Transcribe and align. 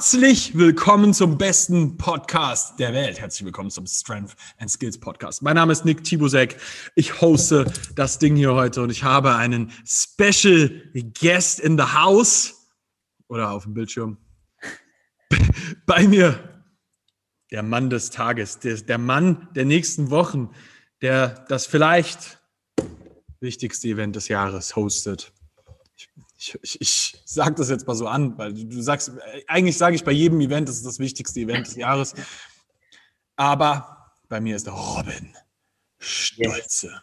Herzlich 0.00 0.56
willkommen 0.56 1.12
zum 1.12 1.36
besten 1.36 1.98
Podcast 1.98 2.78
der 2.78 2.94
Welt. 2.94 3.20
Herzlich 3.20 3.44
willkommen 3.44 3.70
zum 3.70 3.86
Strength 3.86 4.34
and 4.56 4.70
Skills 4.70 4.96
Podcast. 4.98 5.42
Mein 5.42 5.56
Name 5.56 5.72
ist 5.74 5.84
Nick 5.84 6.04
Tibusek. 6.04 6.56
Ich 6.94 7.20
hoste 7.20 7.70
das 7.96 8.18
Ding 8.18 8.34
hier 8.34 8.54
heute 8.54 8.80
und 8.80 8.88
ich 8.88 9.04
habe 9.04 9.34
einen 9.34 9.70
Special 9.84 10.70
Guest 11.20 11.60
in 11.60 11.76
the 11.76 11.84
House 11.84 12.54
oder 13.28 13.50
auf 13.50 13.64
dem 13.64 13.74
Bildschirm. 13.74 14.16
Bei 15.84 16.08
mir 16.08 16.64
der 17.50 17.62
Mann 17.62 17.90
des 17.90 18.08
Tages, 18.08 18.58
der, 18.58 18.76
der 18.76 18.96
Mann 18.96 19.48
der 19.54 19.66
nächsten 19.66 20.08
Wochen, 20.08 20.48
der 21.02 21.44
das 21.50 21.66
vielleicht 21.66 22.40
wichtigste 23.40 23.88
Event 23.88 24.16
des 24.16 24.28
Jahres 24.28 24.76
hostet 24.76 25.30
ich, 26.40 26.80
ich 26.80 27.22
sage 27.24 27.54
das 27.54 27.68
jetzt 27.68 27.86
mal 27.86 27.94
so 27.94 28.06
an, 28.06 28.36
weil 28.38 28.54
du 28.54 28.80
sagst, 28.80 29.12
eigentlich 29.46 29.76
sage 29.76 29.94
ich 29.94 30.04
bei 30.04 30.12
jedem 30.12 30.40
Event, 30.40 30.68
das 30.68 30.76
ist 30.76 30.86
das 30.86 30.98
wichtigste 30.98 31.40
Event 31.40 31.66
des 31.66 31.76
Jahres. 31.76 32.14
Aber 33.36 34.12
bei 34.28 34.40
mir 34.40 34.56
ist 34.56 34.66
der 34.66 34.74
Robin 34.74 35.34
Stolze. 35.98 37.02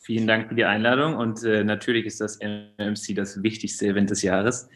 Vielen 0.00 0.26
Dank 0.26 0.48
für 0.48 0.54
die 0.54 0.64
Einladung 0.64 1.16
und 1.16 1.44
äh, 1.44 1.62
natürlich 1.62 2.06
ist 2.06 2.20
das 2.20 2.38
MMC 2.40 3.14
das 3.14 3.42
wichtigste 3.42 3.86
Event 3.86 4.10
des 4.10 4.22
Jahres. 4.22 4.68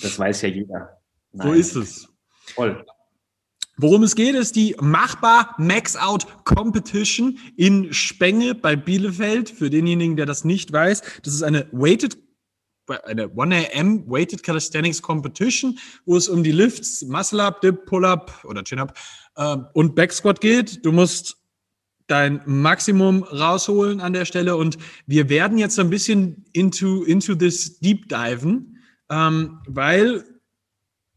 Das 0.00 0.18
weiß 0.18 0.42
ja 0.42 0.48
jeder. 0.48 1.00
Nein. 1.32 1.48
So 1.48 1.52
ist 1.52 1.76
es. 1.76 2.08
Voll. 2.54 2.84
Worum 3.76 4.02
es 4.02 4.14
geht, 4.14 4.34
ist 4.34 4.54
die 4.54 4.76
Machbar 4.80 5.54
Max 5.58 5.96
Out 5.96 6.44
Competition 6.44 7.38
in 7.56 7.92
Spenge 7.92 8.54
bei 8.54 8.76
Bielefeld. 8.76 9.50
Für 9.50 9.70
denjenigen, 9.70 10.16
der 10.16 10.26
das 10.26 10.44
nicht 10.44 10.72
weiß, 10.72 11.02
das 11.22 11.34
ist 11.34 11.42
eine 11.42 11.66
Weighted 11.72 12.21
eine 13.04 13.26
1am 13.26 14.08
Weighted 14.08 14.42
Calisthenics 14.42 15.00
Competition, 15.00 15.78
wo 16.04 16.16
es 16.16 16.28
um 16.28 16.42
die 16.42 16.52
Lifts, 16.52 17.02
Muscle 17.02 17.40
Up, 17.40 17.60
Dip, 17.60 17.86
Pull 17.86 18.04
Up 18.04 18.44
oder 18.44 18.64
Chin 18.64 18.78
Up 18.78 18.98
äh, 19.36 19.56
und 19.74 19.94
Back 19.94 20.12
Squat 20.12 20.40
geht. 20.40 20.84
Du 20.84 20.92
musst 20.92 21.36
dein 22.06 22.42
Maximum 22.46 23.22
rausholen 23.22 24.00
an 24.00 24.12
der 24.12 24.24
Stelle 24.24 24.56
und 24.56 24.76
wir 25.06 25.28
werden 25.28 25.58
jetzt 25.58 25.78
ein 25.78 25.90
bisschen 25.90 26.44
into, 26.52 27.04
into 27.04 27.34
this 27.34 27.78
deep 27.78 28.08
diven, 28.08 28.78
ähm, 29.10 29.60
weil 29.66 30.24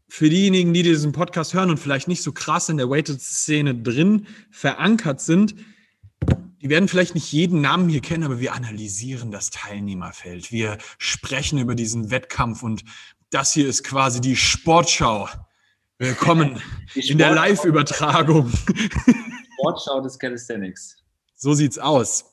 für 0.08 0.30
diejenigen, 0.30 0.72
die 0.72 0.82
diesen 0.82 1.12
Podcast 1.12 1.52
hören 1.52 1.70
und 1.70 1.78
vielleicht 1.78 2.08
nicht 2.08 2.22
so 2.22 2.32
krass 2.32 2.68
in 2.68 2.76
der 2.76 2.88
Weighted-Szene 2.88 3.74
drin 3.74 4.26
verankert 4.50 5.20
sind, 5.20 5.54
die 6.62 6.70
werden 6.70 6.88
vielleicht 6.88 7.14
nicht 7.14 7.30
jeden 7.32 7.60
Namen 7.60 7.88
hier 7.88 8.00
kennen, 8.00 8.24
aber 8.24 8.40
wir 8.40 8.54
analysieren 8.54 9.30
das 9.30 9.50
Teilnehmerfeld. 9.50 10.52
Wir 10.52 10.78
sprechen 10.98 11.58
über 11.58 11.74
diesen 11.74 12.10
Wettkampf 12.10 12.62
und 12.62 12.84
das 13.30 13.52
hier 13.52 13.68
ist 13.68 13.84
quasi 13.84 14.20
die 14.20 14.36
Sportschau. 14.36 15.28
Willkommen 15.98 16.60
Sport 16.88 17.06
in 17.10 17.18
der 17.18 17.34
Live-Übertragung. 17.34 18.50
Sportschau 19.58 20.00
des 20.00 20.18
Calisthenics. 20.18 20.96
So 21.34 21.52
sieht's 21.54 21.78
aus. 21.78 22.32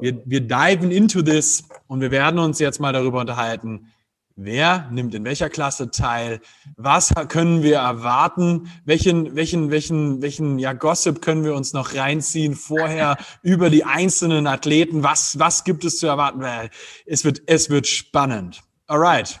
Wir, 0.00 0.20
wir 0.24 0.40
diven 0.40 0.90
into 0.90 1.22
this 1.22 1.64
und 1.86 2.00
wir 2.00 2.10
werden 2.10 2.38
uns 2.38 2.58
jetzt 2.58 2.80
mal 2.80 2.92
darüber 2.92 3.20
unterhalten, 3.20 3.92
Wer 4.36 4.88
nimmt 4.90 5.14
in 5.14 5.24
welcher 5.24 5.48
Klasse 5.48 5.92
teil? 5.92 6.40
Was 6.76 7.14
können 7.28 7.62
wir 7.62 7.76
erwarten? 7.76 8.68
Welchen, 8.84 9.36
welchen, 9.36 9.70
welchen, 9.70 10.22
welchen 10.22 10.58
ja, 10.58 10.72
Gossip 10.72 11.22
können 11.22 11.44
wir 11.44 11.54
uns 11.54 11.72
noch 11.72 11.94
reinziehen 11.94 12.56
vorher 12.56 13.16
über 13.42 13.70
die 13.70 13.84
einzelnen 13.84 14.48
Athleten? 14.48 15.04
Was, 15.04 15.38
was 15.38 15.62
gibt 15.62 15.84
es 15.84 15.98
zu 15.98 16.08
erwarten? 16.08 16.42
Es 17.06 17.24
wird, 17.24 17.42
es 17.46 17.70
wird 17.70 17.86
spannend. 17.86 18.62
Alright. 18.88 19.40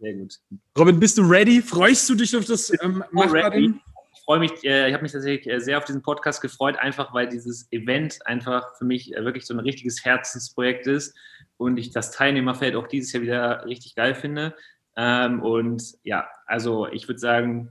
Sehr 0.00 0.14
gut. 0.14 0.34
Robin, 0.76 0.98
bist 0.98 1.18
du 1.18 1.22
ready? 1.22 1.62
Freust 1.62 2.10
du 2.10 2.16
dich 2.16 2.36
auf 2.36 2.44
das 2.44 2.72
ähm, 2.82 3.04
Machbaren? 3.12 3.80
Ich 4.12 4.22
freue 4.24 4.40
mich, 4.40 4.64
äh, 4.64 4.88
ich 4.88 4.94
habe 4.94 5.04
mich 5.04 5.12
tatsächlich 5.12 5.52
äh, 5.52 5.60
sehr 5.60 5.78
auf 5.78 5.84
diesen 5.84 6.02
Podcast 6.02 6.40
gefreut, 6.40 6.76
einfach 6.78 7.14
weil 7.14 7.28
dieses 7.28 7.70
Event 7.70 8.18
einfach 8.26 8.76
für 8.76 8.84
mich 8.84 9.14
äh, 9.14 9.24
wirklich 9.24 9.46
so 9.46 9.54
ein 9.54 9.60
richtiges 9.60 10.04
Herzensprojekt 10.04 10.88
ist 10.88 11.14
und 11.62 11.76
ich 11.78 11.90
das 11.90 12.10
Teilnehmerfeld 12.10 12.76
auch 12.76 12.86
dieses 12.86 13.12
Jahr 13.12 13.22
wieder 13.22 13.64
richtig 13.66 13.94
geil 13.94 14.14
finde. 14.14 14.54
Ähm, 14.96 15.42
und 15.42 15.82
ja, 16.02 16.28
also 16.46 16.86
ich 16.88 17.08
würde 17.08 17.18
sagen, 17.18 17.70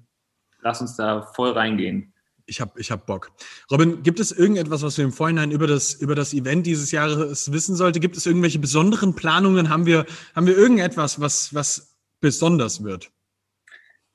lass 0.62 0.82
uns 0.82 0.96
da 0.96 1.22
voll 1.22 1.52
reingehen. 1.52 2.14
Ich 2.46 2.60
habe 2.60 2.80
ich 2.80 2.92
hab 2.92 3.06
Bock. 3.06 3.32
Robin, 3.72 4.04
gibt 4.04 4.20
es 4.20 4.32
irgendetwas, 4.32 4.82
was 4.82 4.98
wir 4.98 5.06
im 5.06 5.14
Vorhinein 5.14 5.52
über 5.52 5.68
das, 5.68 5.94
über 5.94 6.16
das 6.16 6.34
Event 6.34 6.66
dieses 6.66 6.92
Jahres 6.92 7.52
wissen 7.52 7.76
sollte? 7.76 8.00
Gibt 8.00 8.18
es 8.18 8.26
irgendwelche 8.26 8.60
besonderen 8.60 9.16
Planungen? 9.16 9.70
Haben 9.70 9.86
wir, 9.86 10.06
haben 10.36 10.48
wir 10.48 10.58
irgendetwas, 10.58 11.22
was, 11.22 11.54
was 11.54 11.96
besonders 12.20 12.84
wird? 12.84 13.12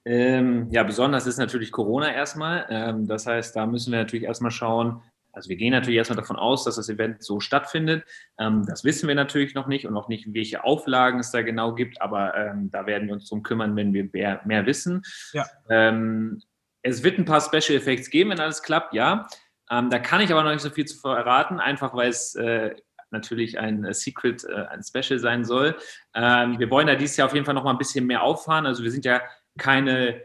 Ähm, 0.04 0.68
ja, 0.70 0.82
besonders 0.82 1.26
ist 1.26 1.38
natürlich 1.38 1.72
Corona 1.72 2.12
erstmal. 2.12 2.66
Ähm, 2.68 3.06
das 3.06 3.26
heißt, 3.26 3.56
da 3.56 3.66
müssen 3.66 3.92
wir 3.92 4.00
natürlich 4.00 4.24
erstmal 4.24 4.52
schauen, 4.52 5.02
also 5.36 5.50
wir 5.50 5.56
gehen 5.56 5.72
natürlich 5.72 5.98
erstmal 5.98 6.16
davon 6.16 6.36
aus, 6.36 6.64
dass 6.64 6.76
das 6.76 6.88
Event 6.88 7.22
so 7.22 7.40
stattfindet. 7.40 8.04
Ähm, 8.38 8.64
das 8.66 8.84
wissen 8.84 9.06
wir 9.06 9.14
natürlich 9.14 9.54
noch 9.54 9.66
nicht 9.66 9.86
und 9.86 9.92
noch 9.92 10.08
nicht, 10.08 10.32
welche 10.32 10.64
Auflagen 10.64 11.20
es 11.20 11.30
da 11.30 11.42
genau 11.42 11.74
gibt, 11.74 12.00
aber 12.00 12.34
ähm, 12.34 12.70
da 12.70 12.86
werden 12.86 13.06
wir 13.06 13.14
uns 13.14 13.28
drum 13.28 13.42
kümmern, 13.42 13.76
wenn 13.76 13.92
wir 13.92 14.08
mehr, 14.12 14.40
mehr 14.46 14.64
wissen. 14.64 15.02
Ja. 15.32 15.44
Ähm, 15.68 16.42
es 16.80 17.02
wird 17.02 17.18
ein 17.18 17.26
paar 17.26 17.42
Special 17.42 17.78
Effects 17.78 18.08
geben, 18.08 18.30
wenn 18.30 18.40
alles 18.40 18.62
klappt, 18.62 18.94
ja. 18.94 19.26
Da 19.68 19.98
kann 19.98 20.20
ich 20.20 20.30
aber 20.30 20.44
noch 20.44 20.52
nicht 20.52 20.62
so 20.62 20.70
viel 20.70 20.84
zu 20.84 20.96
verraten, 20.96 21.58
einfach 21.58 21.92
weil 21.92 22.08
es 22.08 22.36
äh, 22.36 22.76
natürlich 23.10 23.58
ein 23.58 23.84
äh, 23.84 23.92
Secret, 23.92 24.44
äh, 24.44 24.66
ein 24.66 24.84
Special 24.84 25.18
sein 25.18 25.44
soll. 25.44 25.76
Wir 26.14 26.70
wollen 26.70 26.86
da 26.86 26.94
dieses 26.94 27.16
Jahr 27.16 27.26
auf 27.26 27.34
jeden 27.34 27.44
Fall 27.44 27.54
noch 27.54 27.64
mal 27.64 27.72
ein 27.72 27.78
bisschen 27.78 28.06
mehr 28.06 28.22
auffahren. 28.22 28.64
Also 28.64 28.84
wir 28.84 28.92
sind 28.92 29.04
ja 29.04 29.20
keine 29.58 30.22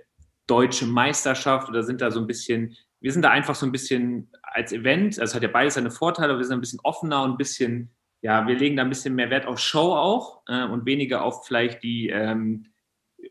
deutsche 0.48 0.86
Meisterschaft 0.86 1.70
oder 1.70 1.82
sind 1.82 2.02
da 2.02 2.12
so 2.12 2.20
ein 2.20 2.28
bisschen 2.28 2.78
wir 3.02 3.12
sind 3.12 3.24
da 3.24 3.32
einfach 3.32 3.56
so 3.56 3.66
ein 3.66 3.72
bisschen 3.72 4.32
als 4.44 4.72
Event, 4.72 5.20
also 5.20 5.36
hat 5.36 5.44
ja 5.44 5.50
beides 5.50 5.74
seine 5.74 5.92
Vorteile, 5.92 6.30
aber 6.30 6.40
wir 6.40 6.46
sind 6.46 6.58
ein 6.58 6.62
bisschen 6.62 6.80
offener 6.84 7.24
und 7.24 7.32
ein 7.32 7.38
bisschen, 7.38 7.92
ja, 8.22 8.48
wir 8.48 8.56
legen 8.56 8.78
da 8.78 8.84
ein 8.84 8.90
bisschen 8.90 9.16
mehr 9.16 9.32
Wert 9.32 9.48
auf 9.48 9.60
Show 9.60 9.96
auch 9.96 10.44
äh, 10.48 10.66
und 10.66 10.86
weniger 10.86 11.24
auf 11.24 11.46
vielleicht 11.46 11.82
die, 11.84 12.10
ähm, 12.10 12.68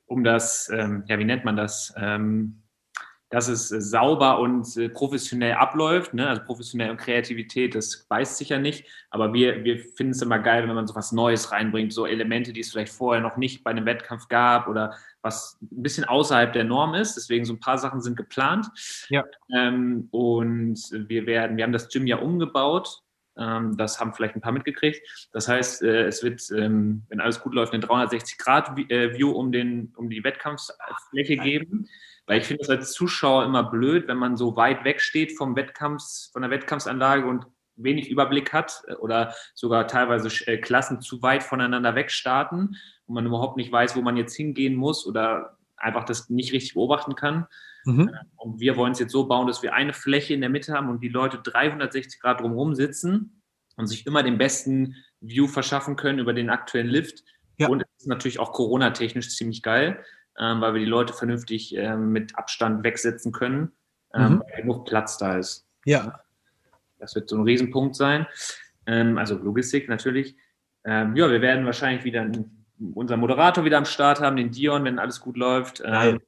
um 0.07 0.25
das, 0.25 0.69
ähm, 0.73 1.05
ja, 1.07 1.19
wie 1.19 1.25
nennt 1.25 1.45
man 1.45 1.57
das, 1.57 1.95
ähm, 1.97 2.63
dass 3.31 3.49
es 3.49 3.71
äh, 3.71 3.81
sauber 3.81 4.41
und 4.41 4.77
äh, 4.77 4.89
professionell 4.89 5.55
abläuft. 5.55 6.13
Ne? 6.13 6.29
Also 6.29 6.43
professionell 6.43 6.91
und 6.91 6.99
Kreativität, 6.99 7.75
das 7.75 8.05
beißt 8.09 8.37
sich 8.37 8.51
ja 8.51 8.59
nicht. 8.59 8.87
Aber 9.11 9.33
wir, 9.33 9.65
wir 9.65 9.79
finden 9.79 10.13
es 10.13 10.21
immer 10.21 10.41
geil, 10.41 10.69
wenn 10.69 10.75
man 10.75 10.87
so 10.87 10.95
was 10.95 11.13
Neues 11.13 11.53
reinbringt, 11.53 11.93
so 11.93 12.07
Elemente, 12.07 12.53
die 12.53 12.61
es 12.61 12.73
vielleicht 12.73 12.93
vorher 12.93 13.23
noch 13.23 13.37
nicht 13.37 13.65
bei 13.65 13.71
einem 13.71 13.87
Wettkampf 13.87 14.29
gab 14.29 14.69
oder 14.69 14.95
was 15.23 15.59
ein 15.63 15.83
bisschen 15.83 16.05
außerhalb 16.05 16.53
der 16.53 16.65
Norm 16.65 16.95
ist. 16.95 17.17
Deswegen 17.17 17.45
so 17.45 17.53
ein 17.53 17.61
paar 17.61 17.79
Sachen 17.79 18.01
sind 18.01 18.17
geplant. 18.17 18.67
Ja. 19.09 19.25
Ähm, 19.55 20.09
und 20.11 20.79
wir 20.91 21.27
werden, 21.27 21.57
wir 21.57 21.65
haben 21.65 21.73
das 21.73 21.89
Gym 21.89 22.07
ja 22.07 22.17
umgebaut. 22.17 23.03
Ähm, 23.39 23.77
das 23.77 24.01
haben 24.01 24.13
vielleicht 24.13 24.35
ein 24.35 24.41
paar 24.41 24.53
mitgekriegt. 24.53 25.01
Das 25.33 25.47
heißt, 25.47 25.83
äh, 25.83 26.07
es 26.07 26.23
wird, 26.23 26.43
ähm, 26.51 27.05
wenn 27.09 27.21
alles 27.21 27.41
gut 27.41 27.55
läuft, 27.55 27.73
eine 27.73 27.85
360-Grad-View 27.85 29.31
um, 29.31 29.53
den, 29.53 29.93
um 29.97 30.11
die 30.11 30.25
Wettkampffläche 30.25 31.37
geben. 31.37 31.89
Weil 32.31 32.43
ich 32.43 32.47
finde 32.47 32.63
es 32.63 32.71
als 32.71 32.93
Zuschauer 32.93 33.45
immer 33.45 33.65
blöd, 33.65 34.07
wenn 34.07 34.17
man 34.17 34.37
so 34.37 34.55
weit 34.55 34.85
weg 34.85 35.01
steht 35.01 35.37
vom 35.37 35.57
Wettkampfs, 35.57 36.31
von 36.33 36.43
der 36.43 36.53
Wettkampfsanlage 36.53 37.27
und 37.27 37.45
wenig 37.75 38.09
Überblick 38.09 38.53
hat 38.53 38.85
äh, 38.87 38.95
oder 38.95 39.35
sogar 39.57 39.89
teilweise 39.89 40.29
äh, 40.47 40.59
Klassen 40.59 41.01
zu 41.01 41.23
weit 41.23 41.43
voneinander 41.43 41.97
wegstarten 41.97 42.77
und 43.07 43.15
man 43.15 43.27
überhaupt 43.27 43.57
nicht 43.57 43.73
weiß, 43.73 43.97
wo 43.97 44.03
man 44.03 44.17
jetzt 44.17 44.37
hingehen 44.37 44.77
muss 44.77 45.09
oder 45.09 45.59
einfach 45.77 46.05
das 46.05 46.31
nicht 46.31 46.53
richtig 46.53 46.75
beobachten 46.75 47.17
kann. 47.17 47.49
Mhm. 47.85 48.11
Äh, 48.11 48.19
und 48.37 48.61
wir 48.61 48.77
wollen 48.77 48.93
es 48.93 49.01
jetzt 49.01 49.11
so 49.11 49.27
bauen, 49.27 49.49
dass 49.49 49.65
wir 49.65 49.75
eine 49.75 49.93
Fläche 49.93 50.33
in 50.33 50.41
der 50.41 50.51
Mitte 50.51 50.73
haben 50.73 50.89
und 50.89 51.03
die 51.03 51.09
Leute 51.09 51.41
360 51.43 52.21
Grad 52.21 52.43
drumherum 52.43 52.77
sitzen 52.77 53.43
und 53.75 53.89
sich 53.89 54.07
immer 54.07 54.23
den 54.23 54.39
besten 54.39 54.95
View 55.21 55.49
verschaffen 55.49 55.97
können 55.97 56.21
über 56.21 56.33
den 56.33 56.49
aktuellen 56.49 56.91
Lift. 56.91 57.25
Ja. 57.59 57.67
Und 57.67 57.83
es 57.83 58.03
ist 58.03 58.07
natürlich 58.07 58.39
auch 58.39 58.53
Corona-technisch 58.53 59.31
ziemlich 59.31 59.65
geil, 59.65 60.05
ähm, 60.39 60.61
weil 60.61 60.75
wir 60.75 60.81
die 60.81 60.87
Leute 60.87 61.13
vernünftig 61.13 61.75
ähm, 61.77 62.13
mit 62.13 62.37
Abstand 62.37 62.85
wegsetzen 62.85 63.33
können, 63.33 63.73
ähm, 64.15 64.35
mhm. 64.35 64.43
weil 64.43 64.63
genug 64.63 64.87
Platz 64.87 65.19
da 65.19 65.39
ist. 65.39 65.67
Ja. 65.85 66.21
Das 66.99 67.15
wird 67.15 67.29
so 67.29 67.37
ein 67.37 67.43
Riesenpunkt 67.43 67.97
sein. 67.97 68.27
Ähm, 68.87 69.19
also 69.19 69.37
Logistik 69.37 69.89
natürlich. 69.89 70.37
Ähm, 70.85 71.17
ja, 71.17 71.31
wir 71.31 71.41
werden 71.41 71.67
wahrscheinlich 71.67 72.05
wieder 72.05 72.31
unseren 72.95 73.21
Moderator 73.21 73.65
wieder 73.65 73.79
am 73.79 73.85
Start 73.85 74.21
haben, 74.21 74.37
den 74.37 74.51
Dion, 74.51 74.85
wenn 74.85 74.99
alles 74.99 75.21
gut 75.21 75.37
läuft. 75.37 75.83
Ähm, 75.85 76.21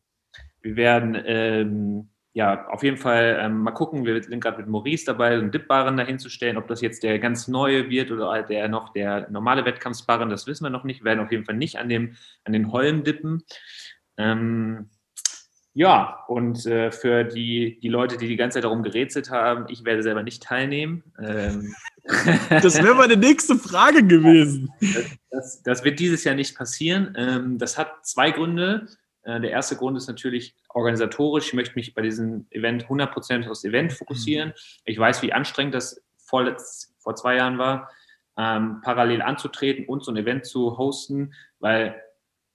wir 0.61 0.77
werden 0.77 2.09
ja, 2.35 2.67
auf 2.69 2.83
jeden 2.83 2.97
Fall 2.97 3.51
mal 3.51 3.73
gucken. 3.73 4.07
Wir 4.07 4.23
sind 4.23 4.41
gerade 4.41 4.59
mit 4.59 4.67
Maurice 4.67 5.05
dabei, 5.05 5.35
einen 5.35 5.51
Dipbarren 5.51 5.99
dahinzustellen. 5.99 6.57
Ob 6.57 6.67
das 6.67 6.81
jetzt 6.81 7.03
der 7.03 7.19
ganz 7.19 7.47
neue 7.47 7.91
wird 7.91 8.11
oder 8.11 8.43
der 8.43 8.69
noch 8.69 8.95
der 8.95 9.29
normale 9.31 9.67
Wettkampfsbarren, 9.67 10.31
das 10.31 10.47
wissen 10.47 10.65
wir 10.65 10.71
noch 10.71 10.85
nicht. 10.85 11.01
Wir 11.01 11.07
werden 11.07 11.21
auf 11.21 11.31
jeden 11.31 11.45
Fall 11.45 11.57
nicht 11.57 11.79
an, 11.79 11.91
dem, 11.91 12.17
an 12.45 12.55
den 12.55 12.73
Holm 12.73 13.05
dippen. 13.05 13.43
Ähm, 14.17 14.91
ja, 15.75 16.25
und 16.29 16.67
äh, 16.67 16.93
für 16.93 17.25
die, 17.25 17.81
die 17.81 17.89
Leute, 17.89 18.19
die 18.19 18.29
die 18.29 18.37
ganze 18.37 18.57
Zeit 18.57 18.65
darum 18.65 18.83
gerätselt 18.83 19.31
haben, 19.31 19.67
ich 19.71 19.85
werde 19.85 20.03
selber 20.03 20.23
nicht 20.23 20.43
teilnehmen. 20.43 21.03
Ähm, 21.19 21.75
das 22.51 22.83
wäre 22.83 22.95
meine 22.95 23.17
nächste 23.17 23.57
Frage 23.57 24.07
gewesen. 24.07 24.71
Das, 24.81 25.19
das, 25.31 25.63
das, 25.63 25.85
wird 25.85 25.99
dieses 25.99 26.25
Jahr 26.25 26.35
nicht 26.35 26.57
passieren. 26.57 27.15
Ähm, 27.17 27.59
das 27.59 27.79
hat 27.79 28.05
zwei 28.05 28.33
Gründe. 28.33 28.87
Äh, 29.23 29.41
der 29.41 29.51
erste 29.51 29.77
Grund 29.77 29.97
ist 29.97 30.09
natürlich 30.09 30.55
organisatorisch. 30.69 31.49
Ich 31.49 31.55
möchte 31.55 31.75
mich 31.77 31.95
bei 31.95 32.03
diesem 32.03 32.47
Event 32.51 32.87
100% 32.87 33.49
aufs 33.49 33.65
Event 33.65 33.95
fokussieren. 33.95 34.51
Mhm. 34.51 34.55
Ich 34.85 34.99
weiß, 34.99 35.23
wie 35.23 35.33
anstrengend 35.33 35.75
das 35.75 36.03
vorletzt, 36.19 36.95
vor 36.99 37.17
zwei 37.17 37.37
Jahren 37.37 37.57
war, 37.57 37.91
ähm, 38.37 38.81
parallel 38.83 39.23
anzutreten 39.23 39.87
und 39.87 40.05
so 40.05 40.11
ein 40.11 40.17
Event 40.19 40.45
zu 40.45 40.77
hosten, 40.77 41.33
weil 41.61 42.03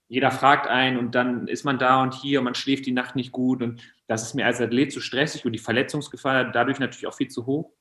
jeder 0.07 0.31
fragt 0.31 0.67
einen 0.67 0.97
und 0.97 1.15
dann 1.15 1.47
ist 1.47 1.65
man 1.65 1.77
da 1.77 2.01
und 2.01 2.13
hier 2.13 2.39
und 2.39 2.45
man 2.45 2.55
schläft 2.55 2.85
die 2.85 2.91
Nacht 2.91 3.15
nicht 3.15 3.31
gut 3.31 3.61
und 3.61 3.81
das 4.07 4.23
ist 4.23 4.33
mir 4.35 4.45
als 4.45 4.61
Athlet 4.61 4.91
zu 4.91 5.01
stressig 5.01 5.45
und 5.45 5.51
die 5.51 5.59
Verletzungsgefahr 5.59 6.45
dadurch 6.45 6.79
natürlich 6.79 7.07
auch 7.07 7.13
viel 7.13 7.27
zu 7.27 7.45
hoch. 7.45 7.73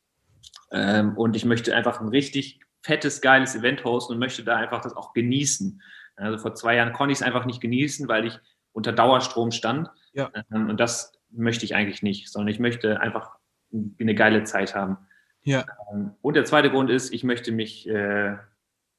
Ähm, 0.73 1.17
und 1.17 1.37
ich 1.37 1.44
möchte 1.44 1.75
einfach 1.75 2.00
ein 2.00 2.08
richtig 2.08 2.61
fettes, 2.82 3.20
geiles 3.20 3.55
Event 3.55 3.84
hosten 3.84 4.14
und 4.14 4.19
möchte 4.19 4.43
da 4.43 4.56
einfach 4.56 4.81
das 4.81 4.96
auch 4.96 5.12
genießen. 5.12 5.81
Also 6.17 6.38
vor 6.38 6.55
zwei 6.55 6.76
Jahren 6.76 6.93
konnte 6.93 7.12
ich 7.12 7.19
es 7.19 7.23
einfach 7.23 7.46
nicht 7.46 7.61
genießen, 7.61 8.08
weil 8.08 8.26
ich 8.26 8.38
unter 8.73 8.93
Dauerstrom 8.93 9.52
stand. 9.52 9.88
Ja. 10.12 10.31
Ähm, 10.52 10.69
und 10.69 10.81
das 10.81 11.12
möchte 11.31 11.64
ich 11.64 11.75
eigentlich 11.75 12.02
nicht, 12.02 12.28
sondern 12.28 12.49
ich 12.49 12.58
möchte 12.58 13.00
einfach 13.00 13.37
eine 13.73 14.14
geile 14.14 14.44
Zeit 14.44 14.75
haben. 14.75 14.99
Ja. 15.43 15.64
Ähm, 15.93 16.14
und 16.23 16.34
der 16.34 16.44
zweite 16.44 16.70
Grund 16.70 16.90
ist, 16.90 17.12
ich 17.12 17.23
möchte 17.23 17.52
mich 17.52 17.88
äh, 17.88 18.37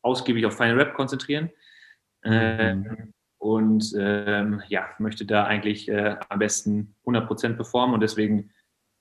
ausgiebig 0.01 0.45
auf 0.45 0.55
Final 0.55 0.79
Rap 0.79 0.93
konzentrieren. 0.93 1.49
Mhm. 2.23 2.31
Ähm, 2.31 3.13
und 3.47 3.93
ähm, 3.97 4.61
ja, 4.67 4.89
möchte 4.99 5.25
da 5.25 5.45
eigentlich 5.45 5.87
äh, 5.87 6.17
am 6.27 6.39
besten 6.39 6.95
100% 7.05 7.55
performen 7.55 7.93
und 7.93 8.01
deswegen 8.01 8.51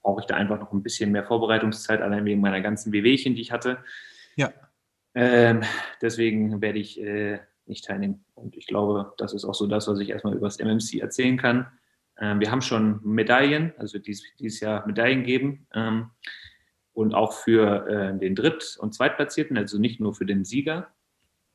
brauche 0.02 0.20
ich 0.20 0.26
da 0.26 0.36
einfach 0.36 0.60
noch 0.60 0.72
ein 0.72 0.84
bisschen 0.84 1.10
mehr 1.10 1.24
Vorbereitungszeit, 1.24 2.00
allein 2.00 2.24
wegen 2.24 2.40
meiner 2.40 2.60
ganzen 2.60 2.92
Wehwehchen, 2.92 3.34
die 3.34 3.40
ich 3.40 3.50
hatte. 3.50 3.78
Ja. 4.36 4.52
Ähm, 5.14 5.62
deswegen 6.00 6.62
werde 6.62 6.78
ich 6.78 7.00
äh, 7.00 7.40
nicht 7.64 7.86
teilnehmen. 7.86 8.24
Und 8.34 8.56
ich 8.56 8.68
glaube, 8.68 9.14
das 9.18 9.32
ist 9.32 9.44
auch 9.44 9.54
so 9.54 9.66
das, 9.66 9.88
was 9.88 9.98
ich 9.98 10.10
erstmal 10.10 10.34
über 10.34 10.46
das 10.46 10.60
MMC 10.60 11.00
erzählen 11.00 11.36
kann. 11.38 11.66
Ähm, 12.20 12.38
wir 12.38 12.52
haben 12.52 12.62
schon 12.62 13.00
Medaillen, 13.02 13.72
also 13.78 13.98
dies, 13.98 14.22
dieses 14.38 14.60
Jahr 14.60 14.86
Medaillen 14.86 15.24
geben. 15.24 15.66
Ähm, 15.74 16.10
und 16.92 17.14
auch 17.14 17.32
für 17.32 17.88
äh, 17.88 18.16
den 18.16 18.36
Dritt- 18.36 18.78
und 18.80 18.94
Zweitplatzierten, 18.94 19.58
also 19.58 19.78
nicht 19.78 19.98
nur 19.98 20.14
für 20.14 20.24
den 20.24 20.44
Sieger. 20.44 20.94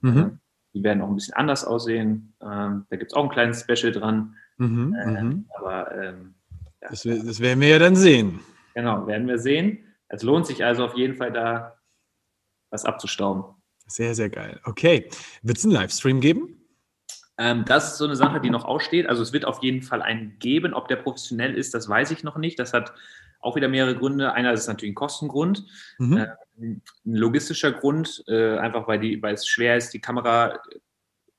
Mhm. 0.02 0.42
Ähm, 0.72 0.80
die 0.80 0.84
werden 0.84 1.02
auch 1.02 1.10
ein 1.10 1.16
bisschen 1.16 1.34
anders 1.34 1.66
aussehen. 1.66 2.34
Ähm, 2.42 2.86
da 2.90 2.96
gibt 2.96 3.12
es 3.12 3.16
auch 3.16 3.24
ein 3.24 3.30
kleines 3.30 3.62
Special 3.62 3.92
dran. 3.92 4.36
Mhm, 4.58 4.96
äh, 4.96 5.24
mhm. 5.24 5.46
aber 5.58 5.92
ähm, 5.96 6.36
ja. 6.82 6.90
das, 6.90 7.04
das, 7.04 7.40
werden 7.40 7.62
wir 7.62 7.70
ja 7.70 7.80
dann 7.80 7.96
sehen. 7.96 8.40
Genau, 8.74 9.08
werden 9.08 9.28
wir 9.28 9.40
sehen. 9.40 9.80
Es 10.08 10.24
lohnt 10.24 10.46
sich 10.46 10.64
also 10.64 10.86
auf 10.86 10.96
jeden 10.96 11.16
Fall 11.16 11.32
da 11.32 11.78
was 12.70 12.86
abzustauben. 12.86 13.44
Sehr, 13.88 14.16
sehr 14.16 14.30
geil. 14.30 14.60
Okay. 14.64 15.10
Wird 15.42 15.58
es 15.58 15.66
einen 15.66 15.74
Livestream 15.74 16.22
geben? 16.22 16.58
Ähm, 17.38 17.66
das 17.66 17.94
ist 17.94 17.98
so 17.98 18.06
eine 18.06 18.16
Sache, 18.16 18.40
die 18.40 18.50
noch 18.50 18.66
aussteht. 18.66 19.08
Also 19.08 19.24
es 19.24 19.34
wird 19.34 19.46
auf 19.46 19.62
jeden 19.64 19.82
Fall 19.82 20.02
einen 20.02 20.38
geben. 20.40 20.74
Ob 20.74 20.88
der 20.88 20.98
professionell 20.98 21.56
ist, 21.56 21.74
das 21.74 21.90
weiß 21.90 22.12
ich 22.12 22.24
noch 22.24 22.38
nicht. 22.38 22.60
Das 22.60 22.72
hat 22.72 22.94
auch 23.42 23.56
wieder 23.56 23.68
mehrere 23.68 23.96
Gründe. 23.96 24.34
Einer 24.34 24.54
ist 24.54 24.68
natürlich 24.68 24.92
ein 24.92 24.96
Kostengrund, 24.96 25.66
mhm. 25.98 26.18
äh, 26.18 26.28
ein 26.58 26.82
logistischer 27.04 27.72
Grund, 27.72 28.24
äh, 28.28 28.58
einfach 28.58 28.88
weil, 28.88 29.00
die, 29.00 29.22
weil 29.22 29.34
es 29.34 29.48
schwer 29.48 29.78
ist, 29.78 29.94
die 29.94 30.02
Kamera 30.02 30.60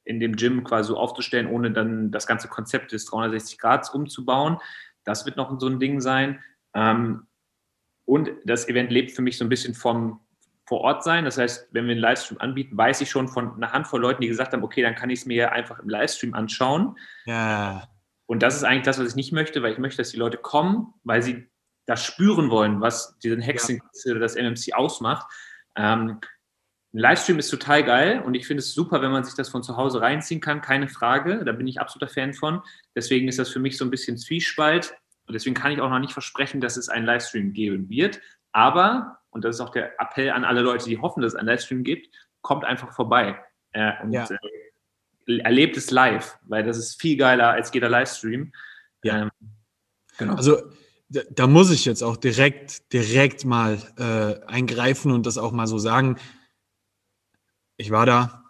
in 0.04 0.18
dem 0.20 0.36
Gym 0.36 0.64
quasi 0.64 0.88
so 0.88 0.96
aufzustellen, 0.96 1.46
ohne 1.46 1.70
dann 1.70 2.10
das 2.10 2.26
ganze 2.26 2.48
Konzept 2.48 2.92
des 2.92 3.06
360 3.06 3.58
Grad 3.58 3.92
umzubauen. 3.94 4.58
Das 5.04 5.26
wird 5.26 5.36
noch 5.36 5.58
so 5.60 5.68
ein 5.68 5.78
Ding 5.78 6.00
sein. 6.00 6.40
Ähm, 6.74 7.26
und 8.04 8.30
das 8.44 8.68
Event 8.68 8.90
lebt 8.90 9.12
für 9.12 9.22
mich 9.22 9.38
so 9.38 9.44
ein 9.44 9.48
bisschen 9.48 9.74
vom 9.74 10.20
vor 10.66 10.80
Ort 10.80 11.04
sein. 11.04 11.24
Das 11.24 11.38
heißt, 11.38 11.68
wenn 11.72 11.86
wir 11.86 11.92
einen 11.92 12.00
Livestream 12.00 12.40
anbieten, 12.40 12.76
weiß 12.76 13.00
ich 13.00 13.10
schon 13.10 13.28
von 13.28 13.54
einer 13.56 13.72
Handvoll 13.72 14.00
Leuten, 14.00 14.22
die 14.22 14.28
gesagt 14.28 14.52
haben, 14.52 14.62
okay, 14.62 14.82
dann 14.82 14.94
kann 14.94 15.10
ich 15.10 15.20
es 15.20 15.26
mir 15.26 15.52
einfach 15.52 15.78
im 15.80 15.88
Livestream 15.88 16.34
anschauen. 16.34 16.96
Ja. 17.26 17.88
Und 18.26 18.42
das 18.42 18.56
ist 18.56 18.64
eigentlich 18.64 18.84
das, 18.84 18.98
was 18.98 19.08
ich 19.08 19.16
nicht 19.16 19.32
möchte, 19.32 19.62
weil 19.62 19.72
ich 19.72 19.78
möchte, 19.78 19.98
dass 19.98 20.10
die 20.10 20.16
Leute 20.16 20.38
kommen, 20.38 20.94
weil 21.04 21.22
sie 21.22 21.50
das 21.86 22.04
spüren 22.04 22.50
wollen, 22.50 22.80
was 22.80 23.18
diesen 23.18 23.40
Hexen 23.40 23.82
ja. 24.04 24.12
oder 24.12 24.20
das 24.20 24.36
MMC 24.36 24.74
ausmacht. 24.74 25.26
Ähm, 25.76 26.20
ein 26.94 26.98
Livestream 26.98 27.38
ist 27.38 27.48
total 27.48 27.84
geil 27.84 28.20
und 28.20 28.34
ich 28.34 28.46
finde 28.46 28.60
es 28.60 28.74
super, 28.74 29.00
wenn 29.00 29.10
man 29.10 29.24
sich 29.24 29.34
das 29.34 29.48
von 29.48 29.62
zu 29.62 29.76
Hause 29.78 30.02
reinziehen 30.02 30.40
kann, 30.40 30.60
keine 30.60 30.88
Frage. 30.88 31.42
Da 31.44 31.52
bin 31.52 31.66
ich 31.66 31.80
absoluter 31.80 32.12
Fan 32.12 32.34
von. 32.34 32.62
Deswegen 32.94 33.28
ist 33.28 33.38
das 33.38 33.48
für 33.48 33.60
mich 33.60 33.78
so 33.78 33.84
ein 33.84 33.90
bisschen 33.90 34.18
Zwiespalt 34.18 34.94
und 35.26 35.32
deswegen 35.32 35.54
kann 35.54 35.72
ich 35.72 35.80
auch 35.80 35.88
noch 35.88 35.98
nicht 35.98 36.12
versprechen, 36.12 36.60
dass 36.60 36.76
es 36.76 36.90
einen 36.90 37.06
Livestream 37.06 37.54
geben 37.54 37.88
wird. 37.88 38.20
Aber, 38.52 39.20
und 39.30 39.44
das 39.44 39.56
ist 39.56 39.60
auch 39.62 39.70
der 39.70 39.98
Appell 39.98 40.30
an 40.30 40.44
alle 40.44 40.60
Leute, 40.60 40.84
die 40.84 40.98
hoffen, 40.98 41.22
dass 41.22 41.32
es 41.32 41.38
einen 41.38 41.48
Livestream 41.48 41.82
gibt, 41.82 42.14
kommt 42.42 42.64
einfach 42.64 42.92
vorbei 42.92 43.42
äh, 43.72 43.92
und 44.02 44.12
ja. 44.12 44.28
äh, 45.26 45.38
erlebt 45.38 45.78
es 45.78 45.90
live, 45.90 46.38
weil 46.42 46.62
das 46.62 46.76
ist 46.76 47.00
viel 47.00 47.16
geiler 47.16 47.50
als 47.50 47.72
jeder 47.72 47.88
Livestream. 47.88 48.52
Ja. 49.02 49.22
Ähm, 49.22 49.30
genau. 50.18 50.34
Also 50.34 50.60
da 51.30 51.46
muss 51.46 51.70
ich 51.70 51.84
jetzt 51.84 52.02
auch 52.02 52.16
direkt, 52.16 52.92
direkt 52.92 53.44
mal 53.44 53.78
äh, 53.98 54.46
eingreifen 54.46 55.12
und 55.12 55.26
das 55.26 55.38
auch 55.38 55.52
mal 55.52 55.66
so 55.66 55.78
sagen. 55.78 56.16
Ich 57.76 57.90
war 57.90 58.06
da. 58.06 58.44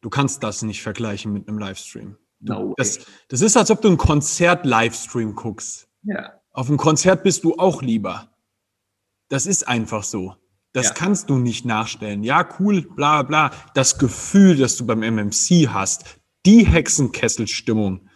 Du 0.00 0.10
kannst 0.10 0.42
das 0.42 0.62
nicht 0.62 0.82
vergleichen 0.82 1.32
mit 1.32 1.48
einem 1.48 1.58
Livestream. 1.58 2.16
No 2.40 2.74
das, 2.76 3.00
das 3.28 3.40
ist, 3.40 3.56
als 3.56 3.70
ob 3.70 3.80
du 3.80 3.88
ein 3.88 3.96
Konzert-Livestream 3.96 5.34
guckst. 5.34 5.88
Ja. 6.02 6.40
Auf 6.52 6.68
einem 6.68 6.76
Konzert 6.76 7.22
bist 7.22 7.44
du 7.44 7.56
auch 7.56 7.82
lieber. 7.82 8.30
Das 9.28 9.46
ist 9.46 9.66
einfach 9.66 10.04
so. 10.04 10.36
Das 10.72 10.88
ja. 10.88 10.94
kannst 10.94 11.30
du 11.30 11.38
nicht 11.38 11.64
nachstellen. 11.64 12.22
Ja, 12.22 12.46
cool, 12.58 12.82
bla 12.82 13.22
bla. 13.22 13.50
Das 13.74 13.98
Gefühl, 13.98 14.56
das 14.56 14.76
du 14.76 14.86
beim 14.86 15.00
MMC 15.02 15.68
hast, 15.68 16.04
die 16.44 16.66
Hexenkesselstimmung, 16.66 18.08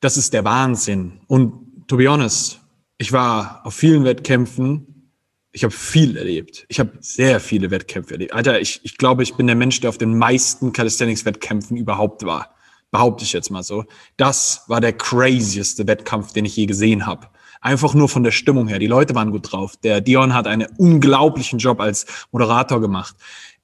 das 0.00 0.16
ist 0.16 0.32
der 0.32 0.44
Wahnsinn. 0.44 1.20
Und 1.26 1.67
to 1.88 1.96
be 1.96 2.08
honest, 2.08 2.60
ich 2.98 3.12
war 3.12 3.62
auf 3.64 3.74
vielen 3.74 4.04
Wettkämpfen. 4.04 5.12
Ich 5.50 5.64
habe 5.64 5.72
viel 5.72 6.16
erlebt. 6.16 6.66
Ich 6.68 6.78
habe 6.78 6.92
sehr 7.00 7.40
viele 7.40 7.70
Wettkämpfe 7.70 8.14
erlebt. 8.14 8.32
Alter, 8.32 8.60
ich, 8.60 8.80
ich 8.84 8.98
glaube, 8.98 9.22
ich 9.22 9.34
bin 9.34 9.46
der 9.46 9.56
Mensch, 9.56 9.80
der 9.80 9.90
auf 9.90 9.98
den 9.98 10.16
meisten 10.16 10.72
Calisthenics-Wettkämpfen 10.72 11.76
überhaupt 11.76 12.24
war. 12.24 12.54
Behaupte 12.90 13.24
ich 13.24 13.32
jetzt 13.32 13.50
mal 13.50 13.62
so. 13.62 13.84
Das 14.16 14.64
war 14.68 14.80
der 14.80 14.92
crazieste 14.92 15.86
Wettkampf, 15.86 16.32
den 16.32 16.44
ich 16.44 16.54
je 16.56 16.66
gesehen 16.66 17.06
habe. 17.06 17.28
Einfach 17.60 17.94
nur 17.94 18.08
von 18.08 18.22
der 18.22 18.30
Stimmung 18.30 18.68
her. 18.68 18.78
Die 18.78 18.86
Leute 18.86 19.14
waren 19.14 19.30
gut 19.30 19.50
drauf. 19.50 19.76
Der 19.82 20.00
Dion 20.00 20.34
hat 20.34 20.46
einen 20.46 20.68
unglaublichen 20.76 21.58
Job 21.58 21.80
als 21.80 22.06
Moderator 22.30 22.80
gemacht. 22.80 23.16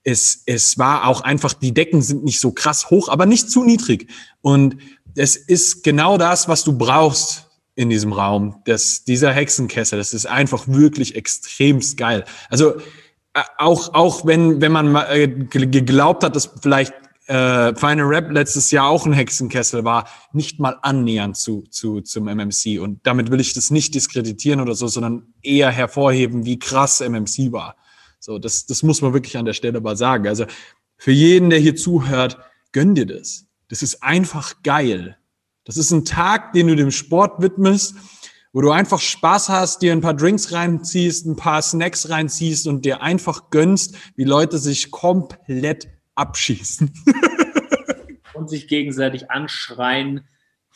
Es, 0.03 0.43
es 0.47 0.79
war 0.79 1.07
auch 1.07 1.21
einfach, 1.21 1.53
die 1.53 1.73
Decken 1.73 2.03
sind 2.03 2.25
nicht 2.25 2.41
so 2.41 2.51
krass 2.51 2.91
hoch, 2.91 3.09
aber 3.09 3.27
nicht 3.27 3.51
zu 3.51 3.63
niedrig. 3.63 4.11
Und 4.41 4.77
es 5.15 5.37
ist 5.37 5.85
genau 5.85 6.19
das, 6.19 6.49
was 6.49 6.65
du 6.65 6.77
brauchst 6.77 7.45
in 7.75 7.91
diesem 7.91 8.13
Raum. 8.13 8.63
Das, 8.67 9.05
dieser 9.05 9.33
Hexenkessel, 9.33 9.99
das 9.99 10.15
ist 10.15 10.27
einfach 10.27 10.69
wirklich 10.69 11.17
extremst 11.17 11.97
geil. 11.97 12.25
Also 12.49 12.77
äh, 13.35 13.43
auch, 13.59 13.95
auch 13.95 14.27
wenn, 14.27 14.61
wenn 14.61 14.73
man 14.73 14.95
äh, 14.95 15.29
geglaubt 15.29 16.25
hat, 16.25 16.37
dass 16.37 16.51
vielleicht 16.61 16.95
äh, 17.27 17.75
Final 17.75 18.07
Rap 18.07 18.31
letztes 18.31 18.71
Jahr 18.71 18.89
auch 18.89 19.07
ein 19.07 19.13
Hexenkessel 19.13 19.85
war, 19.85 20.09
nicht 20.33 20.61
mal 20.61 20.77
annähernd 20.83 21.37
zu, 21.37 21.63
zu, 21.71 22.01
zum 22.01 22.25
MMC. 22.25 22.79
Und 22.81 23.01
damit 23.05 23.31
will 23.31 23.41
ich 23.41 23.55
das 23.55 23.71
nicht 23.71 23.95
diskreditieren 23.95 24.61
oder 24.61 24.75
so, 24.75 24.87
sondern 24.87 25.35
eher 25.43 25.71
hervorheben, 25.71 26.45
wie 26.45 26.59
krass 26.59 27.01
MMC 27.01 27.51
war. 27.53 27.77
So, 28.21 28.39
das, 28.39 28.67
das 28.67 28.83
muss 28.83 29.03
man 29.03 29.13
wirklich 29.15 29.37
an 29.37 29.45
der 29.47 29.53
Stelle 29.53 29.81
mal 29.81 29.97
sagen. 29.97 30.29
Also 30.29 30.47
für 30.97 31.13
jeden, 31.13 31.51
der 31.51 31.59
hier 31.59 31.77
zuhört, 31.77 32.39
gönn 32.73 32.95
dir 32.95 33.07
das. 33.07 33.47
Das 33.69 33.83
ist 33.83 34.03
einfach 34.03 34.63
geil. 34.63 35.19
Das 35.65 35.77
ist 35.77 35.91
ein 35.91 36.05
Tag, 36.05 36.53
den 36.53 36.69
du 36.69 36.77
dem 36.77 36.91
Sport 36.91 37.41
widmest, 37.41 37.97
wo 38.53 38.61
du 38.61 38.71
einfach 38.71 39.01
Spaß 39.01 39.49
hast, 39.49 39.83
dir 39.83 39.93
ein 39.93 40.01
paar 40.01 40.15
Drinks 40.15 40.53
reinziehst, 40.53 41.27
ein 41.27 41.37
paar 41.37 41.63
Snacks 41.63 42.11
reinziehst 42.11 42.67
und 42.67 42.85
dir 42.85 43.03
einfach 43.03 43.51
gönnst, 43.51 43.97
wie 44.15 44.25
Leute 44.25 44.59
sich 44.59 44.91
komplett 44.91 45.89
abschießen. 46.15 46.93
und 48.35 48.51
sich 48.51 48.69
gegenseitig 48.69 49.31
anschreien 49.31 50.29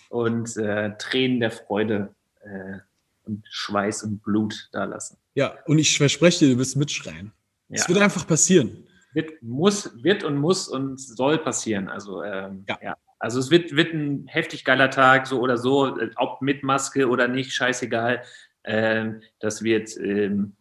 und 0.09 0.57
äh, 0.57 0.97
Tränen 0.99 1.41
der 1.41 1.51
Freude 1.51 2.15
äh, 2.41 2.79
und 3.25 3.45
Schweiß 3.51 4.03
und 4.05 4.23
Blut 4.23 4.71
da 4.73 4.85
lassen. 4.85 5.19
Ja, 5.35 5.55
und 5.67 5.79
ich 5.79 5.99
verspreche 5.99 6.47
dir, 6.47 6.55
du 6.55 6.59
wirst 6.59 6.77
mitschreien. 6.77 7.33
Es 7.69 7.83
ja. 7.83 7.89
wird 7.89 8.01
einfach 8.01 8.27
passieren. 8.27 8.85
Wird, 9.13 9.43
muss, 9.43 9.91
wird 10.03 10.25
und 10.25 10.37
muss 10.37 10.69
und 10.69 10.99
soll 10.99 11.39
passieren. 11.39 11.89
Also, 11.89 12.23
ähm, 12.23 12.65
ja. 12.67 12.79
ja. 12.83 12.97
Also 13.19 13.41
es 13.41 13.51
wird, 13.51 13.75
wird 13.75 13.93
ein 13.93 14.27
heftig 14.29 14.65
geiler 14.65 14.91
Tag, 14.91 15.27
so 15.27 15.41
oder 15.41 15.57
so, 15.57 15.99
ob 16.17 16.41
mit 16.43 16.63
Maske 16.63 17.09
oder 17.09 17.29
nicht, 17.29 17.53
scheißegal. 17.53 18.23
Ähm, 18.65 19.23
das 19.41 19.63
wird 19.63 19.97
ähm, 19.97 20.55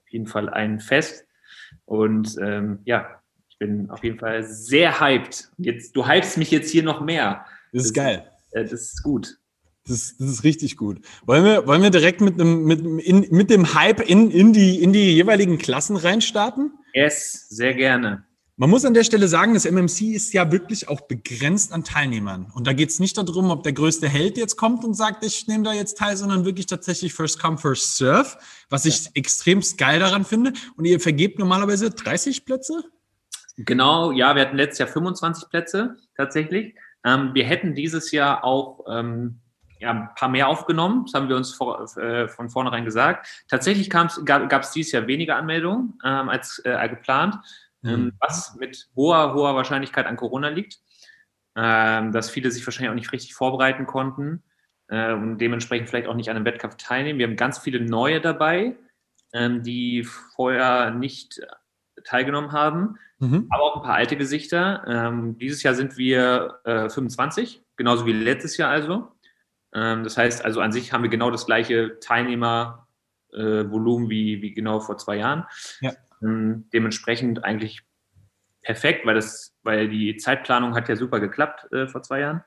auf 0.00 0.08
jeden 0.10 0.26
Fall 0.26 0.48
ein 0.48 0.80
Fest. 0.80 1.26
Und 1.86 2.36
ähm, 2.38 2.80
ja, 2.84 3.22
bin 3.62 3.90
auf 3.90 4.02
jeden 4.02 4.18
Fall 4.18 4.42
sehr 4.42 5.00
hyped. 5.00 5.48
Jetzt, 5.58 5.94
du 5.94 6.06
hypst 6.06 6.36
mich 6.36 6.50
jetzt 6.50 6.70
hier 6.70 6.82
noch 6.82 7.00
mehr. 7.00 7.46
Das 7.72 7.84
ist 7.84 7.96
das, 7.96 8.04
geil. 8.04 8.26
Äh, 8.50 8.64
das 8.64 8.72
ist 8.72 9.02
gut. 9.04 9.38
Das, 9.84 9.96
ist, 9.96 10.20
das 10.20 10.28
ist 10.28 10.44
richtig 10.44 10.76
gut. 10.76 11.00
Wollen 11.26 11.44
wir, 11.44 11.66
wollen 11.66 11.82
wir 11.82 11.90
direkt 11.90 12.20
mit, 12.20 12.40
einem, 12.40 12.64
mit, 12.64 12.80
in, 12.80 13.26
mit 13.30 13.50
dem 13.50 13.74
Hype 13.74 14.00
in, 14.00 14.30
in, 14.32 14.52
die, 14.52 14.82
in 14.82 14.92
die 14.92 15.14
jeweiligen 15.14 15.58
Klassen 15.58 15.96
reinstarten? 15.96 16.72
Yes, 16.92 17.48
sehr 17.48 17.74
gerne. 17.74 18.24
Man 18.62 18.70
muss 18.70 18.84
an 18.84 18.94
der 18.94 19.02
Stelle 19.02 19.26
sagen, 19.26 19.54
das 19.54 19.64
MMC 19.64 20.14
ist 20.14 20.32
ja 20.32 20.52
wirklich 20.52 20.88
auch 20.88 21.00
begrenzt 21.00 21.72
an 21.72 21.82
Teilnehmern. 21.82 22.46
Und 22.54 22.68
da 22.68 22.72
geht 22.72 22.90
es 22.90 23.00
nicht 23.00 23.18
darum, 23.18 23.50
ob 23.50 23.64
der 23.64 23.72
größte 23.72 24.08
Held 24.08 24.38
jetzt 24.38 24.56
kommt 24.56 24.84
und 24.84 24.94
sagt, 24.94 25.24
ich 25.24 25.48
nehme 25.48 25.64
da 25.64 25.72
jetzt 25.72 25.98
teil, 25.98 26.16
sondern 26.16 26.44
wirklich 26.44 26.66
tatsächlich 26.66 27.12
First 27.12 27.42
Come, 27.42 27.58
First 27.58 27.96
Serve, 27.96 28.28
was 28.70 28.84
ich 28.84 29.06
ja. 29.06 29.10
extrem 29.14 29.62
geil 29.76 29.98
daran 29.98 30.24
finde. 30.24 30.52
Und 30.76 30.84
ihr 30.84 31.00
vergebt 31.00 31.40
normalerweise 31.40 31.90
30 31.90 32.44
Plätze? 32.44 32.84
Genau, 33.56 34.12
ja, 34.12 34.36
wir 34.36 34.42
hatten 34.42 34.56
letztes 34.56 34.78
Jahr 34.78 34.88
25 34.90 35.48
Plätze 35.48 35.96
tatsächlich. 36.16 36.76
Ähm, 37.04 37.34
wir 37.34 37.44
hätten 37.44 37.74
dieses 37.74 38.12
Jahr 38.12 38.44
auch 38.44 38.84
ähm, 38.88 39.40
ja, 39.80 39.90
ein 39.90 40.08
paar 40.14 40.28
mehr 40.28 40.46
aufgenommen. 40.46 41.06
Das 41.06 41.14
haben 41.14 41.28
wir 41.28 41.34
uns 41.34 41.52
vor, 41.52 41.84
äh, 41.96 42.28
von 42.28 42.48
vornherein 42.48 42.84
gesagt. 42.84 43.26
Tatsächlich 43.48 43.90
gab 43.90 44.62
es 44.62 44.70
dieses 44.70 44.92
Jahr 44.92 45.08
weniger 45.08 45.34
Anmeldungen 45.34 45.98
ähm, 46.04 46.28
als 46.28 46.62
äh, 46.64 46.88
geplant. 46.88 47.34
Ähm, 47.84 48.04
mhm. 48.04 48.12
was 48.20 48.54
mit 48.54 48.88
hoher, 48.94 49.34
hoher 49.34 49.56
Wahrscheinlichkeit 49.56 50.06
an 50.06 50.16
Corona 50.16 50.48
liegt, 50.48 50.78
ähm, 51.56 52.12
dass 52.12 52.30
viele 52.30 52.50
sich 52.50 52.66
wahrscheinlich 52.66 52.90
auch 52.90 52.94
nicht 52.94 53.12
richtig 53.12 53.34
vorbereiten 53.34 53.86
konnten 53.86 54.42
äh, 54.88 55.12
und 55.12 55.38
dementsprechend 55.38 55.88
vielleicht 55.88 56.06
auch 56.06 56.14
nicht 56.14 56.30
an 56.30 56.36
einem 56.36 56.44
Wettkampf 56.44 56.76
teilnehmen. 56.76 57.18
Wir 57.18 57.26
haben 57.26 57.36
ganz 57.36 57.58
viele 57.58 57.80
neue 57.80 58.20
dabei, 58.20 58.76
ähm, 59.32 59.64
die 59.64 60.06
vorher 60.36 60.92
nicht 60.92 61.40
teilgenommen 62.04 62.52
haben, 62.52 62.98
mhm. 63.18 63.48
aber 63.50 63.62
auch 63.62 63.76
ein 63.76 63.82
paar 63.82 63.94
alte 63.94 64.16
Gesichter. 64.16 65.12
dieses 65.38 65.62
Jahr 65.62 65.74
sind 65.74 65.98
wir 65.98 66.58
25, 66.64 67.58
äh, 67.58 67.60
genauso 67.76 68.06
wie 68.06 68.12
letztes 68.12 68.56
Jahr 68.56 68.70
also. 68.70 69.12
das 69.70 70.16
heißt 70.16 70.44
also 70.44 70.60
an 70.60 70.72
sich 70.72 70.92
haben 70.92 71.02
wir 71.02 71.10
genau 71.10 71.30
das 71.30 71.46
gleiche 71.46 71.98
Teilnehmervolumen 72.00 74.06
äh, 74.06 74.10
wie, 74.10 74.42
wie 74.42 74.52
genau 74.52 74.80
vor 74.80 74.98
zwei 74.98 75.16
Jahren. 75.16 75.44
Ja. 75.80 75.92
Ähm, 76.22 76.68
dementsprechend 76.72 77.44
eigentlich 77.44 77.82
perfekt, 78.62 79.04
weil, 79.06 79.14
das, 79.14 79.56
weil 79.62 79.88
die 79.88 80.16
Zeitplanung 80.16 80.74
hat 80.74 80.88
ja 80.88 80.96
super 80.96 81.20
geklappt 81.20 81.72
äh, 81.72 81.88
vor 81.88 82.02
zwei 82.02 82.20
Jahren. 82.20 82.44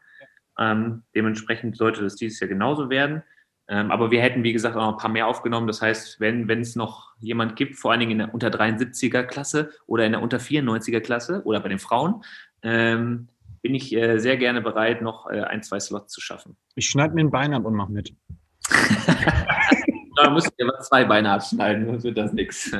Ähm, 0.57 1.03
dementsprechend 1.13 1.77
sollte 1.77 2.01
das 2.01 2.15
dieses 2.15 2.39
Jahr 2.39 2.47
genauso 2.47 2.89
werden. 2.89 3.23
Ähm, 3.67 3.91
aber 3.91 4.11
wir 4.11 4.21
hätten, 4.21 4.43
wie 4.43 4.53
gesagt, 4.53 4.75
auch 4.75 4.81
noch 4.81 4.93
ein 4.93 4.97
paar 4.97 5.09
mehr 5.09 5.27
aufgenommen. 5.27 5.67
Das 5.67 5.81
heißt, 5.81 6.19
wenn 6.19 6.49
es 6.49 6.75
noch 6.75 7.13
jemand 7.19 7.55
gibt, 7.55 7.75
vor 7.75 7.91
allen 7.91 7.99
Dingen 7.99 8.11
in 8.11 8.17
der 8.19 8.33
unter 8.33 8.49
73er 8.49 9.23
Klasse 9.23 9.71
oder 9.87 10.05
in 10.05 10.11
der 10.11 10.21
unter 10.21 10.37
94er 10.37 10.99
Klasse 10.99 11.41
oder 11.45 11.59
bei 11.59 11.69
den 11.69 11.79
Frauen, 11.79 12.23
ähm, 12.61 13.27
bin 13.61 13.73
ich 13.73 13.95
äh, 13.95 14.19
sehr 14.19 14.37
gerne 14.37 14.61
bereit, 14.61 15.01
noch 15.01 15.27
äh, 15.29 15.41
ein, 15.41 15.63
zwei 15.63 15.79
Slots 15.79 16.13
zu 16.13 16.21
schaffen. 16.21 16.55
Ich 16.75 16.87
schneide 16.87 17.15
mir 17.15 17.21
ein 17.21 17.31
Bein 17.31 17.53
ab 17.55 17.65
und 17.65 17.73
mache 17.73 17.91
mit. 17.91 18.13
Da 20.15 20.29
musst 20.29 20.47
du 20.47 20.51
dir 20.57 20.65
mal 20.65 20.81
zwei 20.81 21.05
Beine 21.05 21.31
abschneiden, 21.31 21.85
sonst 21.85 22.03
wird 22.03 22.17
das 22.17 22.33
nichts. 22.33 22.71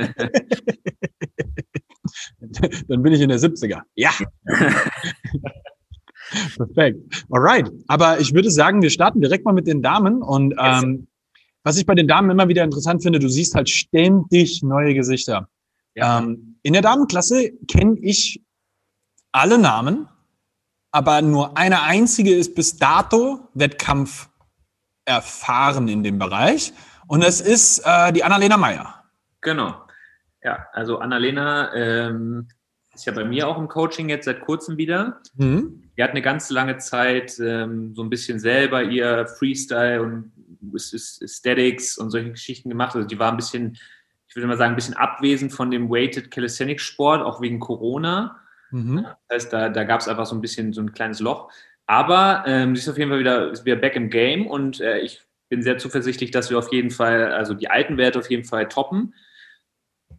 Dann 2.88 3.01
bin 3.01 3.13
ich 3.13 3.22
in 3.22 3.30
der 3.30 3.39
70er. 3.39 3.82
Ja. 3.96 4.12
Perfekt. 6.56 7.25
Alright. 7.30 7.72
Aber 7.88 8.20
ich 8.20 8.34
würde 8.34 8.50
sagen, 8.51 8.82
wir 8.82 8.89
starten 8.89 9.22
direkt 9.22 9.46
mal 9.46 9.54
mit 9.54 9.68
den 9.68 9.82
Damen. 9.82 10.22
Und 10.22 10.56
ähm, 10.60 11.08
was 11.63 11.77
ich 11.77 11.86
bei 11.86 11.96
den 11.96 12.08
Damen 12.08 12.30
immer 12.30 12.48
wieder 12.48 12.63
interessant 12.63 13.04
finde, 13.04 13.20
du 13.20 13.30
siehst 13.30 13.56
halt 13.56 13.70
ständig 13.70 14.63
neue 14.63 14.94
Gesichter. 14.94 15.50
Ja. 15.96 16.20
Ähm, 16.20 16.58
in 16.63 16.74
der 16.74 16.82
Damenklasse 16.82 17.51
kenne 17.68 17.98
ich 18.01 18.42
alle 19.32 19.58
Namen, 19.58 20.08
aber 20.92 21.22
nur 21.22 21.58
eine 21.58 21.82
einzige 21.84 22.34
ist 22.34 22.56
bis 22.56 22.77
dato 22.77 23.39
Wettkampf 23.54 24.30
erfahren 25.06 25.88
in 25.88 26.04
dem 26.04 26.18
Bereich. 26.18 26.74
Und 27.08 27.24
es 27.24 27.42
ist 27.42 27.80
äh, 27.86 28.12
die 28.14 28.24
Annalena 28.24 28.58
Meyer. 28.58 29.04
Genau. 29.42 29.86
Ja, 30.44 30.68
also 30.74 31.00
Annalena 31.00 31.74
ähm, 31.74 32.48
ist 32.94 33.06
ja 33.06 33.14
bei 33.14 33.26
mir 33.26 33.48
auch 33.48 33.58
im 33.58 33.68
Coaching 33.68 34.10
jetzt 34.10 34.26
seit 34.26 34.42
kurzem 34.42 34.78
wieder. 34.78 35.22
Mhm. 35.36 35.84
Die 35.98 36.04
hat 36.04 36.12
eine 36.12 36.22
ganz 36.22 36.50
lange 36.50 36.78
Zeit 36.78 37.40
ähm, 37.40 37.94
so 37.96 38.04
ein 38.04 38.10
bisschen 38.10 38.40
selber 38.40 38.84
ihr 38.84 39.28
Freestyle 39.28 40.02
und 40.02 40.32
Aesthetics 40.74 41.98
und 41.98 42.12
solche 42.12 42.32
Geschichten 42.32 42.70
gemacht. 42.70 42.96
Also 42.96 43.08
die 43.08 43.20
war 43.20 43.32
ein 43.32 43.38
bisschen, 43.38 43.78
ich 44.28 44.36
würde 44.36 44.48
mal 44.48 44.58
sagen, 44.58 44.74
ein 44.74 44.76
bisschen 44.76 44.96
abwesend 44.96 45.54
von 45.54 45.72
dem 45.72 45.90
Weighted 45.90 46.32
Calisthenics 46.32 46.84
Sport, 46.84 47.22
auch 47.22 47.42
wegen 47.42 47.60
Corona. 47.60 48.40
Mhm. 48.72 49.06
Das 49.28 49.44
heißt, 49.44 49.54
da, 49.54 49.70
da 49.70 49.84
gab 49.84 50.02
es 50.02 50.08
einfach 50.08 50.26
so 50.26 50.36
ein 50.36 50.42
bisschen 50.42 50.74
so 50.74 50.82
ein 50.82 50.94
kleines 50.94 51.20
Loch. 51.20 51.52
Aber 51.88 52.44
ähm, 52.48 52.76
sie 52.76 52.82
ist 52.82 52.90
auf 52.90 52.98
jeden 52.98 53.12
Fall 53.12 53.20
wieder, 53.20 53.52
ist 53.52 53.66
wieder 53.66 53.76
back 53.76 53.96
im 53.96 54.10
Game 54.10 54.48
und 54.48 54.80
äh, 54.82 55.00
ich 55.00 55.22
bin 55.50 55.62
sehr 55.62 55.78
zuversichtlich, 55.78 56.32
dass 56.32 56.50
wir 56.50 56.58
auf 56.58 56.72
jeden 56.72 56.92
Fall, 56.92 57.32
also 57.32 57.54
die 57.54 57.70
alten 57.70 57.98
Werte 57.98 58.20
auf 58.20 58.30
jeden 58.30 58.46
Fall 58.46 58.68
toppen. 58.68 59.14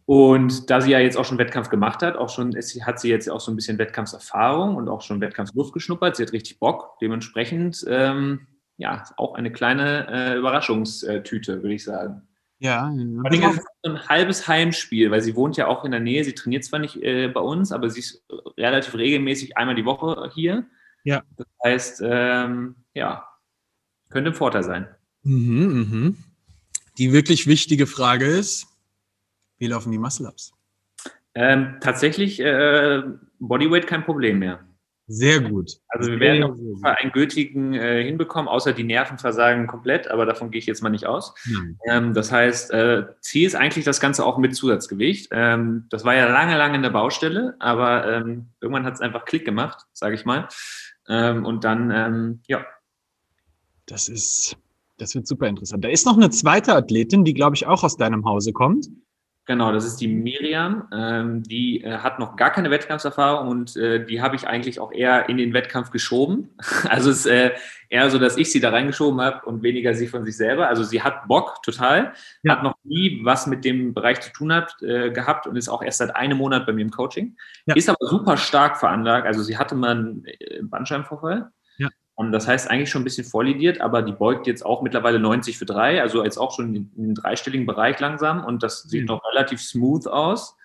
Und 0.05 0.69
da 0.69 0.79
sie 0.79 0.91
ja 0.91 0.99
jetzt 0.99 1.17
auch 1.17 1.25
schon 1.25 1.37
Wettkampf 1.37 1.69
gemacht 1.69 2.01
hat, 2.01 2.15
auch 2.15 2.29
schon 2.29 2.53
ist, 2.53 2.73
hat 2.85 2.99
sie 2.99 3.09
jetzt 3.09 3.29
auch 3.29 3.41
so 3.41 3.51
ein 3.51 3.57
bisschen 3.57 3.77
Wettkampfserfahrung 3.77 4.75
und 4.75 4.87
auch 4.87 5.01
schon 5.01 5.19
Wettkampfluft 5.19 5.73
geschnuppert. 5.73 6.15
Sie 6.15 6.23
hat 6.23 6.31
richtig 6.31 6.59
Bock. 6.59 6.97
Dementsprechend, 7.01 7.83
ähm, 7.89 8.47
ja, 8.77 9.03
auch 9.17 9.35
eine 9.35 9.51
kleine 9.51 10.07
äh, 10.09 10.37
Überraschungstüte, 10.37 11.61
würde 11.61 11.73
ich 11.73 11.83
sagen. 11.83 12.21
Ja, 12.59 12.89
ja. 12.89 13.49
Ist 13.51 13.67
ein 13.83 14.07
halbes 14.07 14.47
Heimspiel, 14.47 15.11
weil 15.11 15.21
sie 15.21 15.35
wohnt 15.35 15.57
ja 15.57 15.67
auch 15.67 15.85
in 15.85 15.91
der 15.91 15.99
Nähe. 15.99 16.23
Sie 16.23 16.33
trainiert 16.33 16.63
zwar 16.63 16.79
nicht 16.79 16.95
äh, 17.03 17.27
bei 17.27 17.41
uns, 17.41 17.71
aber 17.71 17.89
sie 17.89 17.99
ist 17.99 18.25
relativ 18.57 18.95
regelmäßig 18.95 19.57
einmal 19.57 19.75
die 19.75 19.85
Woche 19.85 20.31
hier. 20.33 20.65
Ja. 21.03 21.21
Das 21.35 21.47
heißt, 21.63 22.03
ähm, 22.05 22.77
ja, 22.93 23.27
könnte 24.09 24.31
ein 24.31 24.35
Vorteil 24.35 24.63
sein. 24.63 24.87
Mhm, 25.23 25.89
mhm. 25.91 26.17
Die 26.97 27.13
wirklich 27.13 27.47
wichtige 27.47 27.87
Frage 27.87 28.25
ist, 28.25 28.67
wie 29.57 29.67
laufen 29.67 29.91
die 29.91 29.97
Muscle-Ups? 29.97 30.53
Ähm, 31.35 31.77
tatsächlich 31.81 32.39
äh, 32.39 33.03
Bodyweight 33.39 33.85
kein 33.85 34.03
Problem 34.03 34.39
mehr. 34.39 34.67
Sehr 35.09 35.39
gut. 35.39 35.71
Also 35.87 36.11
wir 36.11 36.19
werden 36.19 36.43
auf 36.43 36.57
jeden 36.57 36.79
Fall 36.81 36.97
einen 36.99 37.13
gültigen 37.13 37.73
äh, 37.73 38.03
hinbekommen, 38.03 38.49
außer 38.49 38.73
die 38.73 38.83
Nerven 38.83 39.17
versagen 39.17 39.65
komplett, 39.65 40.09
aber 40.09 40.25
davon 40.25 40.51
gehe 40.51 40.59
ich 40.59 40.65
jetzt 40.65 40.83
mal 40.83 40.89
nicht 40.89 41.05
aus. 41.05 41.33
Ähm, 41.87 42.13
das 42.13 42.29
heißt, 42.29 42.71
äh, 42.71 43.05
Ziel 43.21 43.47
ist 43.47 43.55
eigentlich 43.55 43.85
das 43.85 44.01
Ganze 44.01 44.25
auch 44.25 44.37
mit 44.37 44.53
Zusatzgewicht. 44.53 45.29
Ähm, 45.31 45.85
das 45.89 46.03
war 46.03 46.13
ja 46.13 46.27
lange, 46.27 46.57
lange 46.57 46.75
in 46.75 46.81
der 46.81 46.89
Baustelle, 46.89 47.55
aber 47.59 48.05
ähm, 48.05 48.47
irgendwann 48.59 48.83
hat 48.83 48.95
es 48.95 49.01
einfach 49.01 49.23
Klick 49.23 49.45
gemacht, 49.45 49.85
sage 49.93 50.15
ich 50.15 50.25
mal. 50.25 50.49
Ähm, 51.07 51.45
und 51.45 51.63
dann, 51.63 51.89
ähm, 51.89 52.39
ja. 52.47 52.65
Das 53.85 54.09
ist 54.09 54.57
das 54.97 55.15
wird 55.15 55.27
super 55.27 55.47
interessant. 55.47 55.83
Da 55.83 55.89
ist 55.89 56.05
noch 56.05 56.17
eine 56.17 56.29
zweite 56.29 56.73
Athletin, 56.73 57.23
die, 57.23 57.33
glaube 57.33 57.55
ich, 57.55 57.67
auch 57.67 57.83
aus 57.83 57.97
deinem 57.97 58.25
Hause 58.25 58.53
kommt. 58.53 58.87
Genau, 59.47 59.71
das 59.71 59.85
ist 59.85 60.01
die 60.01 60.09
Miriam. 60.09 60.89
Ähm, 60.93 61.41
die 61.41 61.81
äh, 61.81 61.99
hat 61.99 62.19
noch 62.19 62.35
gar 62.35 62.51
keine 62.51 62.69
Wettkampfserfahrung 62.69 63.47
und 63.47 63.77
äh, 63.77 64.05
die 64.05 64.21
habe 64.21 64.35
ich 64.35 64.45
eigentlich 64.45 64.81
auch 64.81 64.91
eher 64.91 65.29
in 65.29 65.37
den 65.37 65.53
Wettkampf 65.53 65.89
geschoben. 65.89 66.49
Also 66.89 67.09
es 67.11 67.19
ist 67.19 67.27
äh, 67.27 67.51
eher 67.89 68.09
so, 68.09 68.19
dass 68.19 68.37
ich 68.37 68.51
sie 68.51 68.59
da 68.59 68.71
reingeschoben 68.71 69.21
habe 69.21 69.45
und 69.45 69.63
weniger 69.63 69.93
sie 69.93 70.07
von 70.07 70.25
sich 70.25 70.35
selber. 70.35 70.67
Also 70.67 70.83
sie 70.83 71.01
hat 71.01 71.27
Bock 71.29 71.63
total, 71.63 72.13
ja. 72.43 72.53
hat 72.53 72.63
noch 72.63 72.75
nie 72.83 73.21
was 73.23 73.47
mit 73.47 73.63
dem 73.63 73.93
Bereich 73.93 74.19
zu 74.19 74.33
tun 74.33 74.51
hat, 74.51 74.75
äh, 74.81 75.11
gehabt 75.11 75.47
und 75.47 75.55
ist 75.55 75.69
auch 75.69 75.81
erst 75.81 75.99
seit 75.99 76.13
einem 76.13 76.37
Monat 76.37 76.65
bei 76.65 76.73
mir 76.73 76.81
im 76.81 76.91
Coaching. 76.91 77.37
Ja. 77.67 77.75
Ist 77.75 77.87
aber 77.87 78.05
super 78.05 78.35
stark 78.35 78.77
veranlagt. 78.77 79.25
Also 79.25 79.43
sie 79.43 79.57
hatte 79.57 79.75
mal 79.75 79.91
einen 79.91 80.25
äh, 80.25 80.61
Bandscheibenvorfall 80.61 81.51
und 82.17 82.31
das 82.31 82.47
heißt 82.47 82.67
eigentlich 82.67 82.89
schon 82.89 83.03
ein 83.03 83.05
bisschen 83.05 83.25
vorlidiert, 83.25 83.79
aber 83.79 84.01
die 84.01 84.11
beugt 84.11 84.47
jetzt 84.47 84.65
auch 84.65 84.81
mittlerweile 84.81 85.19
90 85.19 85.55
für 85.55 85.67
drei, 85.67 86.01
also 86.01 86.23
jetzt 86.23 86.39
auch 86.39 86.51
schon 86.51 86.73
in 86.73 86.89
den 86.95 87.13
dreistelligen 87.13 87.67
Bereich 87.67 87.99
langsam 87.99 88.43
und 88.43 88.63
das 88.63 88.81
sieht 88.81 89.01
mhm. 89.01 89.07
noch 89.09 89.23
relativ 89.31 89.61
smooth 89.61 90.07
aus. 90.07 90.57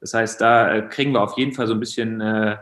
Das 0.00 0.12
heißt, 0.12 0.42
da 0.42 0.74
äh, 0.74 0.82
kriegen 0.82 1.12
wir 1.12 1.22
auf 1.22 1.38
jeden 1.38 1.54
Fall 1.54 1.66
so 1.66 1.72
ein 1.72 1.80
bisschen, 1.80 2.20
äh, 2.20 2.58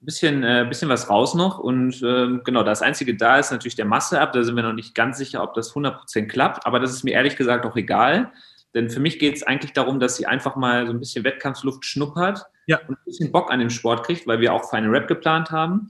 bisschen, 0.00 0.42
äh, 0.42 0.66
bisschen 0.68 0.88
was 0.88 1.08
raus 1.08 1.34
noch. 1.34 1.60
Und 1.60 2.02
äh, 2.02 2.40
genau, 2.42 2.64
das 2.64 2.82
Einzige 2.82 3.16
da 3.16 3.38
ist 3.38 3.52
natürlich 3.52 3.76
der 3.76 3.84
Masse 3.84 4.20
ab. 4.20 4.32
Da 4.32 4.42
sind 4.42 4.56
wir 4.56 4.64
noch 4.64 4.72
nicht 4.72 4.96
ganz 4.96 5.18
sicher, 5.18 5.44
ob 5.44 5.54
das 5.54 5.72
100% 5.72 6.26
klappt, 6.26 6.66
aber 6.66 6.80
das 6.80 6.90
ist 6.90 7.04
mir 7.04 7.12
ehrlich 7.12 7.36
gesagt 7.36 7.64
auch 7.64 7.76
egal. 7.76 8.32
Denn 8.74 8.90
für 8.90 9.00
mich 9.00 9.20
geht 9.20 9.36
es 9.36 9.44
eigentlich 9.44 9.74
darum, 9.74 10.00
dass 10.00 10.16
sie 10.16 10.26
einfach 10.26 10.56
mal 10.56 10.88
so 10.88 10.92
ein 10.92 10.98
bisschen 10.98 11.22
Wettkampfluft 11.22 11.84
schnuppert 11.84 12.46
ja. 12.66 12.80
und 12.88 12.98
ein 12.98 13.04
bisschen 13.04 13.30
Bock 13.30 13.52
an 13.52 13.60
den 13.60 13.70
Sport 13.70 14.04
kriegt, 14.04 14.26
weil 14.26 14.40
wir 14.40 14.52
auch 14.52 14.68
für 14.68 14.76
eine 14.76 14.90
Rap 14.90 15.06
geplant 15.06 15.52
haben. 15.52 15.86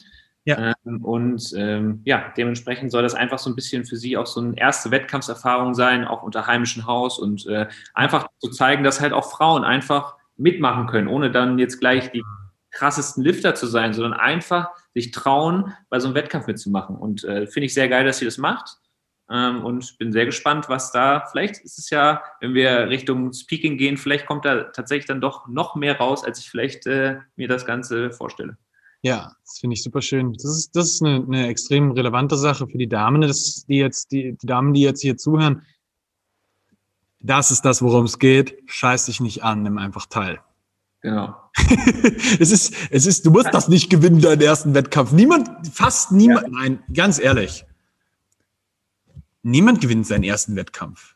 Ja. 0.47 0.75
Ähm, 0.87 1.05
und 1.05 1.53
ähm, 1.57 2.03
ja, 2.05 2.33
dementsprechend 2.37 2.93
soll 2.93 3.03
das 3.03 3.15
einfach 3.15 3.39
so 3.39 3.51
ein 3.51 3.57
bisschen 3.57 3.85
für 3.85 3.97
sie 3.97 4.17
auch 4.17 4.27
so 4.27 4.41
eine 4.41 4.57
erste 4.57 4.93
Wettkampfserfahrung 4.93 5.75
sein, 5.75 6.05
auch 6.07 6.23
unter 6.23 6.47
heimischem 6.47 6.87
Haus 6.87 7.19
und 7.19 7.47
äh, 7.47 7.67
einfach 7.95 8.29
zu 8.39 8.51
zeigen, 8.51 8.85
dass 8.85 9.01
halt 9.01 9.13
auch 9.13 9.29
Frauen 9.29 9.65
einfach 9.65 10.15
mitmachen 10.37 10.87
können, 10.87 11.09
ohne 11.09 11.33
dann 11.33 11.59
jetzt 11.59 11.81
gleich 11.81 12.13
die 12.13 12.23
krassesten 12.71 13.25
Lifter 13.25 13.57
zu 13.57 13.67
sein, 13.67 13.93
sondern 13.93 14.13
einfach 14.13 14.69
sich 14.95 15.11
trauen, 15.11 15.75
bei 15.89 15.99
so 15.99 16.07
einem 16.07 16.15
Wettkampf 16.15 16.47
mitzumachen. 16.47 16.97
Und 16.97 17.25
äh, 17.25 17.49
finde 17.49 17.67
ich 17.67 17.75
sehr 17.75 17.89
geil, 17.89 18.05
dass 18.05 18.19
sie 18.19 18.25
das 18.25 18.39
macht. 18.39 18.79
Ähm, 19.29 19.65
und 19.65 19.99
bin 19.99 20.13
sehr 20.13 20.27
gespannt, 20.27 20.69
was 20.69 20.93
da, 20.93 21.27
vielleicht 21.29 21.59
ist 21.65 21.79
es 21.79 21.91
ja, 21.91 22.23
wenn 22.41 22.55
wir 22.55 22.89
Richtung 22.89 23.33
Speaking 23.33 23.77
gehen, 23.79 23.97
vielleicht 23.97 24.27
kommt 24.27 24.45
da 24.45 24.65
tatsächlich 24.65 25.07
dann 25.07 25.21
doch 25.21 25.49
noch 25.49 25.75
mehr 25.75 25.99
raus, 25.99 26.23
als 26.25 26.39
ich 26.39 26.49
vielleicht 26.49 26.87
äh, 26.87 27.19
mir 27.35 27.49
das 27.49 27.67
Ganze 27.67 28.13
vorstelle. 28.13 28.57
Ja, 29.07 29.37
das 29.45 29.61
finde 29.61 29.75
ich 29.75 29.85
super 29.85 30.03
schön. 30.03 30.33
Das 30.33 30.45
ist, 30.45 30.75
das 30.75 30.95
ist 30.95 31.03
eine, 31.03 31.23
eine 31.23 31.47
extrem 31.47 31.93
relevante 31.93 32.37
Sache 32.37 32.67
für 32.67 32.77
die 32.77 32.89
Damen, 32.89 33.21
das, 33.21 33.65
die 33.69 33.77
jetzt, 33.77 34.11
die, 34.11 34.33
die 34.33 34.47
Damen, 34.49 34.75
die 34.75 34.81
jetzt 34.81 35.01
hier 35.01 35.17
zuhören. 35.17 35.63
Das 37.21 37.53
ist 37.53 37.65
das, 37.65 37.83
worum 37.83 38.07
es 38.07 38.19
geht. 38.19 38.59
Scheiß 38.67 39.07
dich 39.07 39.21
nicht 39.21 39.45
an, 39.45 39.63
nimm 39.63 39.79
einfach 39.79 40.07
teil. 40.07 40.41
Genau. 41.03 41.37
es 42.41 42.51
ist, 42.51 42.75
es 42.91 43.07
ist, 43.07 43.25
du 43.25 43.31
musst 43.31 43.55
das 43.55 43.69
nicht 43.69 43.91
gewinnen, 43.91 44.21
deinen 44.21 44.41
ersten 44.41 44.75
Wettkampf. 44.75 45.13
Niemand, 45.13 45.69
fast 45.73 46.11
niemand, 46.11 46.49
ja. 46.49 46.53
nein, 46.53 46.83
ganz 46.93 47.21
ehrlich. 47.21 47.65
Niemand 49.45 49.81
gewinnt 49.81 50.09
seinen 50.09 50.25
ersten 50.25 50.57
Wettkampf. 50.57 51.15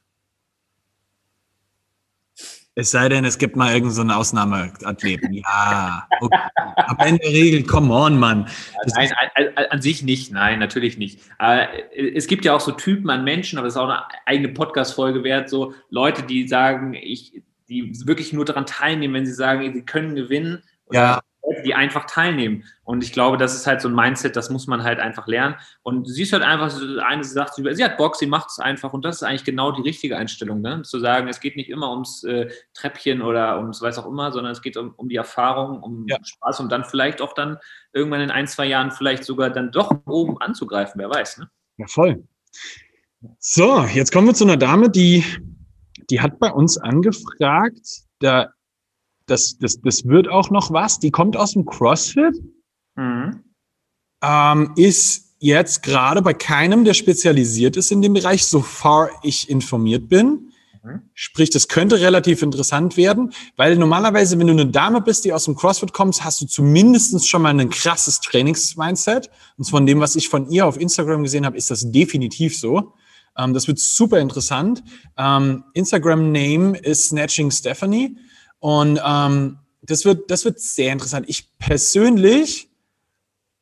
Es 2.80 2.92
sei 2.92 3.10
denn, 3.10 3.26
es 3.26 3.37
gibt 3.37 3.56
mal 3.56 3.75
irgendeinen 3.75 4.08
so 4.08 4.14
Ausnahmeathleten. 4.14 5.34
Ja, 5.34 6.08
okay. 6.18 6.38
aber 6.76 7.06
in 7.06 7.18
der 7.18 7.30
Regel, 7.30 7.62
come 7.64 7.92
on, 7.92 8.18
Mann. 8.18 8.49
nein, 8.96 9.10
an, 9.34 9.64
an, 9.68 9.82
sich 9.82 10.02
nicht, 10.02 10.32
nein, 10.32 10.58
natürlich 10.58 10.96
nicht. 10.96 11.20
Aber 11.37 11.68
es 11.94 12.26
gibt 12.26 12.46
ja 12.46 12.54
auch 12.54 12.60
so 12.60 12.72
Typen 12.72 13.10
an 13.10 13.22
Menschen, 13.22 13.58
aber 13.58 13.66
das 13.66 13.75
ist 13.75 13.80
auch 13.80 13.84
eine 13.84 14.04
eigene 14.25 14.49
Podcast-Folge 14.49 15.22
wert, 15.25 15.50
so 15.50 15.75
Leute, 15.90 16.22
die 16.22 16.49
sagen, 16.49 16.94
ich, 16.94 17.42
die 17.68 17.92
wirklich 18.06 18.32
nur 18.32 18.46
daran 18.46 18.64
teilnehmen, 18.64 19.12
wenn 19.12 19.26
sie 19.26 19.34
sagen, 19.34 19.70
sie 19.75 19.84
können 19.84 20.14
gewinnen. 20.14 20.62
Ja. 20.90 21.20
Leute, 21.42 21.62
die 21.62 21.75
einfach 21.75 22.06
teilnehmen. 22.06 22.64
Und 22.85 23.04
ich 23.04 23.12
glaube, 23.12 23.37
das 23.37 23.54
ist 23.54 23.66
halt 23.66 23.80
so 23.80 23.88
ein 23.88 23.94
Mindset, 23.94 24.37
das 24.37 24.50
muss 24.50 24.66
man 24.66 24.82
halt 24.82 24.99
einfach 24.99 25.26
lernen. 25.26 25.56
Und 25.82 26.09
sie 26.09 26.23
ist 26.23 26.32
halt 26.32 26.42
einfach, 26.42 26.73
eine 27.02 27.25
sie 27.25 27.32
sagt, 27.32 27.54
sie 27.54 27.85
hat 27.85 27.97
Bock, 27.97 28.16
sie 28.16 28.26
macht 28.26 28.50
es 28.50 28.59
einfach. 28.59 28.92
Und 28.92 29.04
das 29.04 29.16
ist 29.16 29.23
eigentlich 29.23 29.44
genau 29.44 29.73
die 29.73 29.82
richtige 29.82 30.16
Einstellung, 30.16 30.61
ne? 30.61 30.82
zu 30.82 30.99
sagen, 30.99 31.28
es 31.28 31.40
geht 31.40 31.56
nicht 31.56 31.70
immer 31.70 31.90
ums 31.90 32.25
äh, 32.25 32.50
Treppchen 32.75 33.23
oder 33.23 33.59
ums 33.59 33.80
weiß 33.80 33.99
auch 33.99 34.06
immer, 34.06 34.32
sondern 34.32 34.52
es 34.52 34.62
geht 34.62 34.76
um, 34.76 34.94
um 34.97 35.09
die 35.09 35.16
Erfahrung, 35.16 35.82
um 35.82 36.06
ja. 36.09 36.16
Spaß 36.23 36.61
und 36.61 36.70
dann 36.70 36.85
vielleicht 36.85 37.20
auch 37.23 37.35
dann 37.35 37.59
irgendwann 37.92 38.20
in 38.20 38.30
ein, 38.30 38.47
zwei 38.47 38.66
Jahren 38.66 38.90
vielleicht 38.90 39.25
sogar 39.25 39.50
dann 39.50 39.73
doch 39.73 39.90
oben 40.06 40.40
anzugreifen, 40.40 41.00
wer 41.00 41.11
weiß. 41.11 41.38
Ne? 41.38 41.50
Ja, 41.78 41.87
voll. 41.87 42.25
So, 43.38 43.85
jetzt 43.85 44.12
kommen 44.12 44.28
wir 44.28 44.35
zu 44.35 44.44
einer 44.44 44.56
Dame, 44.56 44.90
die, 44.90 45.25
die 46.09 46.20
hat 46.20 46.38
bei 46.38 46.50
uns 46.50 46.78
angefragt, 46.78 48.04
da 48.18 48.52
das, 49.30 49.58
das, 49.58 49.80
das 49.80 50.06
wird 50.06 50.28
auch 50.28 50.50
noch 50.50 50.72
was. 50.72 50.99
Die 50.99 51.10
kommt 51.10 51.37
aus 51.37 51.52
dem 51.52 51.64
CrossFit, 51.64 52.34
mhm. 52.96 53.44
ähm, 54.22 54.72
ist 54.76 55.37
jetzt 55.38 55.82
gerade 55.82 56.20
bei 56.22 56.34
keinem, 56.34 56.84
der 56.84 56.94
spezialisiert 56.94 57.76
ist 57.76 57.90
in 57.90 58.02
dem 58.02 58.12
Bereich, 58.12 58.44
so 58.44 58.60
far 58.60 59.10
ich 59.22 59.49
informiert 59.49 60.08
bin. 60.08 60.50
Mhm. 60.82 61.02
Sprich, 61.14 61.50
das 61.50 61.68
könnte 61.68 62.00
relativ 62.00 62.42
interessant 62.42 62.96
werden, 62.96 63.32
weil 63.56 63.76
normalerweise, 63.76 64.38
wenn 64.38 64.46
du 64.46 64.52
eine 64.52 64.66
Dame 64.66 65.00
bist, 65.00 65.25
die 65.25 65.32
aus 65.32 65.44
dem 65.44 65.56
CrossFit 65.56 65.92
kommst, 65.92 66.25
hast 66.25 66.40
du 66.40 66.46
zumindest 66.46 67.28
schon 67.28 67.42
mal 67.42 67.58
ein 67.58 67.70
krasses 67.70 68.20
Trainingsmindset. 68.20 69.30
Und 69.56 69.64
von 69.64 69.87
dem, 69.87 70.00
was 70.00 70.16
ich 70.16 70.28
von 70.28 70.50
ihr 70.50 70.66
auf 70.66 70.78
Instagram 70.78 71.22
gesehen 71.22 71.46
habe, 71.46 71.56
ist 71.56 71.70
das 71.70 71.90
definitiv 71.90 72.58
so. 72.58 72.94
Ähm, 73.37 73.54
das 73.54 73.68
wird 73.68 73.78
super 73.78 74.18
interessant. 74.18 74.82
Ähm, 75.16 75.64
Instagram-Name 75.75 76.78
ist 76.78 77.08
Snatching 77.08 77.50
Stephanie. 77.50 78.16
Und 78.60 79.00
ähm, 79.04 79.58
das, 79.82 80.04
wird, 80.04 80.30
das 80.30 80.44
wird 80.44 80.60
sehr 80.60 80.92
interessant. 80.92 81.26
Ich 81.28 81.48
persönlich 81.58 82.70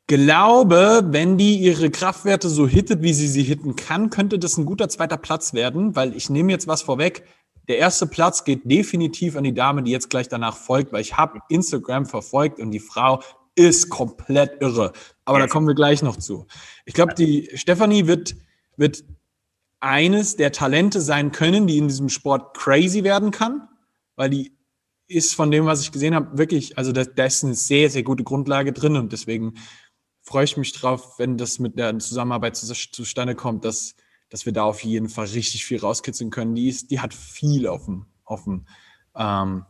glaube, 0.07 1.01
wenn 1.05 1.37
die 1.37 1.57
ihre 1.57 1.89
Kraftwerte 1.89 2.49
so 2.49 2.67
hittet, 2.67 3.01
wie 3.01 3.13
sie 3.13 3.27
sie 3.27 3.43
hitten 3.43 3.75
kann, 3.75 4.09
könnte 4.09 4.39
das 4.39 4.57
ein 4.57 4.65
guter 4.65 4.89
zweiter 4.89 5.17
Platz 5.17 5.53
werden, 5.53 5.95
weil 5.95 6.15
ich 6.15 6.29
nehme 6.29 6.51
jetzt 6.51 6.67
was 6.67 6.81
vorweg. 6.81 7.23
Der 7.67 7.77
erste 7.77 8.07
Platz 8.07 8.43
geht 8.43 8.69
definitiv 8.69 9.35
an 9.35 9.43
die 9.43 9.53
Dame, 9.53 9.83
die 9.83 9.91
jetzt 9.91 10.09
gleich 10.09 10.27
danach 10.27 10.57
folgt, 10.57 10.91
weil 10.91 11.01
ich 11.01 11.15
habe 11.15 11.39
Instagram 11.49 12.07
verfolgt 12.07 12.59
und 12.59 12.71
die 12.71 12.79
Frau 12.79 13.21
ist 13.53 13.89
komplett 13.89 14.61
irre. 14.61 14.93
Aber 15.25 15.37
da 15.37 15.45
kommen 15.45 15.67
wir 15.67 15.75
gleich 15.75 16.01
noch 16.01 16.17
zu. 16.17 16.47
Ich 16.85 16.95
glaube, 16.95 17.13
die 17.13 17.49
Stefanie 17.53 18.07
wird, 18.07 18.35
wird 18.77 19.03
eines 19.79 20.37
der 20.37 20.51
Talente 20.51 21.01
sein 21.01 21.31
können, 21.31 21.67
die 21.67 21.77
in 21.77 21.87
diesem 21.87 22.09
Sport 22.09 22.57
crazy 22.57 23.03
werden 23.03 23.29
kann, 23.29 23.67
weil 24.15 24.31
die 24.31 24.57
ist 25.09 25.33
von 25.35 25.51
dem, 25.51 25.65
was 25.65 25.81
ich 25.81 25.91
gesehen 25.91 26.15
habe, 26.15 26.37
wirklich, 26.37 26.77
also 26.77 26.91
da, 26.91 27.03
da 27.03 27.25
ist 27.25 27.43
eine 27.43 27.55
sehr, 27.55 27.89
sehr 27.89 28.03
gute 28.03 28.23
Grundlage 28.23 28.71
drin 28.71 28.95
und 28.95 29.11
deswegen 29.11 29.55
freue 30.21 30.43
ich 30.43 30.55
mich 30.57 30.71
drauf, 30.73 31.17
wenn 31.17 31.37
das 31.37 31.59
mit 31.59 31.77
der 31.77 31.97
Zusammenarbeit 31.99 32.55
zu, 32.55 32.71
zustande 32.73 33.35
kommt, 33.35 33.65
dass, 33.65 33.95
dass 34.29 34.45
wir 34.45 34.53
da 34.53 34.63
auf 34.63 34.83
jeden 34.83 35.09
Fall 35.09 35.25
richtig 35.25 35.65
viel 35.65 35.79
rauskitzeln 35.79 36.29
können. 36.29 36.53
Die, 36.55 36.69
ist, 36.69 36.91
die 36.91 36.99
hat 36.99 37.13
viel 37.13 37.67
auf 37.67 37.85
dem, 37.85 38.05
auf 38.23 38.43
dem 38.43 38.65
ähm, 39.15 39.65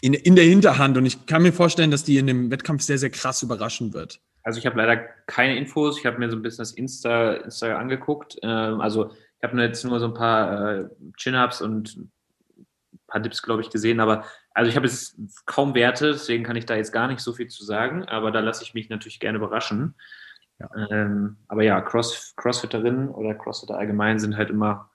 in, 0.00 0.14
in 0.14 0.34
der 0.34 0.44
Hinterhand 0.44 0.96
und 0.96 1.06
ich 1.06 1.26
kann 1.26 1.42
mir 1.42 1.52
vorstellen, 1.52 1.90
dass 1.90 2.02
die 2.02 2.16
in 2.16 2.26
dem 2.26 2.50
Wettkampf 2.50 2.82
sehr, 2.82 2.98
sehr 2.98 3.10
krass 3.10 3.42
überraschen 3.42 3.92
wird. 3.92 4.20
Also 4.42 4.58
ich 4.58 4.66
habe 4.66 4.78
leider 4.78 4.96
keine 5.26 5.56
Infos. 5.56 5.98
Ich 5.98 6.06
habe 6.06 6.18
mir 6.18 6.30
so 6.30 6.36
ein 6.36 6.42
bisschen 6.42 6.62
das 6.62 6.72
Insta, 6.72 7.34
Insta 7.34 7.76
angeguckt. 7.76 8.38
Ähm, 8.42 8.80
also 8.80 9.10
ich 9.10 9.42
habe 9.42 9.60
jetzt 9.60 9.84
nur 9.84 10.00
so 10.00 10.06
ein 10.06 10.14
paar 10.14 10.78
äh, 10.78 10.88
Chin-Ups 11.16 11.60
und 11.60 12.08
paar 13.08 13.20
Dips, 13.20 13.42
glaube 13.42 13.62
ich, 13.62 13.70
gesehen, 13.70 14.00
aber 14.00 14.24
also 14.52 14.70
ich 14.70 14.76
habe 14.76 14.86
jetzt 14.86 15.18
kaum 15.46 15.74
Werte, 15.74 16.12
deswegen 16.12 16.44
kann 16.44 16.56
ich 16.56 16.66
da 16.66 16.76
jetzt 16.76 16.92
gar 16.92 17.08
nicht 17.08 17.20
so 17.20 17.32
viel 17.32 17.48
zu 17.48 17.64
sagen, 17.64 18.04
aber 18.04 18.30
da 18.30 18.40
lasse 18.40 18.62
ich 18.62 18.74
mich 18.74 18.88
natürlich 18.88 19.20
gerne 19.20 19.38
überraschen. 19.38 19.94
Ja. 20.60 20.68
Ähm, 20.90 21.36
aber 21.48 21.62
ja, 21.62 21.80
Cross, 21.80 22.34
Crossfitterinnen 22.36 23.08
oder 23.08 23.34
Crossfitter 23.34 23.78
allgemein 23.78 24.18
sind 24.18 24.36
halt 24.36 24.50
immer 24.50 24.90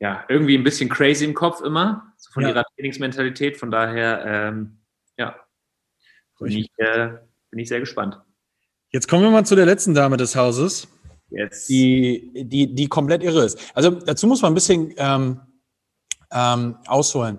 ja, 0.00 0.24
irgendwie 0.28 0.56
ein 0.56 0.64
bisschen 0.64 0.88
crazy 0.88 1.24
im 1.24 1.34
Kopf 1.34 1.60
immer, 1.60 2.12
so 2.16 2.30
von 2.32 2.42
ja. 2.44 2.50
ihrer 2.50 2.64
Trainingsmentalität. 2.76 3.56
Von 3.56 3.70
daher, 3.70 4.24
ähm, 4.26 4.78
ja, 5.16 5.36
bin 6.38 6.52
ich, 6.52 6.70
äh, 6.76 7.10
bin 7.50 7.58
ich 7.58 7.68
sehr 7.68 7.80
gespannt. 7.80 8.20
Jetzt 8.90 9.08
kommen 9.08 9.22
wir 9.22 9.30
mal 9.30 9.44
zu 9.44 9.56
der 9.56 9.66
letzten 9.66 9.94
Dame 9.94 10.16
des 10.16 10.36
Hauses, 10.36 10.88
yes. 11.30 11.66
die, 11.66 12.30
die, 12.34 12.74
die 12.74 12.88
komplett 12.88 13.22
irre 13.22 13.44
ist. 13.44 13.72
Also 13.74 13.90
dazu 13.90 14.26
muss 14.26 14.40
man 14.40 14.52
ein 14.52 14.54
bisschen 14.54 14.94
ähm, 14.96 15.40
ähm, 16.32 16.76
ausholen. 16.86 17.38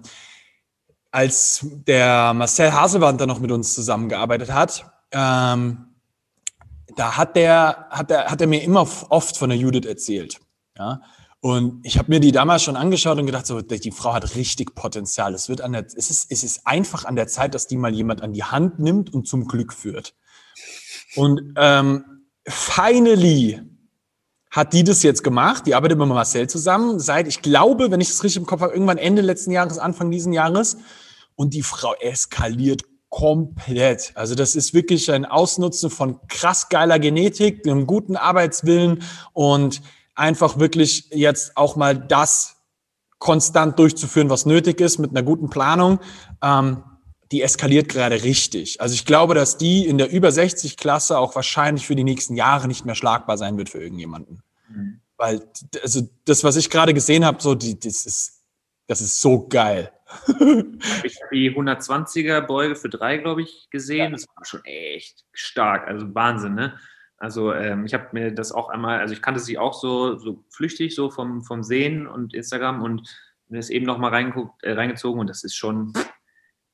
Als 1.11 1.65
der 1.87 2.33
Marcel 2.33 2.73
Haselwand 2.73 3.19
da 3.19 3.25
noch 3.25 3.39
mit 3.39 3.51
uns 3.51 3.73
zusammengearbeitet 3.73 4.51
hat, 4.51 4.85
ähm, 5.11 5.85
da 6.95 7.17
hat 7.17 7.35
der, 7.35 7.87
hat 7.89 8.09
der, 8.09 8.25
hat 8.25 8.41
er 8.41 8.47
mir 8.47 8.63
immer 8.63 8.87
oft 9.09 9.37
von 9.37 9.49
der 9.49 9.57
Judith 9.57 9.85
erzählt. 9.85 10.39
Ja? 10.77 11.01
Und 11.41 11.85
ich 11.85 11.97
habe 11.97 12.11
mir 12.11 12.19
die 12.19 12.33
damals 12.33 12.63
schon 12.63 12.75
angeschaut 12.75 13.17
und 13.17 13.25
gedacht, 13.25 13.47
so, 13.47 13.61
die 13.61 13.91
Frau 13.91 14.13
hat 14.13 14.35
richtig 14.35 14.75
Potenzial. 14.75 15.33
Es 15.33 15.47
wird 15.47 15.61
an 15.61 15.71
der, 15.71 15.85
es 15.85 16.09
ist, 16.09 16.27
es 16.29 16.43
ist 16.43 16.67
einfach 16.67 17.05
an 17.05 17.15
der 17.15 17.27
Zeit, 17.27 17.53
dass 17.55 17.67
die 17.67 17.77
mal 17.77 17.93
jemand 17.93 18.21
an 18.21 18.33
die 18.33 18.43
Hand 18.43 18.79
nimmt 18.79 19.13
und 19.13 19.27
zum 19.27 19.47
Glück 19.47 19.73
führt. 19.73 20.15
Und 21.15 21.53
ähm, 21.55 22.25
finally 22.47 23.61
hat 24.59 24.73
die 24.73 24.83
das 24.83 25.01
jetzt 25.03 25.23
gemacht. 25.23 25.65
Die 25.65 25.73
arbeitet 25.73 25.97
mit 25.97 26.07
Marcel 26.07 26.47
zusammen 26.47 26.99
seit, 26.99 27.27
ich 27.27 27.41
glaube, 27.41 27.91
wenn 27.91 28.01
ich 28.01 28.09
das 28.09 28.23
richtig 28.23 28.41
im 28.41 28.45
Kopf 28.45 28.61
habe, 28.61 28.73
irgendwann 28.73 28.97
Ende 28.97 29.21
letzten 29.21 29.51
Jahres, 29.51 29.79
Anfang 29.79 30.11
diesen 30.11 30.33
Jahres. 30.33 30.77
Und 31.35 31.53
die 31.53 31.63
Frau 31.63 31.93
eskaliert 31.95 32.83
komplett. 33.09 34.11
Also 34.15 34.35
das 34.35 34.55
ist 34.55 34.73
wirklich 34.73 35.11
ein 35.11 35.25
Ausnutzen 35.25 35.89
von 35.89 36.19
krass 36.27 36.69
geiler 36.69 36.99
Genetik, 36.99 37.65
einem 37.65 37.87
guten 37.87 38.15
Arbeitswillen 38.15 39.03
und 39.33 39.81
einfach 40.13 40.59
wirklich 40.59 41.09
jetzt 41.11 41.57
auch 41.57 41.75
mal 41.75 41.97
das 41.97 42.57
konstant 43.17 43.79
durchzuführen, 43.79 44.29
was 44.29 44.45
nötig 44.45 44.79
ist, 44.81 44.99
mit 44.99 45.11
einer 45.11 45.23
guten 45.23 45.49
Planung. 45.49 45.99
Ähm, 46.43 46.83
die 47.31 47.41
eskaliert 47.43 47.89
gerade 47.89 48.23
richtig. 48.23 48.81
Also 48.81 48.95
ich 48.95 49.05
glaube, 49.05 49.35
dass 49.35 49.57
die 49.57 49.85
in 49.85 49.97
der 49.97 50.11
über 50.11 50.31
60 50.31 50.77
Klasse 50.77 51.17
auch 51.17 51.35
wahrscheinlich 51.35 51.85
für 51.85 51.95
die 51.95 52.03
nächsten 52.03 52.35
Jahre 52.35 52.67
nicht 52.67 52.85
mehr 52.85 52.95
schlagbar 52.95 53.37
sein 53.37 53.57
wird 53.57 53.69
für 53.69 53.81
irgendjemanden. 53.81 54.41
Mhm. 54.69 55.01
Weil, 55.17 55.41
also 55.81 56.07
das, 56.25 56.43
was 56.43 56.55
ich 56.55 56.69
gerade 56.69 56.93
gesehen 56.93 57.25
habe, 57.25 57.41
so, 57.41 57.55
die, 57.55 57.77
das 57.77 58.05
ist, 58.05 58.43
das 58.87 59.01
ist 59.01 59.21
so 59.21 59.47
geil. 59.47 59.91
ich 60.27 61.21
habe 61.21 61.29
die 61.33 61.51
120er 61.51 62.41
Beuge 62.41 62.75
für 62.75 62.89
drei, 62.89 63.17
glaube 63.17 63.41
ich, 63.41 63.69
gesehen. 63.69 64.05
Ja. 64.05 64.09
Das 64.11 64.25
war 64.35 64.45
schon 64.45 64.63
echt 64.65 65.25
stark. 65.33 65.87
Also 65.87 66.13
Wahnsinn, 66.15 66.55
ne? 66.55 66.79
Also 67.17 67.53
ähm, 67.53 67.85
ich 67.85 67.93
habe 67.93 68.07
mir 68.13 68.31
das 68.31 68.53
auch 68.53 68.69
einmal, 68.69 68.99
also 68.99 69.13
ich 69.13 69.21
kannte 69.21 69.41
sie 69.41 69.57
auch 69.57 69.73
so, 69.73 70.17
so 70.17 70.45
flüchtig, 70.49 70.95
so 70.95 71.11
vom, 71.11 71.43
vom 71.43 71.63
Sehen 71.63 72.07
und 72.07 72.33
Instagram 72.33 72.81
und 72.81 73.07
mir 73.49 73.57
das 73.57 73.69
eben 73.69 73.85
noch 73.85 73.97
mal 73.97 74.09
reingeguckt, 74.09 74.63
äh, 74.63 74.71
reingezogen 74.71 75.19
und 75.19 75.27
das 75.27 75.43
ist 75.43 75.55
schon, 75.55 75.91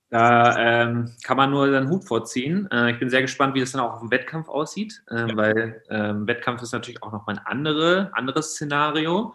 da 0.10 0.58
ähm, 0.58 1.12
kann 1.24 1.38
man 1.38 1.50
nur 1.50 1.70
seinen 1.70 1.90
Hut 1.90 2.06
vorziehen. 2.06 2.70
Äh, 2.72 2.92
ich 2.92 3.00
bin 3.00 3.10
sehr 3.10 3.22
gespannt, 3.22 3.56
wie 3.56 3.60
das 3.60 3.72
dann 3.72 3.82
auch 3.82 3.94
auf 3.94 4.02
dem 4.02 4.12
Wettkampf 4.12 4.48
aussieht, 4.48 5.04
äh, 5.10 5.30
ja. 5.30 5.36
weil 5.36 5.84
ähm, 5.90 6.28
Wettkampf 6.28 6.62
ist 6.62 6.74
natürlich 6.74 7.02
auch 7.02 7.12
noch 7.12 7.26
mal 7.26 7.34
ein 7.34 7.46
andere, 7.46 8.12
anderes 8.14 8.52
Szenario 8.52 9.34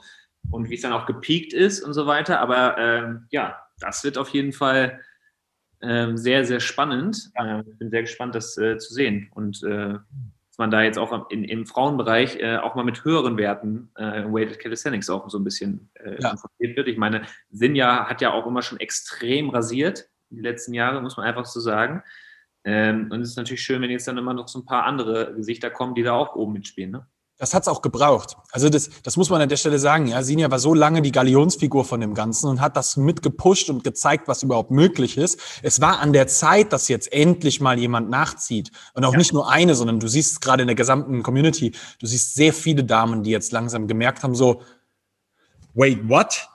und 0.51 0.71
wie 0.71 0.77
es 0.77 0.83
dann 0.83 0.93
auch 0.93 1.07
gepiekt 1.07 1.53
ist 1.53 1.83
und 1.83 1.93
so 1.93 2.07
weiter. 2.07 2.41
Aber 2.41 2.79
ähm, 2.79 3.27
ja, 3.31 3.59
das 3.81 4.05
wird 4.05 4.17
auf 4.17 4.29
jeden 4.29 4.53
Fall 4.53 5.01
ähm, 5.83 6.17
sehr, 6.17 6.45
sehr 6.45 6.61
spannend. 6.61 7.31
Ja. 7.37 7.59
Äh, 7.59 7.65
ich 7.69 7.79
bin 7.79 7.91
sehr 7.91 8.03
gespannt, 8.03 8.37
das 8.37 8.57
äh, 8.57 8.79
zu 8.79 8.95
sehen 8.95 9.29
und 9.35 9.63
äh, 9.65 9.95
dass 9.95 10.59
man 10.59 10.71
da 10.71 10.83
jetzt 10.83 10.99
auch 10.99 11.31
in, 11.31 11.45
im 11.45 11.67
Frauenbereich 11.67 12.37
äh, 12.37 12.59
auch 12.59 12.77
mal 12.77 12.85
mit 12.85 13.05
höheren 13.05 13.37
Werten 13.39 13.91
äh, 13.97 14.23
Weighted 14.25 14.61
Calisthenics 14.61 15.11
auch 15.11 15.29
so 15.31 15.39
ein 15.39 15.45
bisschen 15.45 15.91
ja. 16.21 16.31
informiert 16.31 16.77
wird. 16.77 16.87
Ich 16.87 16.97
meine, 16.97 17.23
Sinja 17.51 18.09
hat 18.09 18.21
ja 18.21 18.33
auch 18.33 18.47
immer 18.47 18.63
schon 18.63 18.79
extrem 18.79 19.51
rasiert 19.51 20.10
die 20.31 20.41
letzten 20.41 20.75
Jahre, 20.75 21.01
muss 21.01 21.17
man 21.17 21.27
einfach 21.27 21.47
so 21.47 21.61
sagen. 21.61 22.03
Ähm, 22.65 23.09
und 23.11 23.21
es 23.23 23.31
ist 23.31 23.37
natürlich 23.37 23.63
schön, 23.63 23.81
wenn 23.83 23.91
jetzt 23.91 24.07
dann 24.07 24.19
immer 24.19 24.35
noch 24.35 24.49
so 24.49 24.59
ein 24.59 24.65
paar 24.65 24.85
andere 24.85 25.35
Gesichter 25.35 25.71
kommen, 25.71 25.95
die 25.95 26.03
da 26.03 26.13
auch 26.13 26.35
oben 26.37 26.53
mitspielen. 26.53 26.91
Ne? 26.91 27.07
Das 27.41 27.55
hat 27.55 27.63
es 27.63 27.69
auch 27.69 27.81
gebraucht. 27.81 28.37
Also 28.53 28.69
das, 28.69 28.91
das 29.03 29.17
muss 29.17 29.31
man 29.31 29.41
an 29.41 29.49
der 29.49 29.57
Stelle 29.57 29.79
sagen. 29.79 30.09
Ja, 30.09 30.23
Sinja 30.23 30.51
war 30.51 30.59
so 30.59 30.75
lange 30.75 31.01
die 31.01 31.11
Galionsfigur 31.11 31.87
von 31.87 32.03
dem 32.03 32.13
Ganzen 32.13 32.51
und 32.51 32.61
hat 32.61 32.77
das 32.77 32.99
mitgepusht 32.99 33.71
und 33.71 33.83
gezeigt, 33.83 34.29
was 34.29 34.43
überhaupt 34.43 34.71
möglich 34.71 35.17
ist. 35.17 35.41
Es 35.63 35.81
war 35.81 36.01
an 36.01 36.13
der 36.13 36.27
Zeit, 36.27 36.71
dass 36.75 36.89
jetzt 36.89 37.11
endlich 37.15 37.63
mal 37.63 37.79
jemand 37.79 38.11
nachzieht. 38.11 38.71
Und 38.93 39.07
auch 39.07 39.13
ja. 39.13 39.19
nicht 39.19 39.33
nur 39.33 39.51
eine, 39.51 39.75
sondern 39.75 40.01
du 40.01 40.07
siehst 40.07 40.33
es 40.33 40.41
gerade 40.41 40.61
in 40.61 40.67
der 40.67 40.77
gesamten 40.77 41.23
Community, 41.23 41.73
du 41.99 42.07
siehst 42.07 42.35
sehr 42.35 42.53
viele 42.53 42.85
Damen, 42.85 43.23
die 43.23 43.31
jetzt 43.31 43.53
langsam 43.53 43.89
gemerkt 43.89 44.23
haben, 44.23 44.35
so, 44.35 44.61
wait, 45.73 46.07
what? 46.11 46.47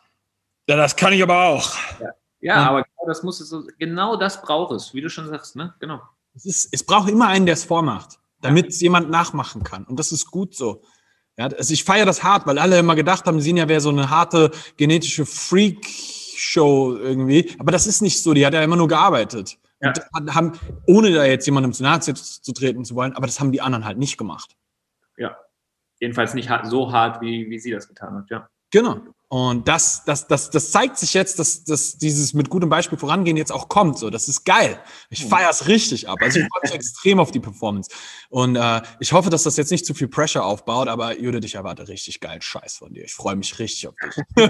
Ja, 0.69 0.75
das 0.75 0.95
kann 0.95 1.13
ich 1.13 1.23
aber 1.23 1.45
auch. 1.45 1.73
Ja, 1.99 2.09
ja 2.41 2.69
aber 2.69 2.83
genau 2.83 3.07
das 3.07 3.23
muss 3.23 3.39
es 3.39 3.53
genau 3.79 4.15
das 4.15 4.41
braucht 4.41 4.71
es, 4.73 4.93
wie 4.93 5.01
du 5.01 5.09
schon 5.09 5.27
sagst, 5.27 5.55
ne? 5.55 5.73
Genau. 5.79 6.01
Es, 6.33 6.45
ist, 6.45 6.69
es 6.73 6.83
braucht 6.83 7.09
immer 7.09 7.27
einen, 7.27 7.45
der 7.45 7.53
es 7.53 7.63
vormacht 7.63 8.19
damit 8.45 8.67
es 8.67 8.81
jemand 8.81 9.09
nachmachen 9.09 9.63
kann. 9.63 9.83
Und 9.85 9.99
das 9.99 10.11
ist 10.11 10.29
gut 10.31 10.55
so. 10.55 10.83
Ja, 11.37 11.47
also 11.47 11.73
ich 11.73 11.83
feiere 11.83 12.05
das 12.05 12.23
hart, 12.23 12.47
weil 12.47 12.59
alle 12.59 12.79
immer 12.79 12.95
gedacht 12.95 13.25
haben, 13.25 13.41
Sinja 13.41 13.67
wäre 13.67 13.81
so 13.81 13.89
eine 13.89 14.09
harte 14.09 14.51
genetische 14.77 15.25
Freak-Show 15.25 16.95
irgendwie. 16.95 17.53
Aber 17.59 17.71
das 17.71 17.87
ist 17.87 18.01
nicht 18.01 18.21
so. 18.21 18.33
Die 18.33 18.45
hat 18.45 18.53
ja 18.53 18.63
immer 18.63 18.77
nur 18.77 18.87
gearbeitet. 18.87 19.57
Ja. 19.81 19.93
Haben, 20.29 20.53
ohne 20.87 21.11
da 21.11 21.25
jetzt 21.25 21.45
jemandem 21.45 21.73
zu 21.73 21.83
nahe 21.83 21.99
zu 21.99 22.53
treten 22.53 22.85
zu 22.85 22.95
wollen, 22.95 23.13
aber 23.13 23.27
das 23.27 23.39
haben 23.39 23.51
die 23.51 23.61
anderen 23.61 23.83
halt 23.83 23.97
nicht 23.97 24.17
gemacht. 24.17 24.55
Ja. 25.17 25.35
Jedenfalls 25.99 26.33
nicht 26.33 26.49
so 26.63 26.91
hart, 26.91 27.21
wie, 27.21 27.49
wie 27.49 27.59
sie 27.59 27.71
das 27.71 27.87
getan 27.87 28.15
hat, 28.15 28.29
ja. 28.29 28.49
Genau. 28.71 29.01
Und 29.35 29.67
das, 29.67 30.05
das, 30.05 30.27
das, 30.27 30.49
das 30.49 30.71
zeigt 30.71 30.97
sich 30.97 31.13
jetzt, 31.13 31.39
dass, 31.39 31.65
dass 31.65 31.97
dieses 31.97 32.33
mit 32.33 32.49
gutem 32.49 32.69
Beispiel 32.69 32.97
vorangehen 32.97 33.35
jetzt 33.35 33.51
auch 33.51 33.67
kommt. 33.67 33.99
So, 33.99 34.09
das 34.09 34.29
ist 34.29 34.45
geil. 34.45 34.79
Ich 35.09 35.23
hm. 35.23 35.29
feiere 35.29 35.49
es 35.49 35.67
richtig 35.67 36.07
ab. 36.07 36.19
Also 36.21 36.39
ich 36.39 36.45
freue 36.45 36.61
mich 36.63 36.71
extrem 36.73 37.19
auf 37.19 37.31
die 37.31 37.41
Performance. 37.41 37.91
Und 38.29 38.55
äh, 38.55 38.81
ich 39.01 39.11
hoffe, 39.11 39.29
dass 39.29 39.43
das 39.43 39.57
jetzt 39.57 39.71
nicht 39.71 39.85
zu 39.85 39.93
viel 39.93 40.07
Pressure 40.07 40.45
aufbaut, 40.45 40.87
aber 40.87 41.19
Judith, 41.19 41.43
ich 41.43 41.55
erwarte 41.55 41.85
richtig 41.89 42.21
geilen 42.21 42.41
Scheiß 42.41 42.77
von 42.77 42.93
dir. 42.93 43.03
Ich 43.03 43.13
freue 43.13 43.35
mich 43.35 43.59
richtig 43.59 43.89
auf 43.89 43.95
dich. 44.01 44.23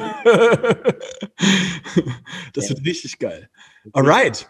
das 2.54 2.70
wird 2.70 2.86
richtig 2.86 3.18
geil. 3.18 3.50
Alright. 3.92 4.48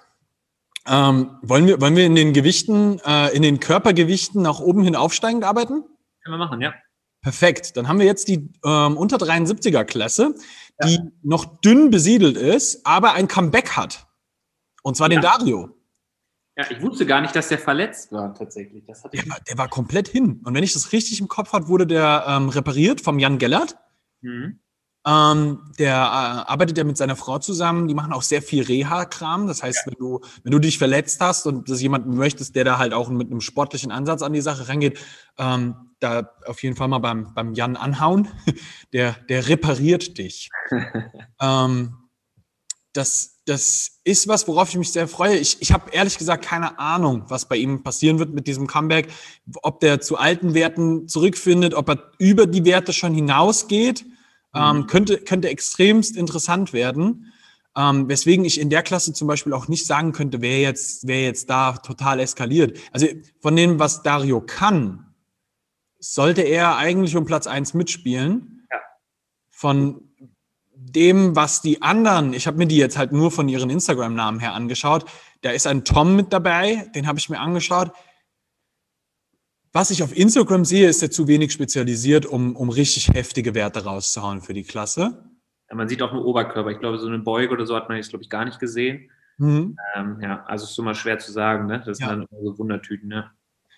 Ähm, 0.86 1.38
wollen, 1.43 1.65
wir, 1.65 1.80
wollen 1.80 1.95
wir 1.95 2.06
in 2.06 2.15
den 2.15 2.34
Gewichten, 2.34 3.00
äh, 3.06 3.34
in 3.34 3.41
den 3.41 3.62
Körpergewichten 3.62 4.41
nach 4.41 4.60
oben 4.60 4.84
hin 4.84 4.98
aufsteigend 4.98 5.45
arbeiten? 5.45 5.86
Können 6.26 6.34
wir 6.34 6.38
machen, 6.38 6.60
ja. 6.60 6.74
Perfekt. 7.25 7.75
Dann 7.75 7.88
haben 7.88 7.97
wir 7.97 8.05
jetzt 8.05 8.27
die 8.27 8.53
ähm, 8.63 8.97
unter 8.97 9.17
73er 9.17 9.83
Klasse, 9.83 10.35
die 10.83 10.93
ja. 10.93 11.07
noch 11.23 11.59
dünn 11.59 11.89
besiedelt 11.89 12.38
ist, 12.38 12.85
aber 12.85 13.13
ein 13.13 13.27
Comeback 13.27 13.71
hat. 13.71 14.05
Und 14.83 14.95
zwar 14.95 15.09
ja. 15.09 15.17
den 15.17 15.21
Dario. 15.23 15.75
Ja, 16.55 16.69
ich 16.69 16.79
wusste 16.83 17.07
gar 17.07 17.21
nicht, 17.21 17.35
dass 17.35 17.47
der 17.47 17.57
verletzt 17.57 18.11
war 18.11 18.35
tatsächlich. 18.35 18.85
Das 18.85 19.01
der, 19.11 19.27
war, 19.27 19.39
der 19.39 19.57
war 19.57 19.69
komplett 19.69 20.07
hin. 20.07 20.39
Und 20.43 20.53
wenn 20.53 20.63
ich 20.63 20.73
das 20.73 20.91
richtig 20.91 21.19
im 21.19 21.27
Kopf 21.27 21.51
habe, 21.51 21.67
wurde 21.67 21.88
der 21.88 22.25
ähm, 22.27 22.49
repariert 22.49 23.01
vom 23.01 23.17
Jan 23.17 23.39
Gellert. 23.39 23.75
Mhm. 24.21 24.59
Ähm, 25.07 25.71
der 25.79 25.95
äh, 25.95 26.51
arbeitet 26.51 26.77
ja 26.77 26.83
mit 26.83 26.97
seiner 26.97 27.15
Frau 27.15 27.39
zusammen. 27.39 27.88
Die 27.88 27.95
machen 27.95 28.13
auch 28.13 28.21
sehr 28.21 28.43
viel 28.43 28.61
Reha-Kram. 28.61 29.47
Das 29.47 29.63
heißt, 29.63 29.88
ja. 29.88 29.91
wenn 29.91 29.97
du, 29.97 30.19
wenn 30.43 30.51
du 30.51 30.59
dich 30.59 30.77
verletzt 30.77 31.19
hast 31.21 31.47
und 31.47 31.71
das 31.71 31.81
jemanden 31.81 32.15
möchtest, 32.15 32.55
der 32.55 32.65
da 32.65 32.77
halt 32.77 32.93
auch 32.93 33.09
mit 33.09 33.31
einem 33.31 33.41
sportlichen 33.41 33.91
Ansatz 33.91 34.21
an 34.21 34.33
die 34.33 34.41
Sache 34.41 34.67
rangeht, 34.69 34.99
ähm, 35.39 35.85
da 35.99 36.29
auf 36.45 36.62
jeden 36.63 36.75
Fall 36.75 36.88
mal 36.88 36.99
beim, 36.99 37.34
beim 37.34 37.53
Jan 37.53 37.75
anhauen. 37.75 38.27
Der, 38.93 39.17
der 39.27 39.49
repariert 39.49 40.17
dich. 40.17 40.49
ähm, 41.41 41.97
das, 42.93 43.41
das 43.45 43.99
ist 44.05 44.27
was, 44.29 44.47
worauf 44.47 44.69
ich 44.69 44.77
mich 44.77 44.91
sehr 44.93 45.10
freue. 45.10 45.36
Ich, 45.36 45.58
ich 45.60 45.73
habe 45.73 45.91
ehrlich 45.91 46.17
gesagt 46.17 46.45
keine 46.45 46.79
Ahnung, 46.79 47.25
was 47.27 47.49
bei 47.49 47.58
ihm 47.58 47.84
passieren 47.84 48.19
wird 48.19 48.34
mit 48.34 48.47
diesem 48.47 48.67
Comeback. 48.67 49.10
Ob 49.63 49.81
der 49.81 49.99
zu 49.99 50.17
alten 50.17 50.53
Werten 50.53 51.10
zurückfindet, 51.10 51.73
ob 51.73 51.89
er 51.89 52.12
über 52.19 52.47
die 52.47 52.63
Werte 52.63 52.93
schon 52.93 53.13
hinausgeht. 53.13 54.05
Ähm, 54.55 54.77
mhm. 54.77 54.88
könnte, 54.88 55.17
könnte 55.17 55.49
extremst 55.49 56.15
interessant 56.15 56.71
werden. 56.71 57.34
Ähm, 57.77 58.08
weswegen 58.08 58.45
ich 58.45 58.62
in 58.62 58.69
der 58.69 58.84
Klasse 58.84 59.12
zum 59.12 59.27
Beispiel 59.27 59.51
auch 59.51 59.67
nicht 59.67 59.86
sagen 59.86 60.13
könnte, 60.13 60.41
wer 60.41 60.62
jetzt, 60.62 61.05
wer 61.05 61.23
jetzt 61.23 61.49
da 61.49 61.73
total 61.73 62.21
eskaliert. 62.21 62.79
Also 62.93 63.08
von 63.41 63.58
dem, 63.58 63.79
was 63.79 64.01
Dario 64.01 64.39
kann, 64.39 65.05
sollte 66.13 66.41
er 66.41 66.77
eigentlich 66.77 67.15
um 67.15 67.25
Platz 67.25 67.47
eins 67.47 67.73
mitspielen. 67.73 68.67
Ja. 68.71 68.77
Von 69.49 70.09
dem, 70.73 71.35
was 71.35 71.61
die 71.61 71.81
anderen, 71.81 72.33
ich 72.33 72.47
habe 72.47 72.57
mir 72.57 72.67
die 72.67 72.77
jetzt 72.77 72.97
halt 72.97 73.11
nur 73.11 73.31
von 73.31 73.49
ihren 73.49 73.69
Instagram-Namen 73.69 74.39
her 74.39 74.53
angeschaut, 74.53 75.05
da 75.41 75.51
ist 75.51 75.67
ein 75.67 75.83
Tom 75.83 76.15
mit 76.15 76.31
dabei, 76.31 76.89
den 76.93 77.07
habe 77.07 77.17
ich 77.17 77.29
mir 77.29 77.39
angeschaut. 77.39 77.91
Was 79.73 79.91
ich 79.91 80.03
auf 80.03 80.15
Instagram 80.15 80.63
sehe, 80.63 80.87
ist 80.87 81.01
er 81.01 81.11
zu 81.11 81.27
wenig 81.27 81.51
spezialisiert, 81.51 82.25
um, 82.25 82.55
um 82.55 82.69
richtig 82.69 83.09
heftige 83.09 83.55
Werte 83.55 83.83
rauszuhauen 83.83 84.41
für 84.41 84.53
die 84.53 84.63
Klasse. 84.63 85.29
Ja, 85.69 85.75
man 85.75 85.89
sieht 85.89 86.01
auch 86.01 86.13
nur 86.13 86.23
Oberkörper. 86.23 86.69
Ich 86.69 86.79
glaube, 86.79 86.99
so 86.99 87.07
eine 87.07 87.19
Beuge 87.19 87.51
oder 87.51 87.65
so 87.65 87.75
hat 87.75 87.89
man 87.89 87.97
jetzt, 87.97 88.11
glaube 88.11 88.23
ich, 88.23 88.29
gar 88.29 88.45
nicht 88.45 88.59
gesehen. 88.59 89.09
Mhm. 89.37 89.75
Ähm, 89.95 90.19
ja, 90.21 90.45
also 90.45 90.65
ist 90.65 90.79
immer 90.79 90.93
schwer 90.93 91.19
zu 91.19 91.31
sagen, 91.31 91.65
ne? 91.65 91.83
Das 91.85 91.99
ja. 91.99 92.09
sind 92.09 92.19
dann 92.19 92.27
so 92.43 92.57
Wundertüten, 92.57 93.09
ne? 93.09 93.31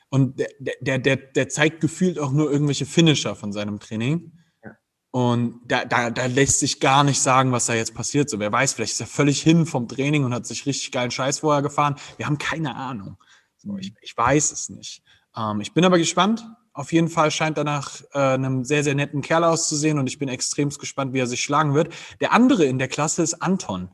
Und 0.10 0.40
der, 0.40 0.50
der, 0.80 1.00
der, 1.00 1.16
der 1.18 1.50
zeigt 1.50 1.82
gefühlt 1.82 2.18
auch 2.18 2.32
nur 2.32 2.52
irgendwelche 2.52 2.86
Finisher 2.86 3.36
von 3.36 3.52
seinem 3.52 3.80
Training. 3.80 4.32
Ja. 4.64 4.78
Und 5.12 5.60
da, 5.66 5.86
da, 5.86 6.10
da 6.10 6.26
lässt 6.28 6.60
sich 6.60 6.80
gar 6.80 7.04
nicht 7.04 7.20
sagen, 7.20 7.52
was 7.52 7.66
da 7.66 7.74
jetzt 7.74 7.94
passiert. 7.94 8.30
So, 8.30 8.40
wer 8.40 8.52
weiß, 8.52 8.74
vielleicht 8.74 8.94
ist 8.94 9.02
er 9.02 9.08
völlig 9.08 9.42
hin 9.42 9.66
vom 9.66 9.88
Training 9.88 10.24
und 10.24 10.34
hat 10.34 10.46
sich 10.46 10.66
richtig 10.66 10.92
geilen 10.92 11.12
Scheiß 11.12 11.40
vorher 11.40 11.62
gefahren. 11.62 11.96
Wir 12.16 12.26
haben 12.26 12.38
keine 12.38 12.76
Ahnung. 12.76 13.18
So, 13.58 13.78
ich, 13.78 13.94
ich 14.02 14.16
weiß 14.16 14.52
es 14.52 14.70
nicht. 14.70 15.04
Ähm, 15.36 15.60
ich 15.60 15.74
bin 15.74 15.84
aber 15.84 15.98
gespannt. 15.98 16.48
Auf 16.72 16.94
jeden 16.94 17.10
Fall 17.10 17.32
scheint 17.32 17.58
er 17.58 17.64
nach 17.64 18.02
äh, 18.14 18.20
einem 18.20 18.64
sehr, 18.64 18.84
sehr 18.84 18.94
netten 18.96 19.22
Kerl 19.22 19.44
auszusehen 19.44 19.98
und 19.98 20.08
ich 20.08 20.20
bin 20.20 20.30
extremst 20.30 20.80
gespannt, 20.80 21.12
wie 21.12 21.20
er 21.20 21.28
sich 21.28 21.42
schlagen 21.42 21.74
wird. 21.74 21.94
Der 22.22 22.34
andere 22.34 22.66
in 22.66 22.78
der 22.78 22.88
Klasse 22.88 23.24
ist 23.24 23.42
Anton. 23.42 23.90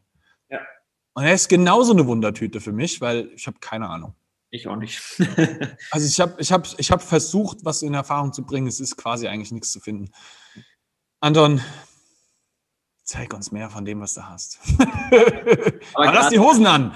Ja. 0.49 0.59
Und 1.13 1.23
er 1.23 1.33
ist 1.33 1.47
genauso 1.47 1.93
eine 1.93 2.05
Wundertüte 2.05 2.59
für 2.59 2.73
mich, 2.73 2.99
weil 2.99 3.31
ich 3.35 3.47
habe 3.47 3.57
keine 3.59 3.89
Ahnung. 3.89 4.15
Ich 4.53 4.67
auch 4.67 4.75
nicht. 4.75 5.01
also 5.89 6.05
ich 6.07 6.19
habe 6.19 6.35
ich 6.37 6.51
hab, 6.51 6.67
ich 6.77 6.91
hab 6.91 7.01
versucht, 7.01 7.65
was 7.65 7.81
in 7.81 7.95
Erfahrung 7.95 8.33
zu 8.33 8.45
bringen. 8.45 8.67
Es 8.67 8.79
ist 8.79 8.97
quasi 8.97 9.27
eigentlich 9.27 9.51
nichts 9.51 9.71
zu 9.71 9.79
finden. 9.79 10.11
Anton, 11.21 11.59
Zeig 13.13 13.31
uns 13.31 13.51
mehr 13.51 13.69
von 13.69 13.85
dem, 13.85 14.01
was 14.01 14.15
du 14.15 14.27
hast. 14.27 14.57
Aber 15.93 16.11
lass 16.11 16.29
die 16.29 16.39
Hosen 16.39 16.65
an. 16.65 16.95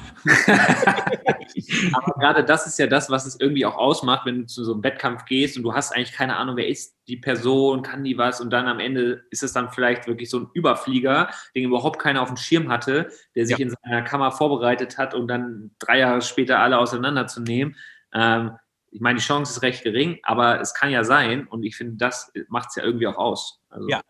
Aber 1.93 2.13
gerade 2.19 2.43
das 2.43 2.65
ist 2.65 2.79
ja 2.79 2.87
das, 2.87 3.11
was 3.11 3.27
es 3.27 3.39
irgendwie 3.39 3.67
auch 3.67 3.75
ausmacht, 3.75 4.25
wenn 4.25 4.39
du 4.39 4.45
zu 4.47 4.63
so 4.63 4.73
einem 4.73 4.81
Wettkampf 4.81 5.25
gehst 5.25 5.57
und 5.57 5.61
du 5.61 5.75
hast 5.75 5.91
eigentlich 5.95 6.13
keine 6.13 6.37
Ahnung, 6.37 6.55
wer 6.55 6.67
ist 6.67 6.95
die 7.07 7.17
Person, 7.17 7.83
kann 7.83 8.03
die 8.03 8.17
was 8.17 8.41
und 8.41 8.49
dann 8.49 8.67
am 8.67 8.79
Ende 8.79 9.25
ist 9.29 9.43
es 9.43 9.53
dann 9.53 9.69
vielleicht 9.69 10.07
wirklich 10.07 10.31
so 10.31 10.39
ein 10.39 10.49
Überflieger, 10.55 11.29
den 11.53 11.65
überhaupt 11.65 11.99
keiner 11.99 12.23
auf 12.23 12.29
dem 12.29 12.37
Schirm 12.37 12.69
hatte, 12.69 13.11
der 13.35 13.45
sich 13.45 13.59
ja. 13.59 13.67
in 13.67 13.75
seiner 13.83 14.01
Kammer 14.01 14.31
vorbereitet 14.31 14.97
hat 14.97 15.13
und 15.13 15.27
dann 15.27 15.69
drei 15.77 15.99
Jahre 15.99 16.23
später 16.23 16.57
alle 16.57 16.79
auseinanderzunehmen. 16.79 17.75
Ähm, 18.11 18.53
ich 18.89 19.01
meine, 19.01 19.19
die 19.19 19.23
Chance 19.23 19.51
ist 19.51 19.61
recht 19.61 19.83
gering, 19.83 20.17
aber 20.23 20.61
es 20.61 20.73
kann 20.73 20.89
ja 20.89 21.03
sein 21.03 21.45
und 21.45 21.61
ich 21.61 21.77
finde, 21.77 21.97
das 21.97 22.31
macht 22.47 22.69
es 22.69 22.75
ja 22.77 22.83
irgendwie 22.83 23.05
auch 23.05 23.17
aus. 23.17 23.61
Also, 23.69 23.87
ja, 23.87 24.01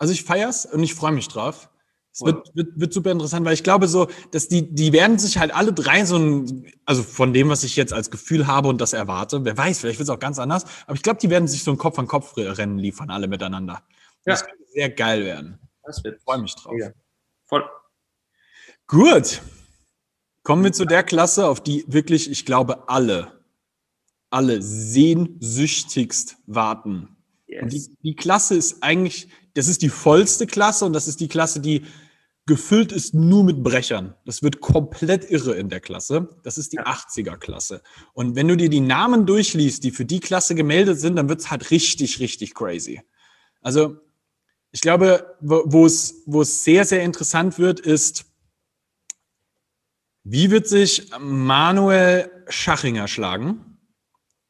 also 0.00 0.12
ich 0.12 0.24
feiere 0.24 0.48
es 0.48 0.66
und 0.66 0.82
ich 0.82 0.94
freue 0.94 1.12
mich 1.12 1.28
drauf. 1.28 1.68
Es 2.12 2.22
wird, 2.22 2.50
wird, 2.56 2.68
wird 2.74 2.92
super 2.92 3.12
interessant, 3.12 3.46
weil 3.46 3.54
ich 3.54 3.62
glaube 3.62 3.86
so, 3.86 4.08
dass 4.32 4.48
die, 4.48 4.74
die 4.74 4.92
werden 4.92 5.18
sich 5.18 5.38
halt 5.38 5.54
alle 5.54 5.72
drei 5.72 6.04
so 6.04 6.16
ein, 6.16 6.72
also 6.84 7.04
von 7.04 7.32
dem, 7.32 7.50
was 7.50 7.62
ich 7.62 7.76
jetzt 7.76 7.92
als 7.92 8.10
Gefühl 8.10 8.48
habe 8.48 8.68
und 8.68 8.80
das 8.80 8.94
erwarte, 8.94 9.44
wer 9.44 9.56
weiß, 9.56 9.78
vielleicht 9.78 10.00
wird 10.00 10.08
es 10.08 10.14
auch 10.14 10.18
ganz 10.18 10.40
anders, 10.40 10.64
aber 10.86 10.96
ich 10.96 11.02
glaube, 11.02 11.20
die 11.20 11.30
werden 11.30 11.46
sich 11.46 11.62
so 11.62 11.70
ein 11.70 11.78
Kopf-an-Kopf-Rennen 11.78 12.78
liefern, 12.78 13.10
alle 13.10 13.28
miteinander. 13.28 13.74
Ja. 14.26 14.32
Das 14.32 14.42
wird 14.42 14.58
sehr 14.72 14.90
geil 14.90 15.24
werden. 15.24 15.60
Das 15.84 16.02
wird. 16.02 16.16
Ich 16.16 16.24
freue 16.24 16.38
mich 16.38 16.54
drauf. 16.56 16.74
Ja. 16.76 16.90
Voll. 17.46 17.64
Gut. 18.88 19.40
Kommen 20.42 20.64
wir 20.64 20.72
zu 20.72 20.86
der 20.86 21.04
Klasse, 21.04 21.46
auf 21.46 21.62
die 21.62 21.84
wirklich, 21.86 22.28
ich 22.30 22.44
glaube, 22.44 22.88
alle, 22.88 23.40
alle 24.30 24.62
sehnsüchtigst 24.62 26.38
warten. 26.46 27.16
Yes. 27.46 27.62
Und 27.62 27.72
die, 27.72 27.96
die 28.02 28.16
Klasse 28.16 28.54
ist 28.56 28.82
eigentlich, 28.82 29.28
das 29.54 29.68
ist 29.68 29.82
die 29.82 29.88
vollste 29.88 30.46
Klasse 30.46 30.84
und 30.84 30.92
das 30.92 31.08
ist 31.08 31.20
die 31.20 31.28
Klasse, 31.28 31.60
die 31.60 31.84
gefüllt 32.46 32.90
ist 32.90 33.14
nur 33.14 33.44
mit 33.44 33.62
Brechern. 33.62 34.14
Das 34.24 34.42
wird 34.42 34.60
komplett 34.60 35.30
irre 35.30 35.54
in 35.54 35.68
der 35.68 35.80
Klasse. 35.80 36.28
Das 36.42 36.58
ist 36.58 36.72
die 36.72 36.80
80er-Klasse. 36.80 37.82
Und 38.12 38.34
wenn 38.34 38.48
du 38.48 38.56
dir 38.56 38.68
die 38.68 38.80
Namen 38.80 39.24
durchliest, 39.26 39.84
die 39.84 39.90
für 39.92 40.04
die 40.04 40.20
Klasse 40.20 40.54
gemeldet 40.54 40.98
sind, 40.98 41.16
dann 41.16 41.28
wird 41.28 41.40
es 41.40 41.50
halt 41.50 41.70
richtig, 41.70 42.18
richtig 42.18 42.54
crazy. 42.54 43.02
Also 43.60 43.98
ich 44.72 44.80
glaube, 44.80 45.36
wo 45.40 45.86
es, 45.86 46.24
sehr, 46.64 46.84
sehr 46.84 47.02
interessant 47.02 47.58
wird, 47.58 47.80
ist, 47.80 48.24
wie 50.24 50.50
wird 50.50 50.66
sich 50.66 51.10
Manuel 51.20 52.30
Schachinger 52.48 53.08
schlagen? 53.08 53.78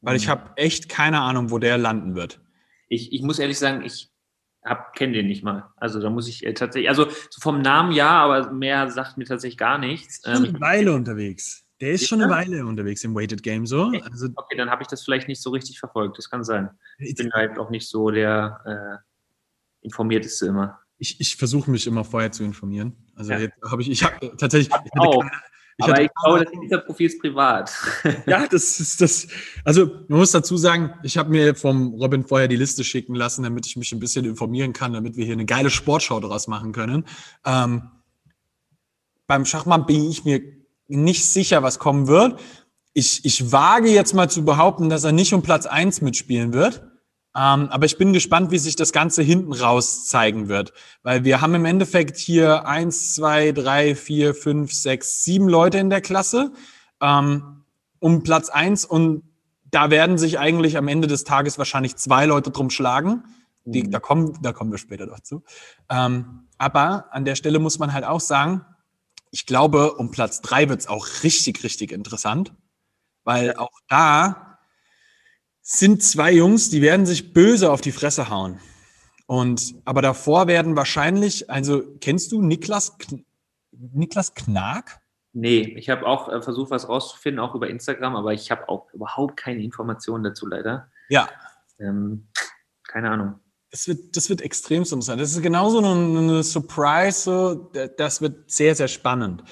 Weil 0.01 0.17
ich 0.17 0.27
mhm. 0.27 0.31
habe 0.31 0.57
echt 0.57 0.89
keine 0.89 1.21
Ahnung, 1.21 1.51
wo 1.51 1.59
der 1.59 1.77
landen 1.79 2.15
wird. 2.15 2.41
Ich, 2.89 3.13
ich 3.13 3.23
muss 3.23 3.39
ehrlich 3.39 3.59
sagen, 3.59 3.83
ich 3.85 4.10
kenne 4.95 5.15
den 5.15 5.27
nicht 5.27 5.43
mal. 5.43 5.73
Also 5.77 6.01
da 6.01 6.11
muss 6.11 6.29
ich 6.29 6.45
äh, 6.45 6.53
tatsächlich, 6.53 6.89
also 6.89 7.07
so 7.09 7.41
vom 7.41 7.63
Namen 7.63 7.93
ja, 7.93 8.11
aber 8.11 8.53
mehr 8.53 8.91
sagt 8.91 9.17
mir 9.17 9.25
tatsächlich 9.25 9.59
gar 9.59 9.79
nichts. 9.79 10.21
Ähm, 10.27 10.45
eine 10.45 10.61
Weile 10.61 10.93
unterwegs. 10.93 11.65
Der 11.81 11.93
ist 11.93 12.07
schon 12.07 12.21
eine 12.21 12.31
Weile 12.31 12.67
unterwegs 12.67 13.03
im 13.05 13.15
Weighted 13.15 13.43
Game 13.43 13.67
so. 13.67 13.85
Okay, 13.85 14.03
also, 14.03 14.29
okay 14.37 14.57
dann 14.57 14.71
habe 14.71 14.83
ich 14.83 14.89
das 14.89 15.03
vielleicht 15.03 15.29
nicht 15.29 15.41
so 15.41 15.51
richtig 15.51 15.79
verfolgt. 15.79 16.19
Das 16.19 16.29
kann 16.29 16.45
sein. 16.45 16.69
Ich 16.99 17.15
bin 17.15 17.33
halt 17.33 17.59
auch 17.59 17.71
nicht 17.71 17.89
so 17.89 18.11
der 18.11 18.61
äh, 18.67 19.87
informierteste 19.87 20.47
immer. 20.47 20.79
Ich, 20.99 21.19
ich 21.19 21.37
versuche 21.37 21.71
mich 21.71 21.87
immer 21.87 22.05
vorher 22.05 22.31
zu 22.31 22.45
informieren. 22.45 22.95
Also 23.15 23.33
ja. 23.33 23.39
jetzt 23.39 23.55
habe 23.65 23.81
ich, 23.81 23.91
ich 23.91 24.05
habe 24.05 24.37
tatsächlich. 24.37 24.69
Ich 24.85 25.01
auch. 25.01 25.21
Keine, 25.21 25.33
ich 25.81 25.85
Aber 25.85 26.03
ich 26.03 26.11
glaube, 26.23 26.45
das 26.45 26.53
Insta-Profil 26.53 27.07
ist 27.07 27.21
privat. 27.21 27.73
Ja, 28.27 28.47
das 28.47 28.81
ist 28.81 29.01
das. 29.01 29.27
Also, 29.65 29.87
man 30.09 30.19
muss 30.19 30.33
dazu 30.33 30.57
sagen, 30.57 30.95
ich 31.03 31.17
habe 31.17 31.31
mir 31.31 31.55
vom 31.55 31.95
Robin 31.95 32.25
vorher 32.25 32.49
die 32.49 32.57
Liste 32.57 32.85
schicken 32.85 33.15
lassen, 33.15 33.43
damit 33.43 33.67
ich 33.67 33.77
mich 33.77 33.93
ein 33.93 34.01
bisschen 34.01 34.25
informieren 34.25 34.73
kann, 34.73 34.93
damit 34.93 35.17
wir 35.17 35.25
hier 35.25 35.35
eine 35.35 35.47
geile 35.47 35.71
Sportschau 35.71 36.21
daraus 36.21 36.49
machen 36.49 36.73
können. 36.73 37.07
Ähm, 37.45 37.83
beim 39.27 39.45
Schachmann 39.45 39.87
bin 39.87 40.09
ich 40.11 40.25
mir 40.25 40.43
nicht 40.89 41.25
sicher, 41.25 41.63
was 41.63 41.79
kommen 41.79 42.09
wird. 42.09 42.41
Ich, 42.93 43.25
ich 43.25 43.53
wage 43.53 43.89
jetzt 43.89 44.13
mal 44.13 44.29
zu 44.29 44.45
behaupten, 44.45 44.89
dass 44.89 45.05
er 45.05 45.13
nicht 45.13 45.33
um 45.33 45.43
Platz 45.43 45.67
eins 45.67 46.01
mitspielen 46.01 46.53
wird. 46.53 46.90
Ähm, 47.37 47.69
aber 47.69 47.87
ich 47.87 47.97
bin 47.97 48.13
gespannt, 48.13 48.51
wie 48.51 48.59
sich 48.59 48.75
das 48.77 48.93
Ganze 48.93 49.23
hinten 49.23 49.53
raus 49.53 50.07
zeigen 50.07 50.49
wird. 50.49 50.73
Weil 51.03 51.25
wir 51.25 51.41
haben 51.41 51.55
im 51.55 51.65
Endeffekt 51.65 52.17
hier 52.17 52.67
eins, 52.67 53.15
zwei, 53.15 53.53
drei, 53.53 53.95
vier, 53.95 54.35
fünf, 54.35 54.73
sechs, 54.73 55.23
sieben 55.23 55.49
Leute 55.49 55.79
in 55.79 55.91
der 55.91 56.01
Klasse 56.01 56.53
ähm, 57.01 57.65
um 57.99 58.23
Platz 58.23 58.49
eins 58.49 58.85
und 58.85 59.23
da 59.71 59.91
werden 59.91 60.19
sich 60.19 60.39
eigentlich 60.39 60.77
am 60.77 60.89
Ende 60.89 61.07
des 61.07 61.25
Tages 61.25 61.59
wahrscheinlich 61.59 61.97
zwei 61.97 62.27
Leute 62.27 62.51
drum 62.51 62.71
schlagen. 62.71 63.25
Die, 63.65 63.85
mhm. 63.85 63.91
da, 63.91 64.01
kommen, 64.01 64.39
da 64.43 64.53
kommen 64.53 64.73
wir 64.73 64.79
später 64.79 65.07
noch 65.07 65.21
zu. 65.21 65.45
Ähm, 65.89 66.49
aber 66.59 67.07
an 67.13 67.25
der 67.25 67.37
Stelle 67.37 67.59
muss 67.59 67.79
man 67.79 67.93
halt 67.93 68.05
auch 68.05 68.21
sagen, 68.21 68.65
ich 69.31 69.47
glaube, 69.47 69.95
um 69.95 70.11
Platz 70.11 70.41
drei 70.41 70.69
wird 70.69 70.81
es 70.81 70.89
auch 70.89 71.07
richtig, 71.23 71.63
richtig 71.63 71.93
interessant, 71.93 72.53
weil 73.23 73.55
auch 73.55 73.79
da 73.89 74.50
sind 75.63 76.03
zwei 76.03 76.33
Jungs, 76.33 76.71
die 76.71 76.83
werden 76.83 77.07
sich 77.07 77.33
böse 77.33 77.71
auf 77.71 77.81
die 77.81 77.93
Fresse 77.93 78.29
hauen. 78.29 78.59
Und 79.27 79.75
aber 79.85 80.03
davor 80.03 80.47
werden 80.49 80.75
wahrscheinlich, 80.77 81.49
also 81.51 81.83
kennst 82.01 82.33
du 82.33 82.43
Niklas 82.43 82.97
Niklas 83.71 84.35
Knag? 84.35 85.01
Nee, 85.33 85.61
ich 85.77 85.89
habe 85.89 86.07
auch 86.07 86.29
äh, 86.29 86.43
versucht, 86.43 86.71
was 86.71 86.89
rauszufinden, 86.89 87.39
auch 87.39 87.55
über 87.55 87.71
Instagram, 87.71 88.17
aber 88.17 88.33
ich 88.33 88.51
habe 88.51 88.69
auch 88.69 88.93
überhaupt 88.93 89.37
keine 89.37 89.63
Informationen 89.63 90.25
dazu 90.25 90.47
leider. 90.47 90.91
Ja. 91.09 91.29
Ähm, 91.79 92.29
keine 92.89 93.11
Ahnung. 93.11 93.39
Das 93.71 93.87
wird, 93.87 94.17
das 94.17 94.29
wird 94.29 94.41
extrem 94.41 94.79
interessant. 94.79 95.21
Das 95.21 95.31
ist 95.31 95.43
genauso 95.43 95.79
eine, 95.79 96.19
eine 96.19 96.43
Surprise, 96.43 97.21
so, 97.21 97.71
das 97.97 98.21
wird 98.21 98.51
sehr, 98.51 98.75
sehr 98.75 98.89
spannend. 98.89 99.45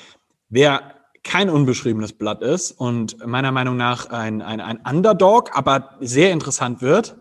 Wer 0.48 0.97
kein 1.28 1.50
unbeschriebenes 1.50 2.14
Blatt 2.14 2.40
ist 2.40 2.72
und 2.72 3.24
meiner 3.26 3.52
Meinung 3.52 3.76
nach 3.76 4.06
ein, 4.08 4.40
ein, 4.40 4.62
ein 4.62 4.78
Underdog, 4.78 5.50
aber 5.54 5.98
sehr 6.00 6.32
interessant 6.32 6.80
wird, 6.80 7.18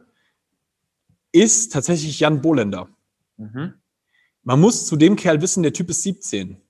ist 1.34 1.74
tatsächlich 1.74 2.22
Jan 2.22 2.42
Bolender. 2.42 2.88
Mhm. 3.36 3.74
Man 4.44 4.62
muss 4.62 4.86
zu 4.86 4.96
dem 4.96 5.18
Kerl 5.18 5.42
wissen, 5.42 5.62
der 5.62 5.74
Typ 5.74 5.90
ist 5.90 6.04
17. 6.04 6.62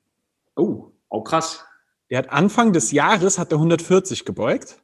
Oh, 0.56 0.92
auch 1.10 1.24
krass. 1.24 1.64
Der 2.10 2.18
hat 2.18 2.32
Anfang 2.32 2.74
des 2.74 2.92
Jahres 2.92 3.38
hat 3.38 3.52
er 3.52 3.60
140 3.60 4.26
gebeugt. 4.26 4.82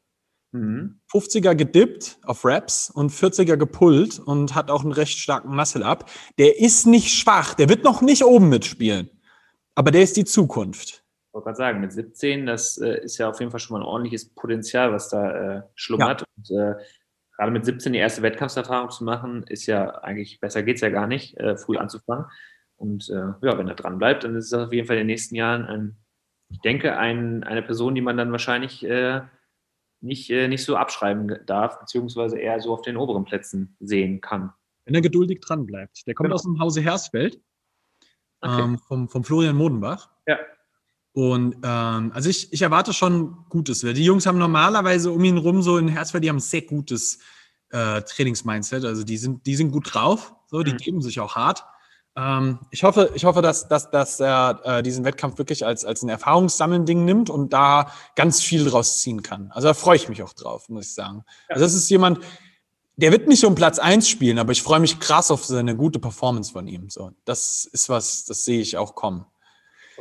Mhm. 0.51 0.99
50er 1.11 1.55
gedippt 1.55 2.19
auf 2.21 2.45
Raps 2.45 2.91
und 2.91 3.11
40er 3.11 3.57
gepullt 3.57 4.19
und 4.19 4.53
hat 4.53 4.69
auch 4.69 4.83
einen 4.83 4.91
recht 4.91 5.17
starken 5.17 5.55
Muscle-Up. 5.55 6.07
Der 6.37 6.59
ist 6.59 6.85
nicht 6.85 7.09
schwach, 7.09 7.55
der 7.55 7.67
wird 7.67 7.83
noch 7.83 8.03
nicht 8.03 8.23
oben 8.23 8.49
mitspielen. 8.49 9.09
Aber 9.73 9.89
der 9.89 10.03
ist 10.03 10.17
die 10.17 10.25
Zukunft. 10.25 11.02
Ich 11.33 11.35
wollte 11.35 11.45
gerade 11.45 11.57
sagen, 11.57 11.81
mit 11.81 11.91
17, 11.91 12.45
das 12.45 12.77
äh, 12.77 13.03
ist 13.05 13.17
ja 13.17 13.27
auf 13.27 13.39
jeden 13.39 13.49
Fall 13.49 13.59
schon 13.59 13.73
mal 13.73 13.83
ein 13.83 13.87
ordentliches 13.87 14.29
Potenzial, 14.35 14.93
was 14.93 15.09
da 15.09 15.31
äh, 15.31 15.63
schlummert. 15.73 16.21
Ja. 16.21 16.27
Und 16.37 16.51
äh, 16.51 16.83
gerade 17.35 17.51
mit 17.51 17.65
17 17.65 17.91
die 17.91 17.97
erste 17.97 18.21
Wettkampfserfahrung 18.21 18.91
zu 18.91 19.03
machen, 19.03 19.41
ist 19.47 19.65
ja 19.65 19.95
eigentlich, 20.03 20.39
besser 20.39 20.61
geht 20.61 20.75
es 20.75 20.81
ja 20.81 20.89
gar 20.89 21.07
nicht, 21.07 21.35
äh, 21.39 21.57
früh 21.57 21.77
anzufangen. 21.77 22.27
Und 22.75 23.09
äh, 23.09 23.33
ja, 23.41 23.57
wenn 23.57 23.67
er 23.67 23.73
dran 23.73 23.97
bleibt, 23.97 24.25
dann 24.25 24.35
ist 24.35 24.45
es 24.45 24.53
auf 24.53 24.71
jeden 24.71 24.85
Fall 24.85 24.97
in 24.97 24.99
den 24.99 25.07
nächsten 25.07 25.33
Jahren, 25.33 25.65
ein, 25.65 25.97
ich 26.49 26.61
denke, 26.61 26.99
ein, 26.99 27.43
eine 27.43 27.63
Person, 27.63 27.95
die 27.95 28.01
man 28.01 28.15
dann 28.15 28.31
wahrscheinlich 28.31 28.85
äh, 28.85 29.21
nicht, 30.01 30.29
nicht 30.29 30.63
so 30.63 30.75
abschreiben 30.75 31.39
darf, 31.47 31.79
beziehungsweise 31.79 32.37
eher 32.37 32.59
so 32.59 32.73
auf 32.73 32.83
den 32.83 32.95
oberen 32.95 33.25
Plätzen 33.25 33.75
sehen 33.79 34.21
kann. 34.21 34.53
Wenn 34.85 34.93
er 34.93 35.01
geduldig 35.01 35.39
dran 35.39 35.65
bleibt. 35.65 36.05
Der 36.05 36.13
kommt 36.13 36.25
genau. 36.25 36.35
aus 36.35 36.43
dem 36.43 36.59
Hause 36.59 36.81
Hersfeld, 36.81 37.41
okay. 38.41 38.61
ähm, 38.61 38.77
vom, 38.77 39.09
vom 39.09 39.23
Florian 39.23 39.55
Modenbach. 39.55 40.11
Ja. 40.27 40.37
Und 41.13 41.57
ähm, 41.63 42.11
also 42.13 42.29
ich, 42.29 42.51
ich 42.51 42.61
erwarte 42.63 42.91
schon 42.91 43.45
Gutes. 43.49 43.81
Die 43.81 44.03
Jungs 44.03 44.25
haben 44.25 44.39
normalerweise 44.39 45.11
um 45.11 45.23
ihn 45.23 45.37
rum 45.37 45.61
so 45.61 45.77
in 45.77 45.87
Hersfeld, 45.87 46.23
die 46.23 46.29
haben 46.29 46.37
ein 46.37 46.41
sehr 46.41 46.63
gutes 46.63 47.19
äh, 47.69 48.01
Trainingsmindset. 48.01 48.83
Also 48.83 49.03
die 49.03 49.17
sind, 49.17 49.45
die 49.45 49.55
sind 49.55 49.71
gut 49.71 49.93
drauf, 49.93 50.33
so, 50.47 50.63
die 50.63 50.73
mhm. 50.73 50.77
geben 50.77 51.01
sich 51.01 51.19
auch 51.19 51.35
hart. 51.35 51.63
Ähm, 52.15 52.59
ich 52.71 52.83
hoffe, 52.83 53.11
ich 53.13 53.25
hoffe, 53.25 53.41
dass, 53.41 53.67
dass, 53.67 53.91
dass 53.91 54.19
er 54.19 54.61
äh, 54.63 54.83
diesen 54.83 55.03
Wettkampf 55.05 55.37
wirklich 55.37 55.65
als, 55.65 55.85
als 55.85 56.03
ein 56.03 56.09
Erfahrungssammeln-Ding 56.09 57.05
nimmt 57.05 57.29
und 57.29 57.53
da 57.53 57.91
ganz 58.15 58.41
viel 58.41 58.65
draus 58.65 58.99
ziehen 58.99 59.21
kann. 59.21 59.51
Also 59.51 59.67
da 59.67 59.73
freue 59.73 59.95
ich 59.95 60.09
mich 60.09 60.23
auch 60.23 60.33
drauf, 60.33 60.69
muss 60.69 60.87
ich 60.87 60.93
sagen. 60.93 61.23
Ja. 61.49 61.55
Also 61.55 61.65
das 61.65 61.73
ist 61.73 61.89
jemand, 61.89 62.19
der 62.95 63.11
wird 63.11 63.27
nicht 63.27 63.43
um 63.45 63.55
Platz 63.55 63.79
eins 63.79 64.07
spielen, 64.07 64.37
aber 64.37 64.51
ich 64.51 64.61
freue 64.61 64.79
mich 64.79 64.99
krass 64.99 65.31
auf 65.31 65.43
seine 65.45 65.75
gute 65.75 65.99
Performance 65.99 66.51
von 66.51 66.67
ihm. 66.67 66.89
So, 66.89 67.11
das 67.25 67.65
ist 67.65 67.89
was, 67.89 68.25
das 68.25 68.45
sehe 68.45 68.61
ich 68.61 68.77
auch 68.77 68.93
kommen. 68.93 69.25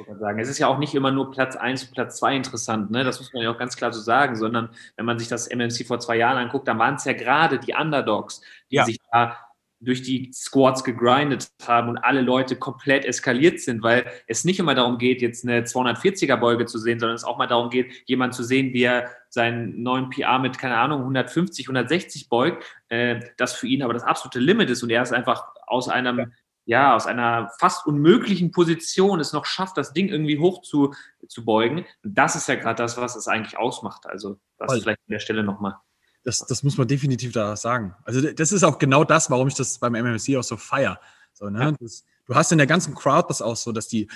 Ich 0.08 0.18
sagen. 0.18 0.38
Es 0.38 0.48
ist 0.48 0.58
ja 0.58 0.68
auch 0.68 0.78
nicht 0.78 0.94
immer 0.94 1.10
nur 1.10 1.30
Platz 1.30 1.56
1 1.56 1.84
und 1.84 1.92
Platz 1.92 2.18
2 2.18 2.36
interessant, 2.36 2.90
ne? 2.90 3.04
das 3.04 3.18
muss 3.20 3.32
man 3.32 3.42
ja 3.42 3.50
auch 3.50 3.58
ganz 3.58 3.76
klar 3.76 3.92
so 3.92 4.00
sagen, 4.00 4.36
sondern 4.36 4.70
wenn 4.96 5.04
man 5.04 5.18
sich 5.18 5.28
das 5.28 5.48
MMC 5.48 5.86
vor 5.86 6.00
zwei 6.00 6.16
Jahren 6.16 6.38
anguckt, 6.38 6.68
dann 6.68 6.78
waren 6.78 6.96
es 6.96 7.04
ja 7.04 7.12
gerade 7.12 7.58
die 7.58 7.74
Underdogs, 7.74 8.40
die 8.70 8.76
ja. 8.76 8.84
sich 8.84 8.98
da 9.10 9.36
durch 9.82 10.02
die 10.02 10.30
Squads 10.32 10.84
gegrindet 10.84 11.48
haben 11.66 11.88
und 11.88 11.98
alle 11.98 12.20
Leute 12.20 12.56
komplett 12.56 13.04
eskaliert 13.04 13.60
sind, 13.60 13.82
weil 13.82 14.06
es 14.28 14.44
nicht 14.44 14.60
immer 14.60 14.74
darum 14.74 14.96
geht, 14.96 15.20
jetzt 15.20 15.44
eine 15.44 15.62
240er 15.62 16.36
Beuge 16.36 16.66
zu 16.66 16.78
sehen, 16.78 17.00
sondern 17.00 17.16
es 17.16 17.24
auch 17.24 17.36
mal 17.36 17.48
darum 17.48 17.68
geht, 17.68 17.92
jemanden 18.06 18.32
zu 18.32 18.44
sehen, 18.44 18.72
wie 18.72 18.84
er 18.84 19.10
seinen 19.28 19.82
neuen 19.82 20.08
PR 20.10 20.38
mit, 20.38 20.56
keine 20.58 20.76
Ahnung, 20.76 21.00
150, 21.00 21.66
160 21.66 22.28
beugt, 22.28 22.64
äh, 22.88 23.20
das 23.36 23.54
für 23.54 23.66
ihn 23.66 23.82
aber 23.82 23.92
das 23.92 24.04
absolute 24.04 24.38
Limit 24.38 24.70
ist 24.70 24.82
und 24.82 24.90
er 24.90 25.02
ist 25.02 25.12
einfach 25.12 25.46
aus 25.66 25.88
einem 25.88 26.32
ja, 26.64 26.94
aus 26.94 27.06
einer 27.06 27.50
fast 27.58 27.86
unmöglichen 27.86 28.52
Position 28.52 29.20
es 29.20 29.32
noch 29.32 29.46
schafft, 29.46 29.76
das 29.76 29.92
Ding 29.92 30.08
irgendwie 30.08 30.38
hoch 30.38 30.62
zu, 30.62 30.94
zu 31.26 31.44
beugen. 31.44 31.84
das 32.02 32.36
ist 32.36 32.48
ja 32.48 32.54
gerade 32.54 32.82
das, 32.82 32.96
was 32.96 33.16
es 33.16 33.26
eigentlich 33.26 33.58
ausmacht. 33.58 34.06
Also 34.06 34.38
das 34.58 34.70
Voll. 34.70 34.80
vielleicht 34.80 35.00
an 35.00 35.12
der 35.12 35.18
Stelle 35.18 35.42
nochmal. 35.42 35.76
Das, 36.24 36.38
das 36.38 36.62
muss 36.62 36.78
man 36.78 36.86
definitiv 36.86 37.32
da 37.32 37.56
sagen. 37.56 37.96
Also 38.04 38.32
das 38.32 38.52
ist 38.52 38.62
auch 38.62 38.78
genau 38.78 39.02
das, 39.02 39.28
warum 39.28 39.48
ich 39.48 39.54
das 39.54 39.78
beim 39.78 39.94
MMC 39.94 40.36
auch 40.36 40.44
so 40.44 40.56
feier. 40.56 41.00
So, 41.32 41.50
ne? 41.50 41.60
Ja. 41.60 41.72
Das, 41.72 42.04
du 42.26 42.34
hast 42.34 42.52
in 42.52 42.58
der 42.58 42.68
ganzen 42.68 42.94
Crowd 42.94 43.26
das 43.28 43.42
auch 43.42 43.56
so, 43.56 43.72
dass 43.72 43.88
die, 43.88 44.08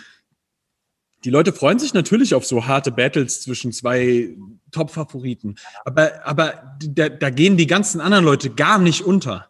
die 1.24 1.30
Leute 1.30 1.52
freuen 1.52 1.80
sich 1.80 1.94
natürlich 1.94 2.36
auf 2.36 2.46
so 2.46 2.66
harte 2.66 2.92
Battles 2.92 3.42
zwischen 3.42 3.72
zwei 3.72 4.36
Top-Favoriten. 4.70 5.56
Aber, 5.84 6.24
aber 6.24 6.76
da, 6.78 7.08
da 7.08 7.30
gehen 7.30 7.56
die 7.56 7.66
ganzen 7.66 8.00
anderen 8.00 8.24
Leute 8.24 8.50
gar 8.50 8.78
nicht 8.78 9.02
unter, 9.02 9.48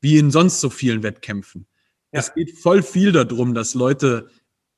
wie 0.00 0.16
in 0.16 0.30
sonst 0.30 0.60
so 0.60 0.70
vielen 0.70 1.02
Wettkämpfen. 1.02 1.66
Ja. 2.12 2.20
Es 2.20 2.34
geht 2.34 2.58
voll 2.58 2.82
viel 2.82 3.12
darum, 3.12 3.54
dass 3.54 3.74
Leute 3.74 4.28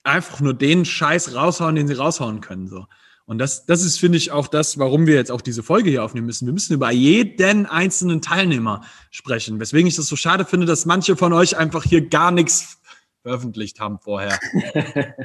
einfach 0.03 0.40
nur 0.40 0.55
den 0.55 0.85
Scheiß 0.85 1.35
raushauen, 1.35 1.75
den 1.75 1.87
sie 1.87 1.95
raushauen 1.95 2.40
können. 2.40 2.66
So. 2.69 2.87
Und 3.27 3.38
das, 3.38 3.64
das 3.64 3.85
ist, 3.85 4.01
finde 4.01 4.19
ich, 4.19 4.33
auch 4.33 4.49
das, 4.49 4.79
warum 4.79 5.07
wir 5.07 5.14
jetzt 5.14 5.31
auch 5.31 5.40
diese 5.40 5.62
Folge 5.62 5.90
hier 5.90 6.03
aufnehmen 6.03 6.27
müssen. 6.27 6.47
Wir 6.47 6.53
müssen 6.53 6.75
über 6.75 6.90
jeden 6.90 7.66
einzelnen 7.66 8.23
Teilnehmer 8.23 8.83
sprechen. 9.11 9.61
Weswegen 9.61 9.87
ich 9.87 9.95
das 9.95 10.07
so 10.07 10.16
schade 10.16 10.45
finde, 10.45 10.66
dass 10.66 10.87
manche 10.87 11.16
von 11.16 11.33
euch 11.33 11.57
einfach 11.57 11.85
hier 11.85 12.09
gar 12.09 12.33
nichts 12.33 12.81
veröffentlicht 13.23 13.79
haben 13.79 14.01
vorher. 14.01 14.38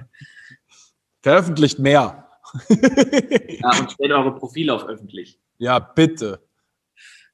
Veröffentlicht 1.23 1.79
mehr. 1.79 2.29
ja, 2.69 3.79
und 3.79 3.91
stellt 3.91 4.11
eure 4.11 4.35
Profile 4.35 4.75
auf 4.75 4.85
öffentlich. 4.85 5.39
Ja, 5.57 5.79
bitte. 5.79 6.41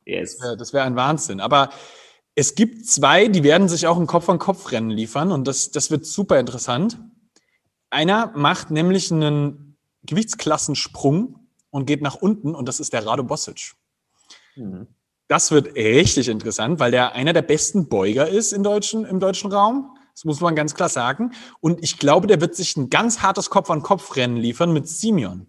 Yes. 0.06 0.38
Das 0.38 0.72
wäre 0.72 0.84
wär 0.84 0.86
ein 0.86 0.96
Wahnsinn. 0.96 1.42
Aber 1.42 1.72
es 2.42 2.56
gibt 2.56 2.88
zwei, 2.88 3.28
die 3.28 3.44
werden 3.44 3.70
sich 3.70 3.86
auch 3.86 4.00
ein 4.00 4.08
Kopf-an-Kopf-Rennen 4.08 4.90
liefern 4.90 5.32
und 5.32 5.48
das, 5.48 5.70
das 5.70 5.92
wird 5.92 6.08
super 6.08 6.40
interessant. 6.40 7.00
Einer 7.92 8.32
macht 8.36 8.72
nämlich 8.72 9.12
einen 9.12 9.78
Gewichtsklassensprung 10.08 11.48
und 11.70 11.86
geht 11.86 12.02
nach 12.02 12.16
unten 12.16 12.56
und 12.56 12.68
das 12.68 12.80
ist 12.80 12.94
der 12.94 13.06
Rado 13.06 13.24
Bosic. 13.24 13.74
Mhm. 14.56 14.88
Das 15.28 15.52
wird 15.52 15.76
richtig 15.76 16.30
interessant, 16.30 16.80
weil 16.80 16.90
der 16.90 17.14
einer 17.14 17.34
der 17.34 17.44
besten 17.44 17.88
Beuger 17.88 18.28
ist 18.28 18.54
im 18.54 18.64
deutschen, 18.64 19.06
im 19.06 19.20
deutschen 19.20 19.52
Raum. 19.52 19.96
Das 20.16 20.26
muss 20.26 20.42
man 20.42 20.56
ganz 20.56 20.74
klar 20.74 20.90
sagen. 20.90 21.34
Und 21.60 21.84
ich 21.84 22.00
glaube, 22.00 22.26
der 22.26 22.42
wird 22.42 22.56
sich 22.56 22.76
ein 22.76 22.90
ganz 22.90 23.22
hartes 23.22 23.52
Kopf-an-Kopf-Rennen 23.52 24.38
liefern 24.38 24.74
mit 24.74 24.88
Simeon. 24.90 25.46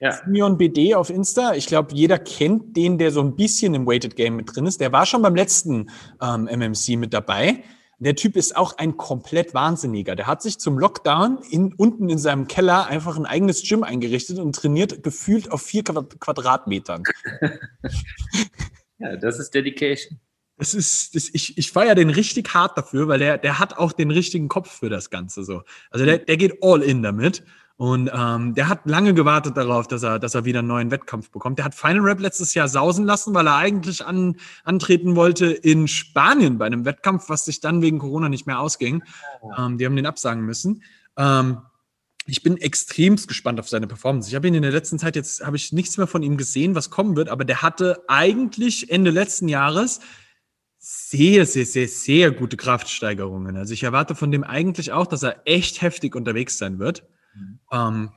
Ja. 0.00 0.12
Simeon 0.12 0.58
BD 0.58 0.94
auf 0.94 1.10
Insta. 1.10 1.54
Ich 1.54 1.66
glaube, 1.66 1.94
jeder 1.94 2.18
kennt 2.18 2.76
den, 2.76 2.98
der 2.98 3.10
so 3.10 3.20
ein 3.20 3.34
bisschen 3.34 3.74
im 3.74 3.86
Weighted 3.86 4.16
Game 4.16 4.36
mit 4.36 4.54
drin 4.54 4.66
ist. 4.66 4.80
Der 4.80 4.92
war 4.92 5.06
schon 5.06 5.22
beim 5.22 5.34
letzten 5.34 5.90
ähm, 6.20 6.44
MMC 6.44 6.96
mit 6.96 7.14
dabei. 7.14 7.62
Der 7.98 8.14
Typ 8.14 8.36
ist 8.36 8.56
auch 8.56 8.76
ein 8.76 8.98
komplett 8.98 9.54
Wahnsinniger. 9.54 10.16
Der 10.16 10.26
hat 10.26 10.42
sich 10.42 10.58
zum 10.58 10.78
Lockdown 10.78 11.38
in, 11.50 11.72
unten 11.72 12.10
in 12.10 12.18
seinem 12.18 12.46
Keller 12.46 12.86
einfach 12.86 13.16
ein 13.16 13.24
eigenes 13.24 13.66
Gym 13.66 13.82
eingerichtet 13.82 14.38
und 14.38 14.54
trainiert 14.54 15.02
gefühlt 15.02 15.50
auf 15.50 15.62
vier 15.62 15.82
Quadratmetern. 15.82 17.04
ja, 18.98 19.16
das 19.16 19.38
ist 19.38 19.54
Dedication. 19.54 20.20
Das 20.58 20.74
ist, 20.74 21.14
das, 21.14 21.30
ich, 21.32 21.56
ich 21.56 21.72
feiere 21.72 21.94
den 21.94 22.10
richtig 22.10 22.52
hart 22.52 22.76
dafür, 22.76 23.08
weil 23.08 23.18
der, 23.18 23.38
der 23.38 23.58
hat 23.58 23.78
auch 23.78 23.92
den 23.92 24.10
richtigen 24.10 24.48
Kopf 24.48 24.70
für 24.78 24.90
das 24.90 25.08
Ganze 25.08 25.44
so. 25.44 25.62
Also 25.90 26.04
der, 26.04 26.18
der 26.18 26.36
geht 26.36 26.58
all 26.62 26.82
in 26.82 27.02
damit. 27.02 27.44
Und 27.78 28.10
ähm, 28.12 28.54
der 28.54 28.68
hat 28.70 28.86
lange 28.86 29.12
gewartet 29.12 29.56
darauf, 29.56 29.86
dass 29.86 30.02
er, 30.02 30.18
dass 30.18 30.34
er 30.34 30.46
wieder 30.46 30.60
einen 30.60 30.68
neuen 30.68 30.90
Wettkampf 30.90 31.30
bekommt. 31.30 31.58
Der 31.58 31.66
hat 31.66 31.74
Final 31.74 32.00
Rap 32.00 32.20
letztes 32.20 32.54
Jahr 32.54 32.68
sausen 32.68 33.04
lassen, 33.04 33.34
weil 33.34 33.46
er 33.46 33.56
eigentlich 33.56 34.04
an, 34.04 34.36
antreten 34.64 35.14
wollte 35.14 35.46
in 35.46 35.86
Spanien 35.86 36.56
bei 36.56 36.64
einem 36.64 36.86
Wettkampf, 36.86 37.28
was 37.28 37.44
sich 37.44 37.60
dann 37.60 37.82
wegen 37.82 37.98
Corona 37.98 38.30
nicht 38.30 38.46
mehr 38.46 38.60
ausging. 38.60 39.02
Ähm, 39.58 39.76
die 39.76 39.84
haben 39.84 39.96
den 39.96 40.06
absagen 40.06 40.42
müssen. 40.42 40.82
Ähm, 41.18 41.58
ich 42.26 42.42
bin 42.42 42.56
extremst 42.56 43.28
gespannt 43.28 43.60
auf 43.60 43.68
seine 43.68 43.86
Performance. 43.86 44.28
Ich 44.28 44.34
habe 44.34 44.48
ihn 44.48 44.54
in 44.54 44.62
der 44.62 44.72
letzten 44.72 44.98
Zeit 44.98 45.14
jetzt 45.14 45.44
habe 45.44 45.56
ich 45.56 45.72
nichts 45.72 45.98
mehr 45.98 46.06
von 46.06 46.22
ihm 46.22 46.38
gesehen, 46.38 46.74
was 46.74 46.90
kommen 46.90 47.14
wird, 47.14 47.28
aber 47.28 47.44
der 47.44 47.60
hatte 47.60 48.02
eigentlich 48.08 48.90
Ende 48.90 49.10
letzten 49.10 49.48
Jahres 49.48 50.00
sehr, 50.78 51.46
sehr, 51.46 51.66
sehr, 51.66 51.88
sehr 51.88 52.30
gute 52.30 52.56
Kraftsteigerungen. 52.56 53.56
Also 53.56 53.74
ich 53.74 53.82
erwarte 53.82 54.14
von 54.14 54.30
dem 54.32 54.44
eigentlich 54.44 54.92
auch, 54.92 55.06
dass 55.06 55.22
er 55.22 55.42
echt 55.44 55.82
heftig 55.82 56.16
unterwegs 56.16 56.58
sein 56.58 56.78
wird. 56.78 57.04
Mhm. 57.36 57.58
Ähm, 57.72 58.10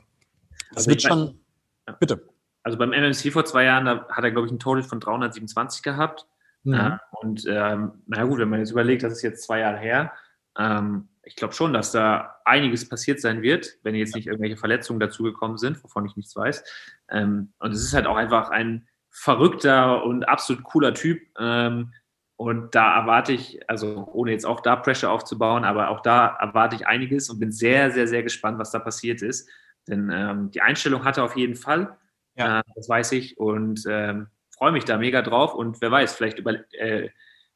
das 0.70 0.88
also 0.88 0.90
wird 0.90 1.02
schon. 1.02 1.40
Ja. 1.88 1.94
Bitte. 1.94 2.30
Also 2.64 2.78
beim 2.78 2.92
MMC 2.92 3.32
vor 3.32 3.46
zwei 3.46 3.64
Jahren, 3.64 3.86
da 3.86 4.08
hat 4.10 4.24
er, 4.24 4.32
glaube 4.32 4.48
ich, 4.48 4.54
ein 4.54 4.60
Total 4.60 4.84
von 4.84 5.00
327 5.00 5.82
gehabt. 5.82 6.28
Mhm. 6.64 6.74
Äh, 6.74 6.98
und 7.22 7.46
ähm, 7.48 8.04
naja 8.06 8.26
gut, 8.26 8.40
wenn 8.40 8.50
man 8.50 8.60
jetzt 8.60 8.72
überlegt, 8.72 9.04
das 9.04 9.14
ist 9.14 9.22
jetzt 9.22 9.44
zwei 9.44 9.60
Jahre 9.60 9.78
her, 9.78 10.12
ähm, 10.58 11.10
ich 11.24 11.36
glaube 11.36 11.54
schon, 11.54 11.74
dass 11.74 11.92
da 11.92 12.42
einiges 12.44 12.90
passiert 12.90 13.22
sein 13.22 13.42
wird, 13.42 13.78
wenn 13.84 13.96
jetzt 13.96 14.16
nicht 14.16 14.28
irgendwelche 14.28 14.58
Verletzungen 14.58 15.00
dazugekommen 15.00 15.58
sind, 15.58 15.84
wovon 15.84 16.06
ich 16.06 16.16
nichts 16.16 16.36
weiß. 16.36 16.64
Ähm, 17.10 17.54
und 17.60 17.72
es 17.72 17.84
ist 17.84 17.94
halt 17.94 18.08
auch 18.08 18.18
einfach 18.18 18.50
ein 18.50 18.88
verrückter 19.10 20.04
und 20.04 20.28
absolut 20.28 20.64
cooler 20.64 20.94
Typ. 20.94 21.22
Ähm, 21.38 21.94
und 22.40 22.74
da 22.74 22.98
erwarte 23.02 23.34
ich, 23.34 23.60
also 23.70 24.08
ohne 24.14 24.32
jetzt 24.32 24.46
auch 24.46 24.62
da 24.62 24.78
Pressure 24.78 25.12
aufzubauen, 25.12 25.66
aber 25.66 25.90
auch 25.90 26.00
da 26.00 26.38
erwarte 26.40 26.78
ich 26.78 26.88
einiges 26.88 27.30
und 27.30 27.38
bin 27.38 27.52
sehr, 27.52 27.92
sehr, 27.92 28.08
sehr 28.08 28.24
gespannt, 28.24 28.58
was 28.60 28.72
da 28.72 28.80
passiert 28.80 29.22
ist. 29.22 29.50
Denn 29.90 30.10
ähm, 30.10 30.50
die 30.50 30.62
Einstellung 30.62 31.04
hat 31.04 31.18
er 31.18 31.26
auf 31.26 31.36
jeden 31.36 31.58
Fall. 31.58 31.98
Ja. 32.36 32.60
Äh, 32.60 32.64
das 32.76 32.88
weiß 32.88 33.12
ich 33.12 33.38
und 33.38 33.84
ähm, 33.90 34.28
freue 34.58 34.72
mich 34.72 34.86
da 34.86 34.98
mega 34.98 35.22
drauf. 35.22 35.54
Und 35.54 35.82
wer 35.82 35.92
weiß, 35.92 36.14
vielleicht, 36.14 36.40
über, 36.40 36.54
äh, 36.76 37.10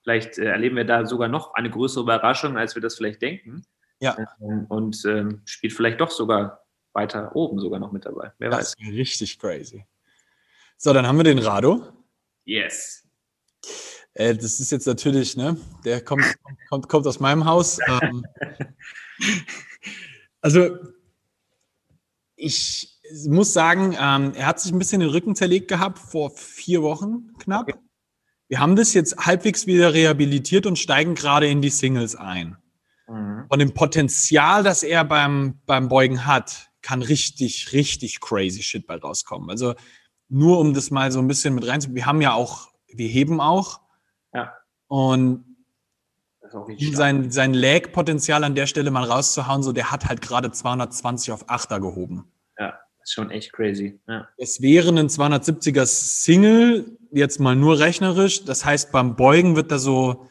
vielleicht 0.04 0.38
äh, 0.38 0.48
erleben 0.48 0.76
wir 0.76 0.84
da 0.84 1.06
sogar 1.06 1.30
noch 1.30 1.54
eine 1.54 1.70
größere 1.70 2.04
Überraschung, 2.04 2.58
als 2.58 2.76
wir 2.76 2.82
das 2.82 2.96
vielleicht 2.96 3.22
denken. 3.22 3.64
Ja. 4.02 4.18
Ähm, 4.42 4.66
und 4.68 5.02
ähm, 5.06 5.44
spielt 5.46 5.72
vielleicht 5.72 6.02
doch 6.02 6.12
sogar 6.12 6.66
weiter 6.92 7.34
oben 7.38 7.58
sogar 7.58 7.80
noch 7.80 7.94
mit 7.94 8.06
dabei. 8.06 8.34
Wer 8.38 8.50
das 8.50 8.76
weiß. 8.78 8.94
richtig 8.94 9.40
crazy. 9.40 9.86
So, 10.76 10.92
dann 10.92 11.08
haben 11.08 11.16
wir 11.16 11.24
den 11.24 11.40
Rado. 11.40 11.88
Yes. 12.44 13.08
Äh, 14.14 14.36
das 14.36 14.60
ist 14.60 14.72
jetzt 14.72 14.86
natürlich, 14.86 15.36
ne, 15.36 15.58
der 15.86 16.02
kommt, 16.02 16.24
kommt, 16.70 16.88
kommt 16.88 17.08
aus 17.08 17.20
meinem 17.20 17.46
Haus. 17.46 17.80
Ähm, 17.88 18.26
also, 20.42 20.78
ich 22.36 23.00
muss 23.28 23.54
sagen, 23.54 23.96
ähm, 24.00 24.34
er 24.36 24.48
hat 24.48 24.60
sich 24.60 24.72
ein 24.72 24.80
bisschen 24.80 25.02
den 25.02 25.10
Rücken 25.10 25.36
zerlegt 25.36 25.68
gehabt 25.68 26.00
vor 26.00 26.32
vier 26.32 26.82
Wochen 26.82 27.34
knapp. 27.40 27.70
Okay. 27.70 27.80
Wir 28.48 28.60
haben 28.60 28.76
das 28.76 28.94
jetzt 28.94 29.18
halbwegs 29.18 29.66
wieder 29.66 29.94
rehabilitiert 29.94 30.66
und 30.66 30.78
steigen 30.78 31.16
gerade 31.16 31.48
in 31.48 31.62
die 31.62 31.70
Singles 31.70 32.16
ein. 32.16 32.58
Mhm. 33.08 33.46
Von 33.50 33.60
dem 33.60 33.74
Potenzial, 33.74 34.64
das 34.64 34.84
er 34.84 35.06
beim, 35.06 35.60
beim 35.66 35.88
Beugen 35.88 36.26
hat, 36.26 36.70
kann 36.82 37.02
richtig, 37.02 37.74
richtig 37.74 38.20
crazy 38.20 38.62
Shit 38.62 38.86
bei 38.86 38.98
rauskommen. 38.98 39.50
Also 39.50 39.74
nur 40.30 40.60
um 40.60 40.74
das 40.74 40.92
mal 40.92 41.12
so 41.12 41.20
ein 41.20 41.28
bisschen 41.28 41.56
mit 41.56 41.66
reinzubekommen. 41.66 41.96
Wir 41.96 42.06
haben 42.06 42.22
ja 42.22 42.34
auch, 42.34 42.70
wir 42.88 43.08
heben 43.08 43.40
auch. 43.40 43.80
Und 44.94 45.44
sein, 46.94 47.32
sein 47.32 47.56
Lag-Potenzial 47.56 48.44
an 48.44 48.54
der 48.54 48.68
Stelle 48.68 48.92
mal 48.92 49.06
rauszuhauen, 49.06 49.64
so 49.64 49.72
der 49.72 49.90
hat 49.90 50.06
halt 50.06 50.22
gerade 50.22 50.52
220 50.52 51.32
auf 51.32 51.50
8er 51.50 51.80
gehoben. 51.80 52.32
Ja, 52.60 52.74
das 53.00 53.10
ist 53.10 53.14
schon 53.14 53.32
echt 53.32 53.54
crazy. 53.54 54.00
Ja. 54.08 54.28
Es 54.38 54.62
wäre 54.62 54.90
ein 54.90 55.10
270er 55.10 55.88
Single, 55.88 56.96
jetzt 57.10 57.40
mal 57.40 57.56
nur 57.56 57.80
rechnerisch. 57.80 58.46
Das 58.46 58.66
heißt, 58.66 58.92
beim 58.92 59.16
Beugen 59.16 59.56
wird 59.56 59.72
da 59.72 59.80
so 59.80 60.28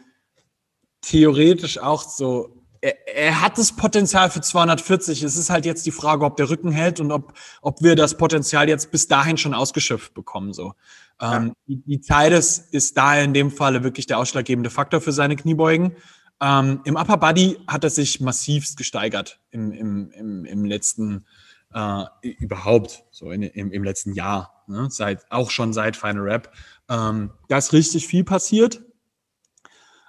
theoretisch 1.00 1.78
auch 1.78 2.04
so 2.04 2.62
er, 2.82 2.96
er, 3.06 3.40
hat 3.40 3.58
das 3.58 3.74
Potenzial 3.74 4.28
für 4.30 4.40
240. 4.40 5.22
Es 5.22 5.36
ist 5.36 5.50
halt 5.50 5.64
jetzt 5.64 5.86
die 5.86 5.92
Frage, 5.92 6.24
ob 6.24 6.36
der 6.36 6.50
Rücken 6.50 6.72
hält 6.72 7.00
und 7.00 7.12
ob, 7.12 7.32
ob 7.62 7.80
wir 7.80 7.94
das 7.94 8.16
Potenzial 8.16 8.68
jetzt 8.68 8.90
bis 8.90 9.06
dahin 9.06 9.38
schon 9.38 9.54
ausgeschöpft 9.54 10.14
bekommen. 10.14 10.52
So. 10.52 10.74
Ja. 11.22 11.36
Ähm, 11.36 11.52
die, 11.68 11.82
die, 11.86 12.00
Zeit 12.00 12.32
ist, 12.32 12.74
ist 12.74 12.96
da 12.96 13.18
in 13.20 13.32
dem 13.32 13.52
Falle 13.52 13.84
wirklich 13.84 14.06
der 14.06 14.18
ausschlaggebende 14.18 14.70
Faktor 14.70 15.00
für 15.00 15.12
seine 15.12 15.36
Kniebeugen. 15.36 15.96
Ähm, 16.40 16.80
Im 16.84 16.96
Upper 16.96 17.16
Body 17.16 17.58
hat 17.68 17.84
er 17.84 17.90
sich 17.90 18.20
massivst 18.20 18.76
gesteigert 18.76 19.38
im, 19.50 19.70
im, 19.70 20.10
im, 20.10 20.44
im 20.44 20.64
letzten 20.64 21.24
äh, 21.72 22.04
überhaupt, 22.22 23.04
so 23.12 23.30
in, 23.30 23.42
im, 23.42 23.70
im 23.70 23.84
letzten 23.84 24.14
Jahr, 24.14 24.64
ne? 24.66 24.88
seit, 24.90 25.30
auch 25.30 25.50
schon 25.50 25.72
seit 25.72 25.96
Final 25.96 26.22
Rap. 26.22 26.52
Ähm, 26.88 27.30
da 27.48 27.58
ist 27.58 27.72
richtig 27.72 28.08
viel 28.08 28.24
passiert. 28.24 28.82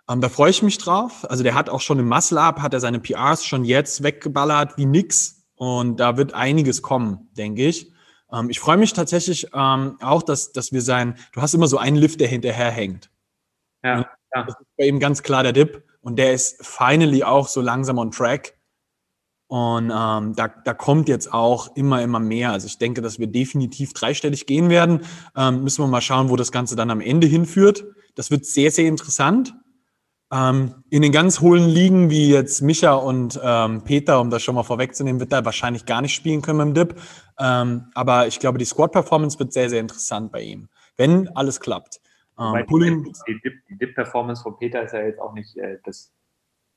Ähm, 0.09 0.19
da 0.19 0.29
freue 0.29 0.49
ich 0.49 0.63
mich 0.63 0.79
drauf. 0.79 1.29
Also 1.29 1.43
der 1.43 1.53
hat 1.53 1.69
auch 1.69 1.81
schon 1.81 1.99
im 1.99 2.07
Muscle 2.07 2.39
Up, 2.39 2.59
hat 2.59 2.73
er 2.73 2.79
seine 2.79 2.99
PRs 2.99 3.45
schon 3.45 3.63
jetzt 3.63 4.01
weggeballert 4.01 4.77
wie 4.77 4.85
nix. 4.85 5.45
Und 5.55 5.99
da 5.99 6.17
wird 6.17 6.33
einiges 6.33 6.81
kommen, 6.81 7.29
denke 7.37 7.67
ich. 7.67 7.92
Ähm, 8.33 8.49
ich 8.49 8.59
freue 8.59 8.77
mich 8.77 8.93
tatsächlich 8.93 9.47
ähm, 9.53 9.97
auch, 10.01 10.23
dass, 10.23 10.51
dass 10.51 10.71
wir 10.71 10.81
sein, 10.81 11.15
du 11.31 11.41
hast 11.41 11.53
immer 11.53 11.67
so 11.67 11.77
einen 11.77 11.97
Lift, 11.97 12.19
der 12.19 12.27
hinterher 12.27 12.71
hängt. 12.71 13.09
Ja, 13.83 13.99
ja. 13.99 14.43
Das 14.43 14.55
ist 14.59 14.67
bei 14.77 14.85
ihm 14.85 14.99
ganz 14.99 15.23
klar 15.23 15.43
der 15.43 15.53
Dip. 15.53 15.83
Und 16.01 16.17
der 16.17 16.33
ist 16.33 16.65
finally 16.65 17.23
auch 17.23 17.47
so 17.47 17.61
langsam 17.61 17.97
on 17.97 18.11
track. 18.11 18.57
Und 19.47 19.91
ähm, 19.95 20.35
da, 20.35 20.47
da 20.47 20.73
kommt 20.73 21.07
jetzt 21.07 21.31
auch 21.31 21.75
immer, 21.75 22.01
immer 22.01 22.19
mehr. 22.19 22.51
Also 22.51 22.65
ich 22.65 22.77
denke, 22.77 23.01
dass 23.01 23.19
wir 23.19 23.27
definitiv 23.27 23.93
dreistellig 23.93 24.47
gehen 24.47 24.69
werden. 24.69 25.05
Ähm, 25.35 25.63
müssen 25.63 25.83
wir 25.83 25.87
mal 25.87 26.01
schauen, 26.01 26.29
wo 26.29 26.35
das 26.35 26.51
Ganze 26.51 26.75
dann 26.75 26.89
am 26.89 27.01
Ende 27.01 27.27
hinführt. 27.27 27.85
Das 28.15 28.31
wird 28.31 28.45
sehr, 28.45 28.71
sehr 28.71 28.87
interessant. 28.87 29.53
Ähm, 30.33 30.83
in 30.89 31.03
den 31.03 31.11
ganz 31.11 31.41
hohlen 31.41 31.69
Ligen, 31.69 32.09
wie 32.09 32.31
jetzt 32.31 32.61
Micha 32.61 32.93
und 32.93 33.39
ähm, 33.43 33.83
Peter, 33.83 34.19
um 34.19 34.31
das 34.31 34.41
schon 34.41 34.55
mal 34.55 34.63
vorwegzunehmen, 34.63 35.19
wird 35.19 35.31
er 35.31 35.45
wahrscheinlich 35.45 35.85
gar 35.85 36.01
nicht 36.01 36.15
spielen 36.15 36.41
können 36.41 36.57
mit 36.57 36.67
dem 36.67 36.73
Dip. 36.73 36.99
Ähm, 37.39 37.91
aber 37.93 38.25
ich 38.25 38.39
glaube, 38.39 38.57
die 38.57 38.65
Squad-Performance 38.65 39.37
wird 39.37 39.53
sehr, 39.53 39.69
sehr 39.69 39.79
interessant 39.79 40.31
bei 40.31 40.41
ihm, 40.41 40.69
wenn 40.97 41.27
alles 41.35 41.59
klappt. 41.59 42.01
Ähm, 42.39 42.65
Pulling, 42.65 43.13
die 43.27 43.77
Dip-Performance 43.77 44.41
von 44.41 44.57
Peter 44.57 44.81
ist 44.81 44.93
ja 44.93 45.01
jetzt 45.01 45.21
auch 45.21 45.33
nicht 45.33 45.55
äh, 45.57 45.77
das 45.83 46.11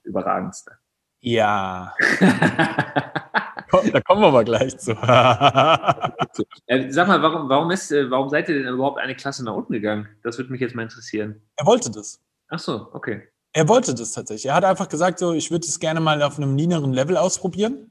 Überragendste. 0.02 0.72
Ja. 1.20 1.94
da 2.20 4.00
kommen 4.04 4.20
wir 4.20 4.32
mal 4.32 4.44
gleich 4.44 4.76
zu. 4.76 4.90
äh, 6.66 6.90
sag 6.90 7.08
mal, 7.08 7.22
warum, 7.22 7.48
warum, 7.48 7.70
ist, 7.70 7.90
äh, 7.90 8.10
warum 8.10 8.28
seid 8.28 8.50
ihr 8.50 8.62
denn 8.62 8.74
überhaupt 8.74 8.98
eine 8.98 9.14
Klasse 9.14 9.42
nach 9.46 9.54
unten 9.54 9.72
gegangen? 9.72 10.08
Das 10.22 10.36
würde 10.36 10.52
mich 10.52 10.60
jetzt 10.60 10.74
mal 10.74 10.82
interessieren. 10.82 11.40
Er 11.56 11.64
wollte 11.64 11.90
das. 11.90 12.20
Ach 12.48 12.58
so, 12.58 12.90
okay. 12.92 13.26
Er 13.56 13.68
wollte 13.68 13.94
das 13.94 14.12
tatsächlich. 14.12 14.50
Er 14.50 14.54
hat 14.54 14.66
einfach 14.66 14.86
gesagt, 14.86 15.18
so, 15.18 15.32
ich 15.32 15.50
würde 15.50 15.66
es 15.66 15.80
gerne 15.80 15.98
mal 15.98 16.22
auf 16.22 16.36
einem 16.36 16.54
niederen 16.54 16.92
Level 16.92 17.16
ausprobieren, 17.16 17.90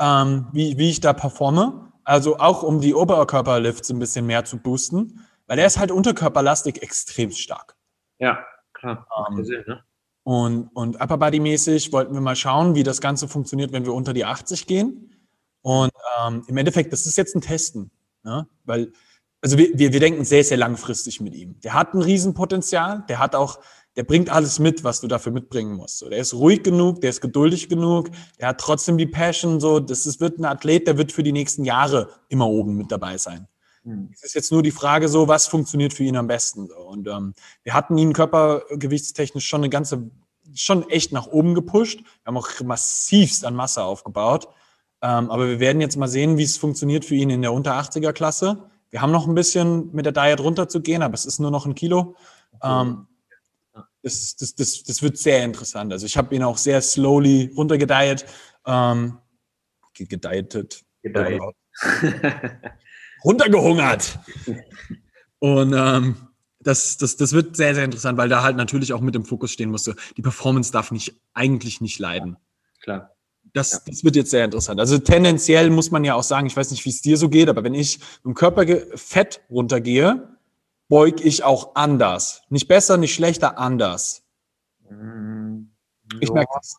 ähm, 0.00 0.48
wie, 0.50 0.78
wie 0.78 0.90
ich 0.90 0.98
da 0.98 1.12
performe. 1.12 1.92
Also 2.02 2.38
auch 2.38 2.64
um 2.64 2.80
die 2.80 2.92
Oberkörperlifts 2.92 3.90
ein 3.90 4.00
bisschen 4.00 4.26
mehr 4.26 4.44
zu 4.44 4.58
boosten, 4.58 5.24
weil 5.46 5.60
er 5.60 5.66
ist 5.66 5.78
halt 5.78 5.92
unterkörperlastig 5.92 6.82
extrem 6.82 7.30
stark. 7.30 7.76
Ja, 8.18 8.44
klar. 8.72 9.06
Ähm, 9.30 9.44
Sinn, 9.44 9.62
ne? 9.68 9.84
Und, 10.24 10.70
und 10.74 11.00
Upper 11.00 11.18
Body 11.18 11.38
mäßig 11.38 11.92
wollten 11.92 12.12
wir 12.12 12.20
mal 12.20 12.34
schauen, 12.34 12.74
wie 12.74 12.82
das 12.82 13.00
Ganze 13.00 13.28
funktioniert, 13.28 13.70
wenn 13.70 13.84
wir 13.84 13.94
unter 13.94 14.12
die 14.12 14.24
80 14.24 14.66
gehen. 14.66 15.14
Und 15.62 15.92
ähm, 16.20 16.42
im 16.48 16.56
Endeffekt, 16.56 16.92
das 16.92 17.06
ist 17.06 17.16
jetzt 17.16 17.36
ein 17.36 17.42
Testen. 17.42 17.92
Ne? 18.24 18.48
Weil, 18.64 18.92
also 19.40 19.56
wir, 19.56 19.70
wir, 19.72 19.92
wir 19.92 20.00
denken 20.00 20.24
sehr, 20.24 20.42
sehr 20.42 20.56
langfristig 20.56 21.20
mit 21.20 21.36
ihm. 21.36 21.60
Der 21.60 21.74
hat 21.74 21.94
ein 21.94 22.02
Riesenpotenzial, 22.02 23.04
der 23.08 23.20
hat 23.20 23.36
auch 23.36 23.60
der 23.96 24.04
bringt 24.04 24.30
alles 24.30 24.58
mit, 24.58 24.84
was 24.84 25.00
du 25.00 25.08
dafür 25.08 25.32
mitbringen 25.32 25.74
musst. 25.74 25.98
So, 25.98 26.08
der 26.08 26.18
ist 26.18 26.34
ruhig 26.34 26.62
genug, 26.62 27.00
der 27.00 27.10
ist 27.10 27.20
geduldig 27.20 27.68
genug, 27.68 28.10
der 28.38 28.48
hat 28.48 28.60
trotzdem 28.60 28.98
die 28.98 29.06
Passion. 29.06 29.60
So, 29.60 29.80
das 29.80 30.06
ist, 30.06 30.20
wird 30.20 30.38
ein 30.38 30.44
Athlet, 30.44 30.86
der 30.86 30.96
wird 30.96 31.12
für 31.12 31.22
die 31.22 31.32
nächsten 31.32 31.64
Jahre 31.64 32.08
immer 32.28 32.46
oben 32.46 32.76
mit 32.76 32.92
dabei 32.92 33.18
sein. 33.18 33.48
Mhm. 33.84 34.10
Es 34.12 34.22
ist 34.22 34.34
jetzt 34.34 34.52
nur 34.52 34.62
die 34.62 34.70
Frage, 34.70 35.08
so 35.08 35.28
was 35.28 35.48
funktioniert 35.48 35.92
für 35.92 36.04
ihn 36.04 36.16
am 36.16 36.28
besten. 36.28 36.68
So. 36.68 36.76
Und 36.76 37.08
ähm, 37.08 37.34
wir 37.62 37.74
hatten 37.74 37.98
ihn 37.98 38.12
körpergewichtstechnisch 38.12 39.46
schon 39.46 39.62
eine 39.62 39.70
ganze, 39.70 40.10
schon 40.54 40.88
echt 40.88 41.12
nach 41.12 41.26
oben 41.26 41.54
gepusht. 41.54 42.00
Wir 42.00 42.26
haben 42.26 42.36
auch 42.36 42.48
massivst 42.62 43.44
an 43.44 43.54
Masse 43.54 43.82
aufgebaut. 43.82 44.48
Ähm, 45.02 45.30
aber 45.30 45.48
wir 45.48 45.60
werden 45.60 45.80
jetzt 45.80 45.96
mal 45.96 46.08
sehen, 46.08 46.36
wie 46.36 46.42
es 46.42 46.58
funktioniert 46.58 47.04
für 47.04 47.14
ihn 47.14 47.30
in 47.30 47.42
der 47.42 47.52
unter 47.52 47.72
80er 47.72 48.12
Klasse. 48.12 48.64
Wir 48.90 49.00
haben 49.00 49.12
noch 49.12 49.26
ein 49.26 49.34
bisschen 49.34 49.90
mit 49.92 50.04
der 50.04 50.12
Diet 50.12 50.40
runterzugehen, 50.40 51.02
aber 51.02 51.14
es 51.14 51.24
ist 51.24 51.38
nur 51.38 51.50
noch 51.50 51.64
ein 51.64 51.74
Kilo. 51.74 52.16
Ähm, 52.62 53.06
das, 54.02 54.36
das, 54.36 54.54
das, 54.54 54.82
das 54.82 55.02
wird 55.02 55.18
sehr 55.18 55.44
interessant. 55.44 55.92
Also 55.92 56.06
ich 56.06 56.16
habe 56.16 56.34
ihn 56.34 56.42
auch 56.42 56.58
sehr 56.58 56.80
slowly 56.80 57.52
runtergedeiht, 57.56 58.24
ähm, 58.66 59.18
gedietet, 59.94 60.84
Gedeiht. 61.02 61.40
runtergehungert. 63.24 64.18
Und 65.38 65.74
ähm, 65.74 66.16
das, 66.60 66.96
das, 66.98 67.16
das 67.16 67.32
wird 67.32 67.56
sehr, 67.56 67.74
sehr 67.74 67.84
interessant, 67.84 68.18
weil 68.18 68.28
da 68.28 68.42
halt 68.42 68.56
natürlich 68.56 68.92
auch 68.92 69.00
mit 69.00 69.16
im 69.16 69.24
Fokus 69.24 69.50
stehen 69.52 69.70
musste. 69.70 69.96
Die 70.16 70.22
Performance 70.22 70.72
darf 70.72 70.90
nicht, 70.90 71.18
eigentlich 71.32 71.80
nicht 71.80 71.98
leiden. 71.98 72.36
Klar. 72.82 73.14
Das, 73.52 73.72
Ja. 73.72 73.78
das 73.86 74.04
wird 74.04 74.16
jetzt 74.16 74.30
sehr 74.30 74.44
interessant. 74.44 74.78
Also 74.78 74.98
tendenziell 74.98 75.70
muss 75.70 75.90
man 75.90 76.04
ja 76.04 76.14
auch 76.14 76.22
sagen, 76.22 76.46
ich 76.46 76.56
weiß 76.56 76.70
nicht, 76.70 76.84
wie 76.84 76.90
es 76.90 77.02
dir 77.02 77.16
so 77.16 77.28
geht, 77.28 77.48
aber 77.48 77.64
wenn 77.64 77.74
ich 77.74 77.98
mit 77.98 78.26
dem 78.26 78.34
Körperfett 78.34 79.40
runtergehe, 79.50 80.36
beug 80.90 81.24
ich 81.24 81.42
auch 81.44 81.74
anders. 81.76 82.42
Nicht 82.50 82.68
besser, 82.68 82.98
nicht 82.98 83.14
schlechter, 83.14 83.56
anders. 83.56 84.26
Mm, 84.90 85.70
Ich 86.20 86.28
ja. 86.28 86.34
merke 86.34 86.52
das. 86.54 86.76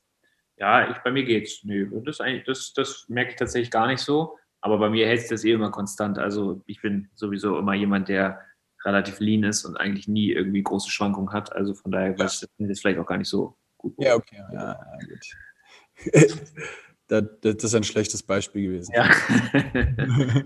Ja, 0.57 0.91
ich, 0.91 0.97
bei 0.97 1.11
mir 1.11 1.23
geht's. 1.23 1.63
Nö, 1.63 1.89
das, 2.05 2.19
das, 2.45 2.73
das 2.73 3.05
merke 3.07 3.31
ich 3.31 3.37
tatsächlich 3.37 3.71
gar 3.71 3.87
nicht 3.87 4.01
so. 4.01 4.37
Aber 4.59 4.77
bei 4.77 4.89
mir 4.91 5.07
hält 5.07 5.21
sich 5.21 5.29
das 5.29 5.43
eh 5.43 5.53
immer 5.53 5.71
konstant. 5.71 6.19
Also 6.19 6.61
ich 6.67 6.81
bin 6.81 7.09
sowieso 7.15 7.57
immer 7.57 7.73
jemand, 7.73 8.09
der 8.09 8.41
relativ 8.85 9.19
lean 9.19 9.43
ist 9.43 9.65
und 9.65 9.77
eigentlich 9.77 10.07
nie 10.07 10.31
irgendwie 10.31 10.61
große 10.61 10.91
Schwankungen 10.91 11.33
hat. 11.33 11.51
Also 11.55 11.73
von 11.73 11.91
daher 11.91 12.17
weiß 12.19 12.43
ich 12.43 12.67
das 12.67 12.79
vielleicht 12.79 12.99
auch 12.99 13.07
gar 13.07 13.17
nicht 13.17 13.29
so 13.29 13.57
gut. 13.77 13.95
Ja, 13.97 14.15
okay. 14.15 14.43
Ja, 14.53 14.79
gut. 15.07 16.13
das, 17.11 17.23
das 17.41 17.63
ist 17.65 17.75
ein 17.75 17.83
schlechtes 17.83 18.23
Beispiel 18.23 18.67
gewesen. 18.67 18.93
Ja. 18.95 19.03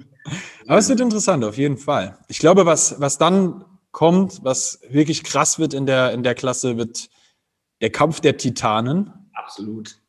Aber 0.67 0.77
es 0.79 0.89
wird 0.89 0.99
interessant, 0.99 1.43
auf 1.43 1.57
jeden 1.57 1.77
Fall. 1.77 2.17
Ich 2.27 2.39
glaube, 2.39 2.65
was, 2.65 2.99
was 2.99 3.17
dann 3.19 3.63
kommt, 3.91 4.43
was 4.43 4.81
wirklich 4.89 5.23
krass 5.23 5.59
wird 5.59 5.73
in 5.73 5.85
der, 5.85 6.11
in 6.11 6.23
der 6.23 6.33
Klasse, 6.33 6.77
wird 6.77 7.07
der 7.81 7.91
Kampf 7.91 8.19
der 8.19 8.37
Titanen. 8.37 9.13
Absolut. 9.33 10.01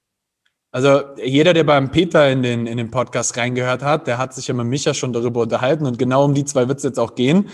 Also 0.71 1.03
jeder, 1.23 1.53
der 1.53 1.65
beim 1.65 1.91
Peter 1.91 2.31
in 2.31 2.43
den, 2.43 2.67
in 2.67 2.79
den 2.79 2.91
Podcast 2.91 3.37
reingehört 3.37 3.83
hat, 3.83 4.07
der 4.07 4.19
hat 4.19 4.35
sich 4.35 4.49
ja 4.49 4.55
mit 4.55 4.67
Micha 4.67 4.95
schon 4.95 5.13
darüber 5.13 5.43
unterhalten 5.43 5.87
und 5.87 5.99
genau 5.99 6.25
um 6.25 6.35
die 6.35 6.45
zwei 6.45 6.69
wird 6.69 6.79
es 6.79 6.85
jetzt 6.85 6.99
auch 6.99 7.15
gehen. 7.15 7.49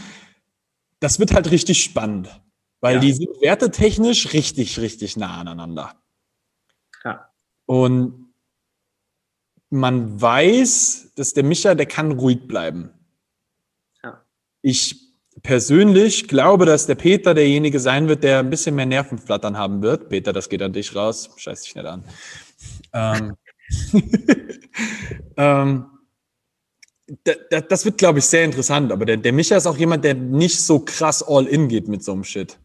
Das 1.00 1.18
wird 1.18 1.34
halt 1.34 1.50
richtig 1.50 1.82
spannend, 1.82 2.40
weil 2.80 2.94
Ja. 2.94 3.00
die 3.00 3.12
sind 3.12 3.40
wertetechnisch 3.40 4.32
richtig, 4.32 4.78
richtig 4.80 5.16
nah 5.16 5.40
aneinander. 5.40 5.94
Ja. 7.04 7.28
Und 7.66 8.21
man 9.72 10.20
weiß, 10.20 11.12
dass 11.16 11.32
der 11.34 11.44
Micha, 11.44 11.74
der 11.74 11.86
kann 11.86 12.12
ruhig 12.12 12.46
bleiben. 12.46 12.90
Ja. 14.04 14.22
Ich 14.60 15.12
persönlich 15.42 16.28
glaube, 16.28 16.66
dass 16.66 16.86
der 16.86 16.94
Peter 16.94 17.34
derjenige 17.34 17.80
sein 17.80 18.06
wird, 18.06 18.22
der 18.22 18.40
ein 18.40 18.50
bisschen 18.50 18.74
mehr 18.74 18.86
Nervenflattern 18.86 19.56
haben 19.56 19.82
wird. 19.82 20.10
Peter, 20.10 20.32
das 20.32 20.48
geht 20.48 20.62
an 20.62 20.72
dich 20.72 20.94
raus. 20.94 21.30
Scheiß 21.36 21.62
dich 21.62 21.74
nicht 21.74 21.86
an. 21.86 22.04
Ähm, 22.92 23.36
ähm, 25.36 25.86
da, 27.24 27.32
da, 27.50 27.60
das 27.62 27.84
wird, 27.84 27.98
glaube 27.98 28.18
ich, 28.18 28.26
sehr 28.26 28.44
interessant. 28.44 28.92
Aber 28.92 29.06
der, 29.06 29.16
der 29.16 29.32
Micha 29.32 29.56
ist 29.56 29.66
auch 29.66 29.78
jemand, 29.78 30.04
der 30.04 30.14
nicht 30.14 30.60
so 30.60 30.80
krass 30.80 31.26
all 31.26 31.46
in 31.46 31.68
geht 31.68 31.88
mit 31.88 32.04
so 32.04 32.12
einem 32.12 32.24
Shit. 32.24 32.58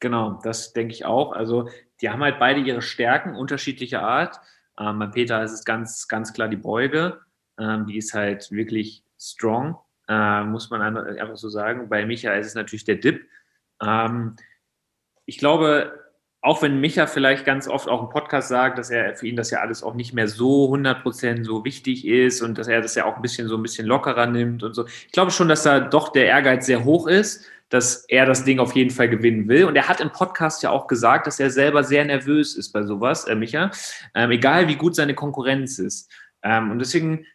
Genau, 0.00 0.40
das 0.42 0.72
denke 0.72 0.94
ich 0.94 1.04
auch. 1.04 1.32
Also 1.32 1.68
die 2.00 2.10
haben 2.10 2.22
halt 2.22 2.38
beide 2.38 2.60
ihre 2.60 2.82
Stärken 2.82 3.34
unterschiedlicher 3.34 4.02
Art. 4.02 4.40
Ähm, 4.78 4.98
bei 4.98 5.06
Peter 5.06 5.42
ist 5.42 5.52
es 5.52 5.64
ganz, 5.64 6.08
ganz 6.08 6.32
klar 6.32 6.48
die 6.48 6.56
Beuge. 6.56 7.20
Ähm, 7.58 7.86
die 7.86 7.96
ist 7.96 8.14
halt 8.14 8.50
wirklich 8.50 9.02
strong, 9.18 9.78
äh, 10.08 10.44
muss 10.44 10.70
man 10.70 10.96
einfach 10.96 11.36
so 11.36 11.48
sagen. 11.48 11.88
Bei 11.88 12.04
Micha 12.04 12.32
ist 12.34 12.48
es 12.48 12.54
natürlich 12.54 12.84
der 12.84 12.96
Dip. 12.96 13.26
Ähm, 13.82 14.36
ich 15.24 15.38
glaube, 15.38 16.06
auch 16.42 16.62
wenn 16.62 16.80
Micha 16.80 17.08
vielleicht 17.08 17.44
ganz 17.44 17.66
oft 17.66 17.88
auch 17.88 18.02
im 18.02 18.08
Podcast 18.08 18.48
sagt, 18.48 18.78
dass 18.78 18.90
er 18.90 19.16
für 19.16 19.26
ihn 19.26 19.34
das 19.34 19.50
ja 19.50 19.60
alles 19.60 19.82
auch 19.82 19.94
nicht 19.94 20.12
mehr 20.12 20.28
so 20.28 20.72
100% 20.72 21.44
so 21.44 21.64
wichtig 21.64 22.06
ist 22.06 22.40
und 22.40 22.56
dass 22.56 22.68
er 22.68 22.80
das 22.80 22.94
ja 22.94 23.04
auch 23.04 23.16
ein 23.16 23.22
bisschen 23.22 23.48
so 23.48 23.56
ein 23.56 23.62
bisschen 23.62 23.86
lockerer 23.86 24.26
nimmt 24.26 24.62
und 24.62 24.74
so. 24.74 24.86
Ich 24.86 25.12
glaube 25.12 25.32
schon, 25.32 25.48
dass 25.48 25.64
da 25.64 25.80
doch 25.80 26.10
der 26.10 26.26
Ehrgeiz 26.26 26.66
sehr 26.66 26.84
hoch 26.84 27.08
ist, 27.08 27.44
dass 27.68 28.04
er 28.08 28.26
das 28.26 28.44
Ding 28.44 28.58
auf 28.58 28.74
jeden 28.74 28.90
Fall 28.90 29.08
gewinnen 29.08 29.48
will. 29.48 29.64
Und 29.64 29.76
er 29.76 29.88
hat 29.88 30.00
im 30.00 30.10
Podcast 30.10 30.62
ja 30.62 30.70
auch 30.70 30.86
gesagt, 30.86 31.26
dass 31.26 31.40
er 31.40 31.50
selber 31.50 31.82
sehr 31.82 32.04
nervös 32.04 32.54
ist 32.56 32.72
bei 32.72 32.82
sowas, 32.82 33.24
äh, 33.24 33.34
Micha, 33.34 33.70
ähm, 34.14 34.30
egal 34.30 34.68
wie 34.68 34.76
gut 34.76 34.94
seine 34.94 35.14
Konkurrenz 35.14 35.78
ist. 35.78 36.10
Ähm, 36.42 36.70
und 36.70 36.78
deswegen, 36.78 37.26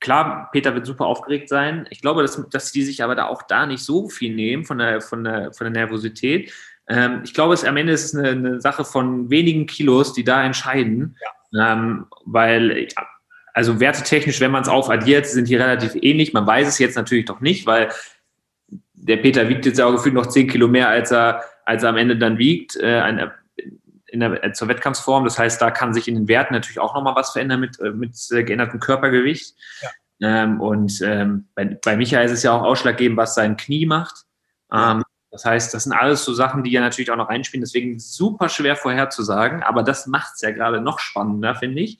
klar, 0.00 0.48
Peter 0.52 0.74
wird 0.74 0.86
super 0.86 1.06
aufgeregt 1.06 1.48
sein. 1.48 1.86
Ich 1.90 2.00
glaube, 2.00 2.22
dass, 2.22 2.44
dass 2.50 2.72
die 2.72 2.82
sich 2.82 3.02
aber 3.02 3.14
da 3.14 3.26
auch 3.26 3.42
da 3.42 3.66
nicht 3.66 3.84
so 3.84 4.08
viel 4.08 4.34
nehmen 4.34 4.64
von 4.64 4.78
der, 4.78 5.00
von 5.00 5.22
der, 5.22 5.52
von 5.52 5.66
der 5.66 5.84
Nervosität. 5.84 6.52
Ähm, 6.88 7.20
ich 7.24 7.32
glaube, 7.32 7.54
es 7.54 7.64
am 7.64 7.76
Ende 7.76 7.92
ist 7.92 8.06
es 8.06 8.14
eine, 8.16 8.30
eine 8.30 8.60
Sache 8.60 8.84
von 8.84 9.30
wenigen 9.30 9.66
Kilos, 9.66 10.12
die 10.12 10.24
da 10.24 10.44
entscheiden. 10.44 11.16
Ähm, 11.56 12.06
weil, 12.24 12.88
ja, 12.96 13.06
also 13.54 13.78
wertetechnisch, 13.78 14.40
wenn 14.40 14.50
man 14.50 14.62
es 14.62 14.68
aufaddiert, 14.68 15.26
sind 15.26 15.48
die 15.48 15.56
relativ 15.56 15.94
ähnlich. 16.00 16.32
Man 16.32 16.46
weiß 16.46 16.66
es 16.66 16.78
jetzt 16.78 16.96
natürlich 16.96 17.24
doch 17.24 17.40
nicht, 17.40 17.66
weil 17.66 17.90
der 19.02 19.16
Peter 19.16 19.48
wiegt 19.48 19.66
jetzt 19.66 19.78
ja 19.78 19.86
auch 19.86 19.92
gefühlt 19.92 20.14
noch 20.14 20.26
10 20.26 20.48
Kilo 20.48 20.68
mehr, 20.68 20.88
als 20.88 21.10
er, 21.10 21.42
als 21.64 21.82
er 21.82 21.90
am 21.90 21.96
Ende 21.96 22.16
dann 22.16 22.38
wiegt, 22.38 22.76
äh, 22.76 23.00
ein, 23.00 23.30
in 24.06 24.20
der, 24.20 24.44
äh, 24.44 24.52
zur 24.52 24.68
Wettkampfsform. 24.68 25.24
Das 25.24 25.38
heißt, 25.38 25.60
da 25.60 25.70
kann 25.70 25.94
sich 25.94 26.08
in 26.08 26.14
den 26.14 26.28
Werten 26.28 26.54
natürlich 26.54 26.80
auch 26.80 26.94
nochmal 26.94 27.14
was 27.14 27.30
verändern 27.30 27.60
mit, 27.60 27.80
äh, 27.80 27.90
mit 27.90 28.14
geändertem 28.28 28.80
Körpergewicht. 28.80 29.54
Ähm, 30.20 30.60
und 30.60 31.00
ähm, 31.02 31.48
bei, 31.54 31.64
bei 31.82 31.96
Michael 31.96 32.26
ist 32.26 32.32
es 32.32 32.42
ja 32.42 32.52
auch 32.52 32.62
ausschlaggebend, 32.62 33.16
was 33.16 33.34
sein 33.34 33.56
Knie 33.56 33.86
macht. 33.86 34.26
Ähm, 34.72 35.02
das 35.30 35.44
heißt, 35.44 35.72
das 35.72 35.84
sind 35.84 35.92
alles 35.92 36.24
so 36.24 36.34
Sachen, 36.34 36.64
die 36.64 36.72
ja 36.72 36.80
natürlich 36.80 37.10
auch 37.10 37.16
noch 37.16 37.30
reinspielen. 37.30 37.62
Deswegen 37.62 37.98
super 37.98 38.48
schwer 38.48 38.76
vorherzusagen, 38.76 39.62
aber 39.62 39.82
das 39.82 40.06
macht 40.06 40.34
es 40.34 40.40
ja 40.42 40.50
gerade 40.50 40.80
noch 40.80 40.98
spannender, 40.98 41.54
finde 41.54 41.80
ich. 41.82 41.98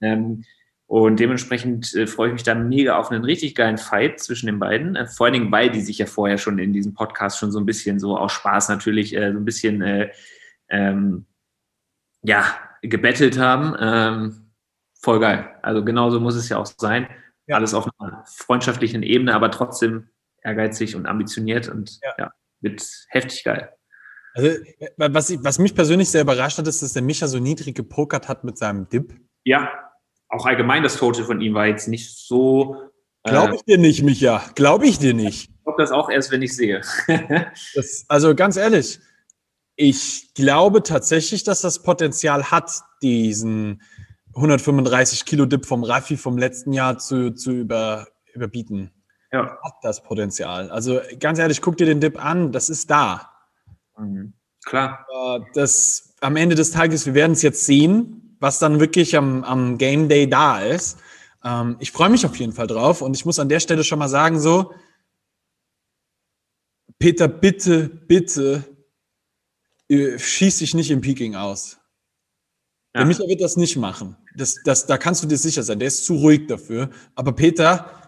Ähm, 0.00 0.44
und 0.90 1.20
dementsprechend 1.20 1.94
äh, 1.94 2.08
freue 2.08 2.30
ich 2.30 2.32
mich 2.32 2.42
da 2.42 2.52
mega 2.52 2.98
auf 2.98 3.12
einen 3.12 3.22
richtig 3.22 3.54
geilen 3.54 3.78
Fight 3.78 4.18
zwischen 4.18 4.46
den 4.46 4.58
beiden. 4.58 4.96
Äh, 4.96 5.06
vor 5.06 5.26
allen 5.26 5.34
Dingen, 5.34 5.52
weil 5.52 5.70
die 5.70 5.82
sich 5.82 5.98
ja 5.98 6.06
vorher 6.06 6.36
schon 6.36 6.58
in 6.58 6.72
diesem 6.72 6.94
Podcast 6.94 7.38
schon 7.38 7.52
so 7.52 7.60
ein 7.60 7.64
bisschen 7.64 8.00
so 8.00 8.18
aus 8.18 8.32
Spaß 8.32 8.70
natürlich 8.70 9.14
äh, 9.14 9.32
so 9.32 9.38
ein 9.38 9.44
bisschen 9.44 9.82
äh, 9.82 10.10
ähm, 10.68 11.26
ja, 12.22 12.44
gebettelt 12.82 13.38
haben. 13.38 13.76
Ähm, 13.78 14.50
voll 15.00 15.20
geil. 15.20 15.54
Also 15.62 15.84
genauso 15.84 16.18
muss 16.18 16.34
es 16.34 16.48
ja 16.48 16.56
auch 16.56 16.66
sein. 16.66 17.06
Ja. 17.46 17.54
Alles 17.54 17.72
auf 17.72 17.88
einer 18.00 18.24
freundschaftlichen 18.26 19.04
Ebene, 19.04 19.32
aber 19.32 19.52
trotzdem 19.52 20.08
ehrgeizig 20.42 20.96
und 20.96 21.06
ambitioniert 21.06 21.68
und 21.68 22.00
Ja. 22.02 22.14
ja, 22.18 22.32
wird 22.62 22.84
heftig 23.10 23.44
geil. 23.44 23.72
Also, 24.34 24.48
äh, 24.48 24.90
was, 24.96 25.30
ich, 25.30 25.38
was 25.44 25.60
mich 25.60 25.72
persönlich 25.72 26.10
sehr 26.10 26.22
überrascht 26.22 26.58
hat, 26.58 26.66
ist, 26.66 26.82
dass 26.82 26.94
der 26.94 27.02
Micha 27.02 27.28
so 27.28 27.38
niedrig 27.38 27.76
gepokert 27.76 28.26
hat 28.26 28.42
mit 28.42 28.58
seinem 28.58 28.88
Dip. 28.88 29.14
Ja, 29.44 29.89
auch 30.30 30.46
allgemein 30.46 30.82
das 30.82 30.96
Total 30.96 31.24
von 31.24 31.40
ihm 31.40 31.54
war 31.54 31.66
jetzt 31.66 31.88
nicht 31.88 32.16
so. 32.16 32.76
Glaube 33.24 33.52
äh, 33.52 33.56
ich 33.56 33.64
dir 33.64 33.78
nicht, 33.78 34.02
Micha. 34.02 34.42
Glaube 34.54 34.86
ich 34.86 34.98
dir 34.98 35.12
nicht. 35.12 35.50
Ich 35.50 35.64
glaube 35.64 35.82
das 35.82 35.90
auch 35.90 36.08
erst, 36.08 36.30
wenn 36.30 36.42
ich 36.42 36.56
sehe. 36.56 36.80
Das, 37.74 38.04
also 38.08 38.34
ganz 38.34 38.56
ehrlich, 38.56 39.00
ich 39.76 40.32
glaube 40.34 40.82
tatsächlich, 40.82 41.44
dass 41.44 41.60
das 41.60 41.82
Potenzial 41.82 42.50
hat, 42.50 42.70
diesen 43.02 43.82
135 44.34 45.24
Kilo 45.24 45.46
Dip 45.46 45.66
vom 45.66 45.84
Raffi 45.84 46.16
vom 46.16 46.38
letzten 46.38 46.72
Jahr 46.72 46.98
zu, 46.98 47.32
zu 47.32 47.52
über, 47.52 48.06
überbieten. 48.32 48.92
ja. 49.32 49.58
Hat 49.62 49.74
das 49.82 50.02
Potenzial. 50.02 50.70
Also 50.70 51.00
ganz 51.18 51.38
ehrlich, 51.38 51.60
guck 51.60 51.76
dir 51.76 51.86
den 51.86 52.00
Dip 52.00 52.24
an, 52.24 52.52
das 52.52 52.70
ist 52.70 52.90
da. 52.90 53.30
Mhm. 53.98 54.34
Klar. 54.64 55.06
Das 55.54 56.14
am 56.20 56.36
Ende 56.36 56.54
des 56.54 56.70
Tages, 56.70 57.06
wir 57.06 57.14
werden 57.14 57.32
es 57.32 57.42
jetzt 57.42 57.64
sehen, 57.64 58.29
was 58.40 58.58
dann 58.58 58.80
wirklich 58.80 59.16
am, 59.16 59.44
am 59.44 59.78
Game 59.78 60.08
Day 60.08 60.28
da 60.28 60.60
ist. 60.60 60.98
Ähm, 61.44 61.76
ich 61.78 61.92
freue 61.92 62.10
mich 62.10 62.26
auf 62.26 62.36
jeden 62.36 62.52
Fall 62.52 62.66
drauf 62.66 63.02
und 63.02 63.14
ich 63.16 63.24
muss 63.24 63.38
an 63.38 63.48
der 63.48 63.60
Stelle 63.60 63.84
schon 63.84 63.98
mal 63.98 64.08
sagen, 64.08 64.40
so, 64.40 64.74
Peter, 66.98 67.28
bitte, 67.28 67.88
bitte, 67.88 68.64
äh, 69.88 70.18
schieß 70.18 70.58
dich 70.58 70.74
nicht 70.74 70.90
im 70.90 71.00
Peking 71.00 71.34
aus. 71.34 71.78
Der 72.94 73.02
Ja. 73.02 73.06
Michael 73.06 73.28
wird 73.28 73.40
das 73.40 73.56
nicht 73.56 73.76
machen. 73.76 74.16
Das, 74.34 74.56
das, 74.64 74.86
da 74.86 74.98
kannst 74.98 75.22
du 75.22 75.26
dir 75.28 75.36
sicher 75.38 75.62
sein. 75.62 75.78
Der 75.78 75.88
ist 75.88 76.04
zu 76.04 76.16
ruhig 76.16 76.46
dafür. 76.46 76.90
Aber 77.14 77.32
Peter, 77.32 78.02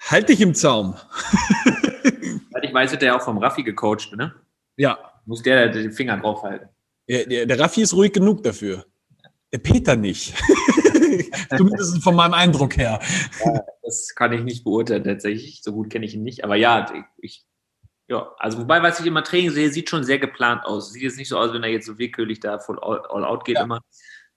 halt 0.00 0.28
dich 0.28 0.40
im 0.40 0.54
Zaum. 0.54 0.94
Soweit 2.04 2.64
ich 2.64 2.72
weiß, 2.72 2.90
wird 2.92 3.02
der 3.02 3.16
auch 3.16 3.22
vom 3.22 3.38
Raffi 3.38 3.62
gecoacht, 3.62 4.12
ne? 4.16 4.34
Ja, 4.76 4.98
Muss 5.26 5.42
der 5.42 5.68
den 5.68 5.92
Finger 5.92 6.16
draufhalten. 6.18 6.68
Der, 7.08 7.26
der, 7.26 7.46
der 7.46 7.58
Raffi 7.58 7.82
ist 7.82 7.92
ruhig 7.94 8.12
genug 8.12 8.42
dafür. 8.42 8.86
Der 9.52 9.58
Peter 9.58 9.96
nicht. 9.96 10.34
Zumindest 11.56 12.02
von 12.02 12.14
meinem 12.14 12.34
Eindruck 12.34 12.76
her. 12.76 13.00
Das 13.82 14.14
kann 14.14 14.32
ich 14.32 14.42
nicht 14.42 14.64
beurteilen 14.64 15.04
tatsächlich. 15.04 15.62
So 15.62 15.72
gut 15.72 15.90
kenne 15.90 16.06
ich 16.06 16.14
ihn 16.14 16.22
nicht. 16.22 16.42
Aber 16.44 16.56
ja, 16.56 16.90
ich, 17.18 17.44
ja, 18.08 18.32
also 18.38 18.58
wobei, 18.58 18.82
was 18.82 19.00
ich 19.00 19.06
immer 19.06 19.22
Training 19.22 19.50
sehe, 19.50 19.70
sieht 19.70 19.90
schon 19.90 20.04
sehr 20.04 20.18
geplant 20.18 20.64
aus. 20.64 20.92
Sieht 20.92 21.02
jetzt 21.02 21.18
nicht 21.18 21.28
so 21.28 21.38
aus, 21.38 21.52
wenn 21.52 21.62
er 21.62 21.68
jetzt 21.70 21.86
so 21.86 21.98
willkürlich 21.98 22.40
da 22.40 22.58
voll 22.58 22.78
all, 22.80 23.00
all 23.08 23.24
out 23.24 23.44
geht 23.44 23.56
Ja. 23.56 23.64
immer. 23.64 23.80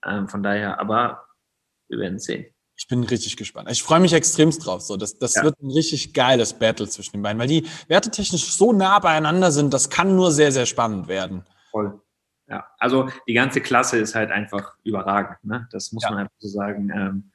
Ähm, 0.05 0.27
von 0.27 0.43
daher, 0.43 0.79
aber 0.79 1.25
wir 1.89 1.99
werden 1.99 2.15
es 2.15 2.25
sehen. 2.25 2.45
Ich 2.77 2.87
bin 2.87 3.03
richtig 3.05 3.37
gespannt. 3.37 3.71
Ich 3.71 3.81
freue 3.81 4.01
mich 4.01 4.11
extremst 4.11 4.65
drauf. 4.65 4.81
So, 4.81 4.97
das 4.97 5.17
das 5.17 5.35
Ja. 5.35 5.43
wird 5.43 5.61
ein 5.61 5.71
richtig 5.71 6.13
geiles 6.13 6.53
Battle 6.53 6.89
zwischen 6.89 7.13
den 7.13 7.21
beiden, 7.21 7.39
weil 7.39 7.47
die 7.47 7.65
wertetechnisch 7.87 8.51
so 8.51 8.73
nah 8.73 8.99
beieinander 8.99 9.49
sind, 9.51 9.73
das 9.73 9.89
kann 9.89 10.15
nur 10.17 10.31
sehr, 10.33 10.51
sehr 10.51 10.65
spannend 10.65 11.07
werden. 11.07 11.45
Voll. 11.71 12.01
Ja, 12.47 12.67
also 12.77 13.09
die 13.27 13.33
ganze 13.33 13.59
Klasse 13.61 13.97
ist 13.97 14.13
halt 14.15 14.31
einfach 14.31 14.75
überragend. 14.83 15.43
Ne? 15.43 15.67
Das 15.71 15.91
muss 15.91 16.03
Ja. 16.03 16.11
man 16.11 16.19
einfach 16.19 16.35
so 16.39 16.47
sagen. 16.47 16.91
Ähm, 16.95 17.31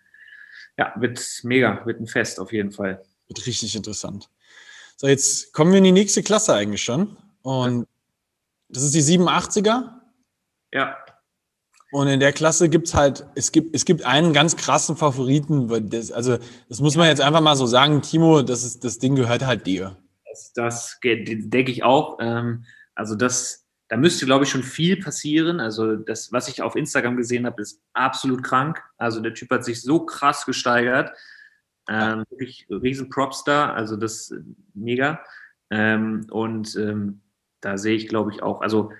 ja, 0.78 0.92
wird 0.96 1.20
mega, 1.42 1.84
wird 1.84 2.00
ein 2.00 2.06
Fest 2.06 2.38
auf 2.38 2.52
jeden 2.52 2.70
Fall. 2.70 3.02
Wird 3.28 3.46
richtig 3.46 3.74
interessant. 3.74 4.28
So, 4.96 5.06
jetzt 5.08 5.52
kommen 5.52 5.72
wir 5.72 5.78
in 5.78 5.84
die 5.84 5.92
nächste 5.92 6.22
Klasse 6.22 6.54
eigentlich 6.54 6.82
schon. 6.82 7.16
Und 7.42 7.86
das 8.68 8.82
ist 8.84 8.94
die 8.94 9.02
87er. 9.02 10.00
Ja, 10.72 10.96
Und 11.90 12.06
in 12.06 12.20
der 12.20 12.32
Klasse 12.32 12.68
gibt's 12.68 12.94
halt, 12.94 13.26
es 13.34 13.50
gibt, 13.50 13.74
es 13.74 13.84
gibt 13.84 14.04
einen 14.04 14.32
ganz 14.32 14.56
krassen 14.56 14.96
Favoriten. 14.96 15.90
Das, 15.90 16.12
also, 16.12 16.38
das 16.68 16.80
muss 16.80 16.94
man 16.96 17.08
jetzt 17.08 17.20
einfach 17.20 17.40
mal 17.40 17.56
so 17.56 17.66
sagen, 17.66 18.00
Timo, 18.02 18.42
das, 18.42 18.62
ist, 18.62 18.84
das 18.84 18.98
Ding 19.00 19.16
gehört 19.16 19.44
halt 19.44 19.66
dir. 19.66 19.96
das, 20.28 20.52
das 20.52 20.98
denke 21.02 21.72
ich 21.72 21.82
auch. 21.82 22.18
Ähm, 22.20 22.64
also 22.94 23.16
das, 23.16 23.66
da 23.90 23.96
müsste, 23.96 24.24
glaube 24.24 24.44
ich, 24.44 24.50
schon 24.50 24.62
viel 24.62 25.02
passieren. 25.02 25.58
Also 25.58 25.96
das, 25.96 26.30
was 26.30 26.46
ich 26.46 26.62
auf 26.62 26.76
Instagram 26.76 27.16
gesehen 27.16 27.44
habe, 27.44 27.60
ist 27.60 27.82
absolut 27.92 28.44
krank. 28.44 28.80
Also 28.98 29.20
der 29.20 29.34
Typ 29.34 29.50
hat 29.50 29.64
sich 29.64 29.82
so 29.82 30.06
krass 30.06 30.46
gesteigert. 30.46 31.10
Ähm, 31.88 32.22
wirklich 32.30 32.68
riesen 32.70 33.10
Props 33.10 33.42
da. 33.42 33.72
Also 33.72 33.96
das 33.96 34.30
äh, 34.30 34.42
mega. 34.74 35.24
Ähm, 35.70 36.28
und 36.30 36.76
ähm, 36.76 37.22
da 37.60 37.78
sehe 37.78 37.96
ich, 37.96 38.06
glaube 38.06 38.30
ich, 38.30 38.44
auch, 38.44 38.60
also 38.60 38.92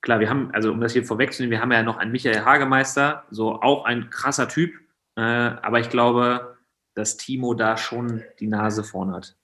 klar, 0.00 0.18
wir 0.18 0.30
haben, 0.30 0.50
also 0.54 0.72
um 0.72 0.80
das 0.80 0.94
hier 0.94 1.04
vorwegzunehmen, 1.04 1.50
wir 1.50 1.60
haben 1.60 1.70
ja 1.70 1.82
noch 1.82 1.98
einen 1.98 2.10
Michael 2.10 2.42
Hagemeister, 2.42 3.26
so 3.30 3.60
auch 3.60 3.84
ein 3.84 4.08
krasser 4.08 4.48
Typ. 4.48 4.72
Äh, 5.16 5.20
aber 5.20 5.78
ich 5.78 5.90
glaube, 5.90 6.56
dass 6.94 7.18
Timo 7.18 7.52
da 7.52 7.76
schon 7.76 8.24
die 8.38 8.46
Nase 8.46 8.82
vorn 8.82 9.12
hat. 9.12 9.36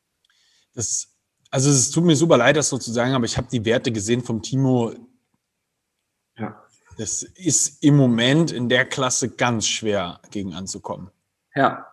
Das, 0.74 1.14
also 1.56 1.70
es 1.70 1.90
tut 1.90 2.04
mir 2.04 2.14
super 2.14 2.36
leid, 2.36 2.54
das 2.56 2.68
so 2.68 2.76
zu 2.76 2.92
sagen, 2.92 3.14
aber 3.14 3.24
ich 3.24 3.38
habe 3.38 3.48
die 3.50 3.64
Werte 3.64 3.90
gesehen 3.90 4.22
vom 4.22 4.42
Timo. 4.42 4.92
Ja. 6.36 6.62
Das 6.98 7.22
ist 7.22 7.82
im 7.82 7.96
Moment 7.96 8.52
in 8.52 8.68
der 8.68 8.84
Klasse 8.84 9.30
ganz 9.30 9.66
schwer 9.66 10.20
gegen 10.30 10.52
anzukommen. 10.52 11.10
Ja, 11.54 11.86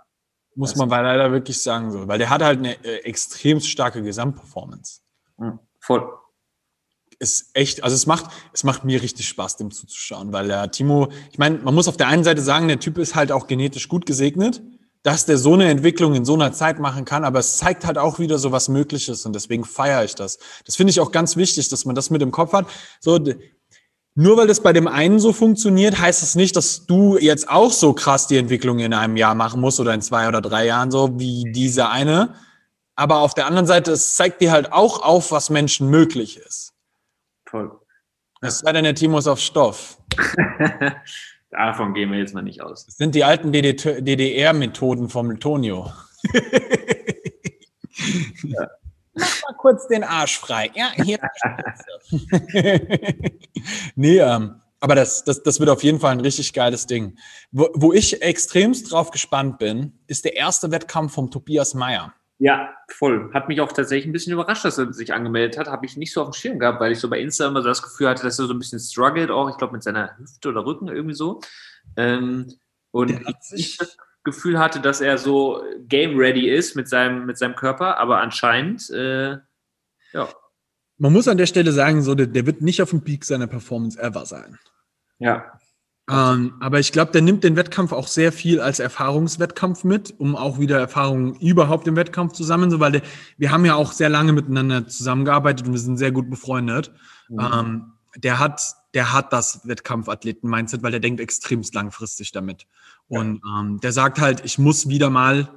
Muss 0.55 0.71
Das- 0.73 0.79
man 0.79 0.89
leider 0.89 1.31
wirklich 1.31 1.61
sagen 1.61 1.91
so, 1.91 2.07
weil 2.09 2.19
der 2.19 2.29
hat 2.29 2.41
halt 2.43 2.59
eine 2.59 2.73
äh, 2.83 2.97
extrem 3.05 3.59
starke 3.61 4.03
Gesamtperformance. 4.03 4.99
Mhm. 5.37 5.59
voll. 5.79 6.11
Ist 7.19 7.49
echt, 7.53 7.83
also 7.85 7.95
es 7.95 8.05
macht, 8.05 8.25
es 8.51 8.63
macht 8.65 8.83
mir 8.83 9.01
richtig 9.01 9.27
Spaß, 9.29 9.55
dem 9.57 9.71
zuzuschauen, 9.71 10.33
weil 10.33 10.47
der 10.47 10.69
Timo, 10.71 11.09
ich 11.31 11.37
meine, 11.37 11.59
man 11.59 11.73
muss 11.73 11.87
auf 11.87 11.95
der 11.95 12.07
einen 12.07 12.23
Seite 12.25 12.41
sagen, 12.41 12.67
der 12.67 12.79
Typ 12.81 12.97
ist 12.97 13.15
halt 13.15 13.31
auch 13.31 13.47
genetisch 13.47 13.87
gut 13.87 14.05
gesegnet, 14.05 14.61
dass 15.03 15.25
der 15.25 15.37
so 15.37 15.53
eine 15.53 15.69
Entwicklung 15.69 16.15
in 16.15 16.25
so 16.25 16.33
einer 16.33 16.53
Zeit 16.53 16.79
machen 16.79 17.05
kann, 17.05 17.25
aber 17.25 17.39
es 17.39 17.57
zeigt 17.57 17.85
halt 17.85 17.97
auch 17.97 18.19
wieder 18.19 18.39
so 18.39 18.51
was 18.51 18.69
Mögliches 18.69 19.25
und 19.25 19.33
deswegen 19.33 19.65
feiere 19.65 20.05
ich 20.05 20.15
das. 20.15 20.39
Das 20.65 20.77
finde 20.77 20.91
ich 20.91 20.99
auch 21.01 21.11
ganz 21.11 21.35
wichtig, 21.35 21.67
dass 21.69 21.85
man 21.85 21.93
das 21.93 22.09
mit 22.09 22.21
im 22.21 22.31
Kopf 22.31 22.53
hat. 22.53 22.67
So, 23.01 23.19
nur 24.15 24.37
weil 24.37 24.47
das 24.47 24.61
bei 24.61 24.73
dem 24.73 24.87
einen 24.87 25.19
so 25.19 25.33
funktioniert, 25.33 25.99
heißt 25.99 26.21
das 26.21 26.35
nicht, 26.35 26.55
dass 26.55 26.85
du 26.85 27.17
jetzt 27.17 27.49
auch 27.49 27.71
so 27.71 27.93
krass 27.93 28.27
die 28.27 28.37
Entwicklung 28.37 28.79
in 28.79 28.93
einem 28.93 29.17
Jahr 29.17 29.35
machen 29.35 29.59
musst 29.59 29.79
oder 29.79 29.93
in 29.93 30.01
zwei 30.01 30.27
oder 30.27 30.39
drei 30.39 30.65
Jahren, 30.65 30.89
so 30.89 31.19
wie 31.19 31.51
dieser 31.51 31.89
eine. 31.89 32.35
Aber 32.95 33.17
auf 33.17 33.33
der 33.33 33.47
anderen 33.47 33.65
Seite, 33.65 33.91
es 33.91 34.15
zeigt 34.15 34.39
dir 34.39 34.51
halt 34.51 34.71
auch 34.71 35.01
auf, 35.01 35.31
was 35.31 35.49
Menschen 35.49 35.89
möglich 35.89 36.37
ist. 36.37 36.73
Voll. 37.45 37.71
Es 38.41 38.59
sei 38.59 38.71
denn, 38.71 38.83
der 38.83 38.95
Timo 38.95 39.17
ist 39.17 39.27
auf 39.27 39.39
Stoff. 39.39 39.97
Davon 41.53 41.93
gehen 41.93 42.11
wir 42.11 42.19
jetzt 42.19 42.33
mal 42.33 42.41
nicht 42.41 42.61
aus. 42.61 42.85
Das 42.85 42.97
sind 42.97 43.15
die 43.15 43.23
alten 43.23 43.51
DDR-Methoden 43.51 45.09
vom 45.09 45.39
Tonio. 45.39 45.91
Mach 49.13 49.41
mal 49.43 49.57
kurz 49.57 49.87
den 49.87 50.03
Arsch 50.03 50.39
frei. 50.39 50.71
Ja, 50.73 50.91
hier. 50.95 51.19
nee, 53.95 54.17
ähm, 54.17 54.55
aber 54.79 54.95
das, 54.95 55.23
das, 55.23 55.43
das 55.43 55.59
wird 55.59 55.69
auf 55.69 55.83
jeden 55.83 55.99
Fall 55.99 56.13
ein 56.13 56.19
richtig 56.19 56.53
geiles 56.53 56.87
Ding. 56.87 57.17
Wo, 57.51 57.69
wo 57.75 57.93
ich 57.93 58.21
extremst 58.23 58.91
drauf 58.91 59.11
gespannt 59.11 59.59
bin, 59.59 59.99
ist 60.07 60.25
der 60.25 60.35
erste 60.35 60.71
Wettkampf 60.71 61.13
vom 61.13 61.29
Tobias 61.29 61.75
Meyer. 61.75 62.13
Ja, 62.43 62.75
voll. 62.89 63.31
Hat 63.33 63.47
mich 63.47 63.61
auch 63.61 63.71
tatsächlich 63.71 64.05
ein 64.05 64.11
bisschen 64.11 64.33
überrascht, 64.33 64.65
dass 64.65 64.77
er 64.77 64.91
sich 64.91 65.13
angemeldet 65.13 65.57
hat. 65.57 65.69
Habe 65.69 65.85
ich 65.85 65.95
nicht 65.95 66.11
so 66.11 66.21
auf 66.21 66.27
dem 66.31 66.33
Schirm 66.33 66.59
gehabt, 66.59 66.81
weil 66.81 66.91
ich 66.91 66.99
so 66.99 67.09
bei 67.09 67.21
Insta 67.21 67.47
immer 67.47 67.61
so 67.61 67.69
das 67.69 67.81
Gefühl 67.81 68.09
hatte, 68.09 68.23
dass 68.23 68.37
er 68.37 68.47
so 68.47 68.53
ein 68.53 68.59
bisschen 68.59 68.81
struggelt, 68.81 69.31
auch 69.31 69.49
ich 69.49 69.55
glaube 69.55 69.71
mit 69.71 69.81
seiner 69.81 70.17
Hüfte 70.17 70.49
oder 70.49 70.65
Rücken 70.65 70.89
irgendwie 70.89 71.15
so. 71.15 71.39
Ähm, 71.95 72.51
und 72.91 73.11
ich 73.53 73.77
das 73.77 73.95
Gefühl 74.25 74.59
hatte, 74.59 74.81
dass 74.81 74.99
er 74.99 75.17
so 75.17 75.63
game 75.87 76.17
ready 76.17 76.49
ist 76.49 76.75
mit 76.75 76.89
seinem, 76.89 77.25
mit 77.25 77.37
seinem 77.37 77.55
Körper, 77.55 77.97
aber 77.97 78.19
anscheinend, 78.19 78.89
äh, 78.89 79.37
ja, 80.11 80.27
Man 80.97 81.13
muss 81.13 81.29
an 81.29 81.37
der 81.37 81.45
Stelle 81.45 81.71
sagen, 81.71 82.01
so, 82.01 82.13
der, 82.13 82.27
der 82.27 82.45
wird 82.45 82.61
nicht 82.61 82.81
auf 82.81 82.89
dem 82.89 83.05
Peak 83.05 83.23
seiner 83.23 83.47
Performance 83.47 83.97
ever 83.97 84.25
sein. 84.25 84.59
ja, 85.17 85.57
Ähm, 86.09 86.55
aber 86.59 86.79
ich 86.79 86.91
glaube, 86.91 87.13
der 87.13 87.21
nimmt 87.21 87.45
den 87.45 87.55
Wettkampf 87.55 87.93
auch 87.93 88.07
sehr 88.07 88.33
viel 88.33 88.59
als 88.59 88.79
Erfahrungswettkampf 88.79 89.85
mit, 89.85 90.13
um 90.17 90.35
auch 90.35 90.59
wieder 90.59 90.77
Erfahrungen 90.77 91.35
überhaupt 91.35 91.87
im 91.87 91.95
Wettkampf 91.95 92.33
zu 92.33 92.43
sammeln, 92.43 92.71
so, 92.71 92.79
weil 92.81 92.91
der, 92.91 93.01
wir 93.37 93.51
haben 93.51 93.63
ja 93.63 93.75
auch 93.75 93.93
sehr 93.93 94.09
lange 94.09 94.33
miteinander 94.33 94.87
zusammengearbeitet 94.87 95.65
und 95.65 95.73
wir 95.73 95.79
sind 95.79 95.97
sehr 95.97 96.11
gut 96.11 96.29
befreundet. 96.29 96.91
Ähm, 97.31 97.93
der 98.17 98.39
hat, 98.39 98.61
der 98.93 99.13
hat 99.13 99.31
das 99.31 99.65
Wettkampfathleten-Mindset, 99.65 100.83
weil 100.83 100.91
der 100.91 100.99
denkt 100.99 101.21
extremst 101.21 101.73
langfristig 101.73 102.31
damit. 102.31 102.67
Und 103.07 103.41
ähm, 103.47 103.79
der 103.79 103.93
sagt 103.93 104.19
halt, 104.19 104.43
ich 104.43 104.59
muss 104.59 104.89
wieder 104.89 105.09
mal 105.09 105.49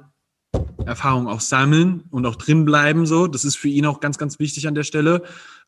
Erfahrung 0.85 1.27
auch 1.27 1.41
sammeln 1.41 2.05
und 2.09 2.25
auch 2.25 2.35
drin 2.35 2.65
bleiben. 2.65 3.05
So, 3.05 3.27
das 3.27 3.43
ist 3.43 3.57
für 3.57 3.67
ihn 3.67 3.85
auch 3.85 3.99
ganz, 3.99 4.17
ganz 4.17 4.39
wichtig 4.39 4.67
an 4.67 4.75
der 4.75 4.83
Stelle. 4.83 5.23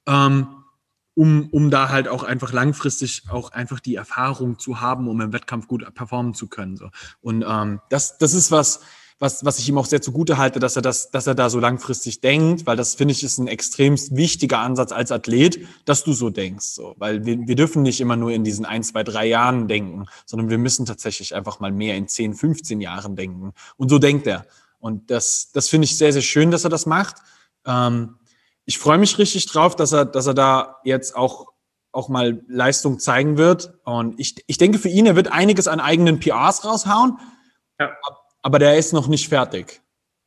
Ähm, 0.08 0.48
um, 1.20 1.50
um 1.52 1.70
da 1.70 1.90
halt 1.90 2.08
auch 2.08 2.24
einfach 2.24 2.54
langfristig 2.54 3.24
auch 3.30 3.52
einfach 3.52 3.82
die 3.82 3.96
Erfahrung 3.96 4.58
zu 4.58 4.80
haben, 4.80 5.10
um 5.10 5.20
im 5.20 5.34
Wettkampf 5.34 5.68
gut 5.68 5.94
performen 5.94 6.34
zu 6.34 6.48
können. 6.48 6.78
So. 6.78 6.92
Und 7.20 7.44
ähm, 7.46 7.82
das, 7.90 8.18
das 8.20 8.34
ist 8.34 8.52
was, 8.52 8.80
was, 9.20 9.44
was 9.44 9.60
ich 9.60 9.68
ihm 9.68 9.78
auch 9.78 9.86
sehr 9.86 10.02
zugute 10.02 10.38
halte, 10.38 10.62
dass 10.62 10.78
er 10.78 10.82
das, 10.82 11.12
dass 11.12 11.28
er 11.28 11.36
da 11.36 11.50
so 11.50 11.60
langfristig 11.60 12.22
denkt, 12.22 12.66
weil 12.66 12.78
das 12.78 12.96
finde 12.96 13.12
ich 13.12 13.22
ist 13.26 13.38
ein 13.38 13.48
extremst 13.48 14.16
wichtiger 14.16 14.60
Ansatz 14.60 14.94
als 14.94 15.12
Athlet, 15.12 15.60
dass 15.84 16.06
du 16.06 16.14
so 16.14 16.30
denkst. 16.30 16.68
So. 16.68 16.96
Weil 16.98 17.26
wir, 17.26 17.38
wir 17.46 17.56
dürfen 17.56 17.82
nicht 17.84 18.00
immer 18.00 18.16
nur 18.16 18.32
in 18.32 18.46
diesen 18.46 18.64
ein, 18.64 18.82
zwei, 18.82 19.04
drei 19.04 19.26
Jahren 19.26 19.68
denken, 19.68 20.06
sondern 20.26 20.50
wir 20.50 20.58
müssen 20.58 20.86
tatsächlich 20.86 21.36
einfach 21.36 21.60
mal 21.60 21.74
mehr 21.74 21.98
in 21.98 22.08
10, 22.08 22.34
15 22.34 22.80
Jahren 22.80 23.18
denken. 23.18 23.52
Und 23.76 23.90
so 23.90 24.00
denkt 24.00 24.26
er. 24.26 24.46
Und 24.80 25.12
das, 25.12 25.52
das 25.52 25.68
finde 25.68 25.84
ich 25.84 25.98
sehr, 25.98 26.14
sehr 26.14 26.22
schön, 26.22 26.50
dass 26.50 26.64
er 26.64 26.70
das 26.70 26.86
macht. 26.86 27.18
Ähm, 27.66 28.16
ich 28.70 28.78
freue 28.78 29.00
mich 29.00 29.18
richtig 29.18 29.48
drauf, 29.48 29.76
dass 29.76 29.94
er, 29.94 30.06
dass 30.06 30.28
er 30.28 30.36
da 30.36 30.78
jetzt 30.84 31.16
auch, 31.16 31.48
auch 31.92 32.08
mal 32.08 32.44
Leistung 32.48 33.00
zeigen 33.00 33.36
wird. 33.36 33.74
Und 33.84 34.20
ich, 34.20 34.44
ich 34.46 34.60
denke 34.60 34.78
für 34.78 34.90
ihn, 34.90 35.08
er 35.08 35.16
wird 35.16 35.32
einiges 35.32 35.68
an 35.68 35.80
eigenen 35.80 36.20
PRs 36.20 36.64
raushauen. 36.64 37.18
Ja. 37.80 37.90
Aber 38.44 38.60
der 38.60 38.78
ist 38.78 38.94
noch 38.94 39.08
nicht 39.08 39.28
fertig. 39.28 39.82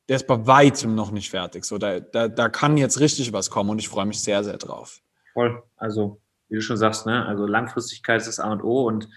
Der 0.09 0.17
ist 0.17 0.27
bei 0.27 0.45
weitem 0.45 0.97
noch 0.97 1.13
nicht 1.13 1.31
fertig. 1.31 1.65
So, 1.65 1.79
da, 1.79 2.01
da, 2.01 2.27
da 2.27 2.49
kann 2.49 2.77
jetzt 2.77 2.99
richtig 2.99 3.33
was 3.33 3.49
kommen 3.49 3.71
und 3.71 3.79
ich 3.79 3.89
freue 3.89 4.07
mich 4.07 4.21
sehr, 4.21 4.43
sehr 4.43 4.57
drauf. 4.59 5.01
voll. 5.35 5.63
Also, 5.77 6.21
wie 6.49 6.57
du 6.57 6.63
schon 6.63 6.77
sagst, 6.77 7.07
ne, 7.07 7.25
also 7.25 7.47
Langfristigkeit 7.47 8.23
ist 8.23 8.27
das 8.27 8.41
A 8.41 8.51
und 8.51 8.65
O 8.65 8.89
und 8.89 9.09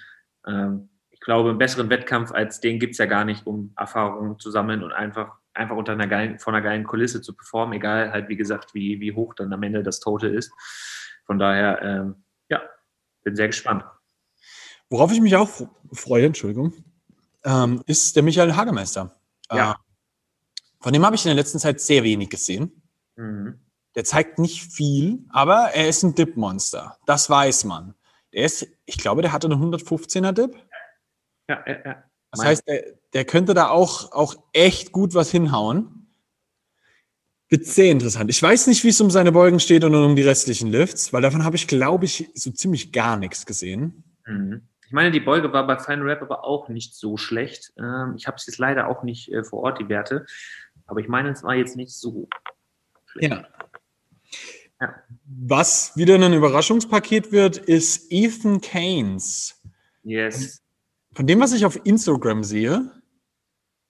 ähm, 0.45 0.89
ich 1.09 1.19
glaube, 1.19 1.49
einen 1.49 1.57
besseren 1.57 1.89
Wettkampf 1.89 2.31
als 2.31 2.59
den 2.59 2.77
gibt 2.77 2.91
es 2.91 2.99
ja 2.99 3.07
gar 3.07 3.25
nicht, 3.25 3.47
um 3.47 3.73
Erfahrungen 3.75 4.37
zu 4.37 4.51
sammeln 4.51 4.83
und 4.83 4.91
einfach, 4.91 5.39
einfach 5.55 5.75
unter 5.75 5.93
einer 5.93 6.07
geilen, 6.07 6.39
vor 6.39 6.53
einer 6.53 6.61
geilen 6.61 6.83
Kulisse 6.83 7.21
zu 7.21 7.33
performen, 7.35 7.73
egal 7.73 8.11
halt, 8.11 8.29
wie 8.29 8.35
gesagt, 8.35 8.73
wie, 8.73 8.99
wie 8.99 9.13
hoch 9.13 9.33
dann 9.33 9.51
am 9.53 9.63
Ende 9.63 9.83
das 9.83 9.99
Total 9.99 10.33
ist. 10.33 10.51
Von 11.25 11.39
daher, 11.39 11.81
ähm, 11.81 12.23
ja, 12.49 12.61
bin 13.23 13.35
sehr 13.35 13.47
gespannt. 13.47 13.83
Worauf 14.89 15.11
ich 15.11 15.21
mich 15.21 15.35
auch 15.35 15.49
freue, 15.91 16.27
Entschuldigung, 16.27 16.73
ähm, 17.43 17.81
ist 17.87 18.15
der 18.15 18.23
Michael 18.23 18.55
Hagemeister. 18.55 19.15
Ja. 19.51 19.71
Äh, 19.71 19.75
von 20.79 20.93
dem 20.93 21.05
habe 21.05 21.15
ich 21.15 21.25
in 21.25 21.29
der 21.29 21.35
letzten 21.35 21.59
Zeit 21.59 21.81
sehr 21.81 22.03
wenig 22.03 22.29
gesehen. 22.29 22.83
Mhm. 23.15 23.59
Der 23.95 24.03
zeigt 24.03 24.39
nicht 24.39 24.61
viel, 24.61 25.25
aber 25.29 25.71
er 25.73 25.87
ist 25.87 26.03
ein 26.03 26.15
Dip-Monster. 26.15 26.97
Das 27.05 27.29
weiß 27.29 27.63
man. 27.63 27.95
Der 28.33 28.43
ist, 28.43 28.67
ich 28.85 28.97
glaube, 28.97 29.21
der 29.21 29.31
hatte 29.31 29.47
eine 29.47 29.55
115er 29.55 30.33
Dip. 30.33 30.55
Ja, 31.47 31.63
ja, 31.65 31.85
ja. 31.85 32.03
Das 32.35 32.39
Mein- 32.39 32.47
heißt, 32.49 32.67
der, 32.67 32.83
der 33.13 33.25
könnte 33.25 33.53
da 33.53 33.69
auch, 33.69 34.11
auch 34.11 34.35
echt 34.51 34.91
gut 34.91 35.13
was 35.13 35.31
hinhauen. 35.31 36.07
Wird 37.47 37.65
sehr 37.65 37.91
interessant. 37.91 38.29
Ich 38.29 38.41
weiß 38.41 38.67
nicht, 38.67 38.83
wie 38.83 38.89
es 38.89 38.99
um 38.99 39.09
seine 39.09 39.31
Beugen 39.31 39.59
steht 39.59 39.83
und 39.83 39.95
um 39.95 40.15
die 40.15 40.23
restlichen 40.23 40.69
Lifts, 40.69 41.13
weil 41.13 41.21
davon 41.21 41.45
habe 41.45 41.55
ich, 41.55 41.67
glaube 41.67 42.05
ich, 42.05 42.29
so 42.33 42.51
ziemlich 42.51 42.91
gar 42.91 43.15
nichts 43.17 43.45
gesehen. 43.45 44.03
Mhm. 44.25 44.67
Ich 44.85 44.91
meine, 44.91 45.11
die 45.11 45.19
Beuge 45.19 45.53
war 45.53 45.65
bei 45.65 45.77
Final 45.79 46.09
Rap 46.09 46.21
aber 46.21 46.43
auch 46.43 46.67
nicht 46.67 46.93
so 46.95 47.17
schlecht. 47.17 47.71
Ähm, 47.77 48.15
ich 48.17 48.27
habe 48.27 48.35
es 48.37 48.45
jetzt 48.45 48.57
leider 48.57 48.87
auch 48.87 49.03
nicht 49.03 49.31
äh, 49.31 49.43
vor 49.43 49.61
Ort, 49.61 49.79
die 49.79 49.89
Werte. 49.89 50.25
Aber 50.85 50.99
ich 50.99 51.07
meine, 51.07 51.29
es 51.29 51.43
war 51.43 51.55
jetzt 51.55 51.75
nicht 51.75 51.93
so 51.93 52.27
schlecht. 53.05 53.31
Ja. 53.31 53.47
Ja. 54.81 54.93
Was 55.25 55.95
wieder 55.95 56.15
ein 56.15 56.33
Überraschungspaket 56.33 57.31
wird, 57.31 57.57
ist 57.57 58.07
Ethan 58.11 58.59
Keynes. 58.59 59.61
Yes. 60.03 60.61
Von 61.15 61.27
dem, 61.27 61.39
was 61.39 61.53
ich 61.53 61.65
auf 61.65 61.79
Instagram 61.85 62.43
sehe, 62.43 62.91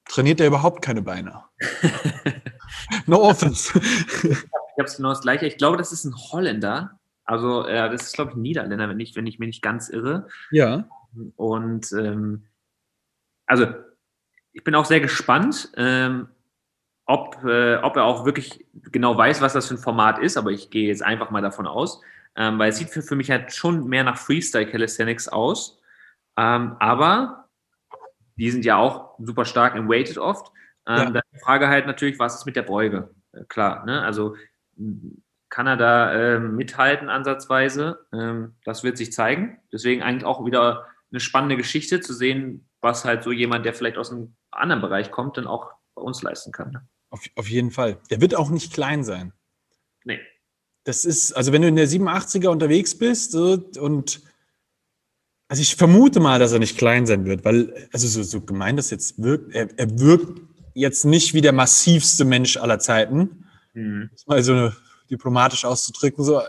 trainiert 0.05 0.39
er 0.39 0.47
überhaupt 0.47 0.83
keine 0.83 1.01
Beine. 1.01 1.43
no 3.07 3.21
offense. 3.21 3.77
ich 3.79 4.37
habe 4.77 4.85
es 4.85 4.97
genau 4.97 5.09
das 5.09 5.21
gleiche. 5.21 5.47
Ich 5.47 5.57
glaube, 5.57 5.77
das 5.77 5.91
ist 5.91 6.05
ein 6.05 6.15
Holländer. 6.15 6.99
Also, 7.23 7.65
äh, 7.65 7.89
das 7.89 8.03
ist, 8.03 8.13
glaube 8.13 8.31
ich, 8.31 8.37
ein 8.37 8.43
Niederländer, 8.43 8.87
wenn 8.87 8.99
ich, 8.99 9.15
wenn 9.15 9.25
ich 9.25 9.39
mich 9.39 9.47
nicht 9.47 9.61
ganz 9.63 9.89
irre. 9.89 10.27
Ja. 10.51 10.87
Und 11.35 11.91
ähm, 11.93 12.45
also, 13.47 13.67
ich 14.51 14.63
bin 14.63 14.75
auch 14.75 14.85
sehr 14.85 14.99
gespannt, 14.99 15.71
ähm, 15.75 16.27
ob, 17.07 17.43
äh, 17.43 17.77
ob 17.77 17.95
er 17.95 18.03
auch 18.03 18.25
wirklich 18.25 18.65
genau 18.91 19.17
weiß, 19.17 19.41
was 19.41 19.53
das 19.53 19.67
für 19.67 19.75
ein 19.75 19.79
Format 19.79 20.19
ist, 20.19 20.37
aber 20.37 20.51
ich 20.51 20.69
gehe 20.69 20.87
jetzt 20.87 21.01
einfach 21.01 21.31
mal 21.31 21.41
davon 21.41 21.65
aus, 21.65 22.01
ähm, 22.35 22.59
weil 22.59 22.69
es 22.69 22.77
sieht 22.77 22.89
für, 22.89 23.01
für 23.01 23.15
mich 23.15 23.31
halt 23.31 23.51
schon 23.51 23.87
mehr 23.87 24.03
nach 24.03 24.17
Freestyle 24.17 24.67
Calisthenics 24.67 25.27
aus. 25.27 25.81
Ähm, 26.37 26.75
aber 26.79 27.49
die 28.35 28.51
sind 28.51 28.65
ja 28.65 28.77
auch 28.77 29.17
super 29.19 29.45
stark 29.45 29.75
im 29.75 29.89
Weighted 29.89 30.17
oft. 30.17 30.51
Ähm, 30.87 30.97
ja. 30.97 31.09
Dann 31.11 31.21
die 31.33 31.39
Frage 31.39 31.67
halt 31.67 31.87
natürlich, 31.87 32.19
was 32.19 32.35
ist 32.35 32.45
mit 32.45 32.55
der 32.55 32.63
Beuge? 32.63 33.13
Äh, 33.31 33.45
klar, 33.45 33.85
ne? 33.85 34.01
Also 34.01 34.35
kann 35.49 35.67
er 35.67 35.77
da 35.77 36.13
äh, 36.13 36.39
mithalten 36.39 37.09
ansatzweise? 37.09 38.05
Ähm, 38.11 38.55
das 38.65 38.83
wird 38.83 38.97
sich 38.97 39.13
zeigen. 39.13 39.57
Deswegen 39.71 40.03
eigentlich 40.03 40.25
auch 40.25 40.45
wieder 40.45 40.85
eine 41.11 41.19
spannende 41.19 41.55
Geschichte 41.55 42.01
zu 42.01 42.13
sehen, 42.13 42.67
was 42.81 43.05
halt 43.05 43.23
so 43.23 43.31
jemand, 43.31 43.65
der 43.65 43.73
vielleicht 43.73 43.97
aus 43.97 44.11
einem 44.11 44.35
anderen 44.51 44.81
Bereich 44.81 45.11
kommt, 45.11 45.37
dann 45.37 45.47
auch 45.47 45.71
bei 45.95 46.01
uns 46.01 46.21
leisten 46.21 46.51
kann. 46.51 46.71
Ne? 46.71 46.87
Auf, 47.09 47.23
auf 47.35 47.47
jeden 47.47 47.71
Fall. 47.71 47.97
Der 48.09 48.19
wird 48.19 48.35
auch 48.35 48.49
nicht 48.49 48.73
klein 48.73 49.03
sein. 49.03 49.31
Nee. 50.03 50.19
Das 50.83 51.05
ist, 51.05 51.33
also 51.33 51.51
wenn 51.51 51.61
du 51.61 51.67
in 51.67 51.77
der 51.77 51.87
87er 51.87 52.49
unterwegs 52.49 52.97
bist 52.97 53.33
und 53.33 54.21
also 55.47 55.61
ich 55.61 55.75
vermute 55.75 56.19
mal, 56.19 56.39
dass 56.39 56.51
er 56.51 56.59
nicht 56.59 56.77
klein 56.77 57.05
sein 57.05 57.25
wird, 57.25 57.45
weil, 57.45 57.87
also 57.93 58.07
so, 58.07 58.23
so 58.23 58.41
gemein 58.41 58.77
das 58.77 58.89
jetzt 58.89 59.21
wirkt, 59.21 59.53
er, 59.53 59.67
er 59.77 59.99
wirkt 59.99 60.41
jetzt 60.73 61.05
nicht 61.05 61.33
wie 61.33 61.41
der 61.41 61.53
massivste 61.53 62.25
Mensch 62.25 62.57
aller 62.57 62.79
Zeiten. 62.79 63.45
Mhm. 63.73 64.09
Mal 64.25 64.43
so 64.43 64.71
diplomatisch 65.09 65.65
auszudrücken. 65.65 66.23
So, 66.23 66.41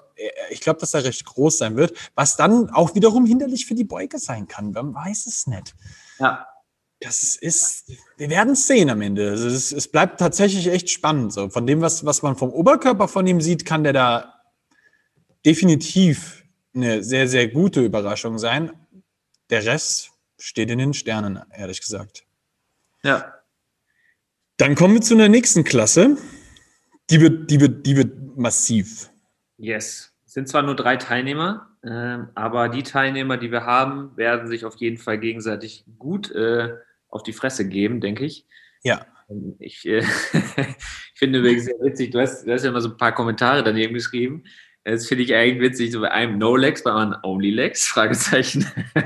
ich 0.50 0.60
glaube, 0.60 0.80
dass 0.80 0.94
er 0.94 1.04
recht 1.04 1.24
groß 1.24 1.58
sein 1.58 1.76
wird, 1.76 1.96
was 2.14 2.36
dann 2.36 2.70
auch 2.70 2.94
wiederum 2.94 3.26
hinderlich 3.26 3.66
für 3.66 3.74
die 3.74 3.84
Beuge 3.84 4.18
sein 4.18 4.48
kann. 4.48 4.72
Man 4.72 4.94
weiß 4.94 5.26
es 5.26 5.46
nicht. 5.46 5.74
Ja. 6.18 6.46
Das 7.00 7.36
ist, 7.36 7.92
wir 8.16 8.30
werden 8.30 8.54
es 8.54 8.66
sehen 8.66 8.88
am 8.88 9.02
Ende. 9.02 9.28
Also 9.30 9.48
es, 9.48 9.70
es, 9.70 9.86
bleibt 9.86 10.18
tatsächlich 10.18 10.68
echt 10.68 10.88
spannend. 10.88 11.30
So, 11.30 11.50
von 11.50 11.66
dem, 11.66 11.82
was, 11.82 12.06
was 12.06 12.22
man 12.22 12.36
vom 12.36 12.50
Oberkörper 12.50 13.06
von 13.06 13.26
ihm 13.26 13.42
sieht, 13.42 13.66
kann 13.66 13.84
der 13.84 13.92
da 13.92 14.34
definitiv 15.44 16.42
eine 16.74 17.02
sehr, 17.02 17.28
sehr 17.28 17.48
gute 17.48 17.82
Überraschung 17.82 18.38
sein. 18.38 18.72
Der 19.50 19.64
Rest 19.64 20.10
steht 20.38 20.70
in 20.70 20.78
den 20.78 20.94
Sternen, 20.94 21.40
ehrlich 21.56 21.80
gesagt. 21.80 22.24
Ja. 23.02 23.34
Dann 24.56 24.74
kommen 24.74 24.94
wir 24.94 25.00
zu 25.00 25.14
einer 25.14 25.28
nächsten 25.28 25.64
Klasse. 25.64 26.16
Die 27.10 27.20
wird, 27.20 27.50
die 27.50 27.60
wird, 27.60 27.86
die 27.86 27.96
wird 27.96 28.36
massiv. 28.36 29.10
Yes. 29.58 30.12
Es 30.26 30.32
sind 30.32 30.48
zwar 30.48 30.62
nur 30.62 30.74
drei 30.74 30.96
Teilnehmer, 30.96 31.70
äh, 31.82 32.18
aber 32.34 32.68
die 32.68 32.82
Teilnehmer, 32.82 33.36
die 33.36 33.52
wir 33.52 33.64
haben, 33.64 34.16
werden 34.16 34.48
sich 34.48 34.64
auf 34.64 34.76
jeden 34.76 34.98
Fall 34.98 35.18
gegenseitig 35.18 35.84
gut 35.98 36.30
äh, 36.32 36.74
auf 37.08 37.22
die 37.22 37.32
Fresse 37.32 37.68
geben, 37.68 38.00
denke 38.00 38.24
ich. 38.24 38.46
Ja. 38.82 39.06
Ähm, 39.30 39.56
ich, 39.60 39.86
äh, 39.86 40.00
ich 40.34 41.18
finde 41.18 41.38
übrigens 41.38 41.64
sehr 41.64 41.78
witzig, 41.80 42.10
du 42.10 42.20
hast, 42.20 42.46
du 42.46 42.52
hast 42.52 42.64
ja 42.64 42.70
immer 42.70 42.80
so 42.80 42.90
ein 42.90 42.96
paar 42.96 43.14
Kommentare 43.14 43.62
daneben 43.62 43.94
geschrieben. 43.94 44.44
Das 44.88 45.08
finde 45.08 45.24
ich 45.24 45.34
eigentlich 45.34 45.60
witzig, 45.60 45.90
so 45.90 46.00
bei 46.00 46.12
einem 46.12 46.38
No 46.38 46.54
Legs, 46.54 46.84
bei 46.84 46.92
einem 46.92 47.16
Only 47.24 47.50
Legs, 47.50 47.86
Fragezeichen. 47.86 48.66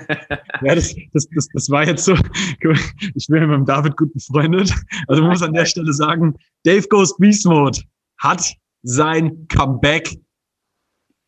Ja, 0.63 0.75
das, 0.75 0.95
das, 1.15 1.27
das, 1.35 1.49
das 1.55 1.71
war 1.71 1.87
jetzt 1.87 2.05
so, 2.05 2.15
ich 3.15 3.27
bin 3.29 3.41
mit 3.41 3.51
dem 3.51 3.65
David 3.65 3.97
gut 3.97 4.13
befreundet. 4.13 4.75
Also 5.09 5.23
man 5.23 5.31
muss 5.31 5.43
an 5.43 5.55
der 5.55 5.65
Stelle 5.65 5.91
sagen, 5.95 6.37
Dave 6.65 6.87
Goes 6.89 7.17
Beast 7.17 7.47
Mode 7.47 7.79
hat 8.19 8.45
sein 8.83 9.49
Comeback 9.49 10.19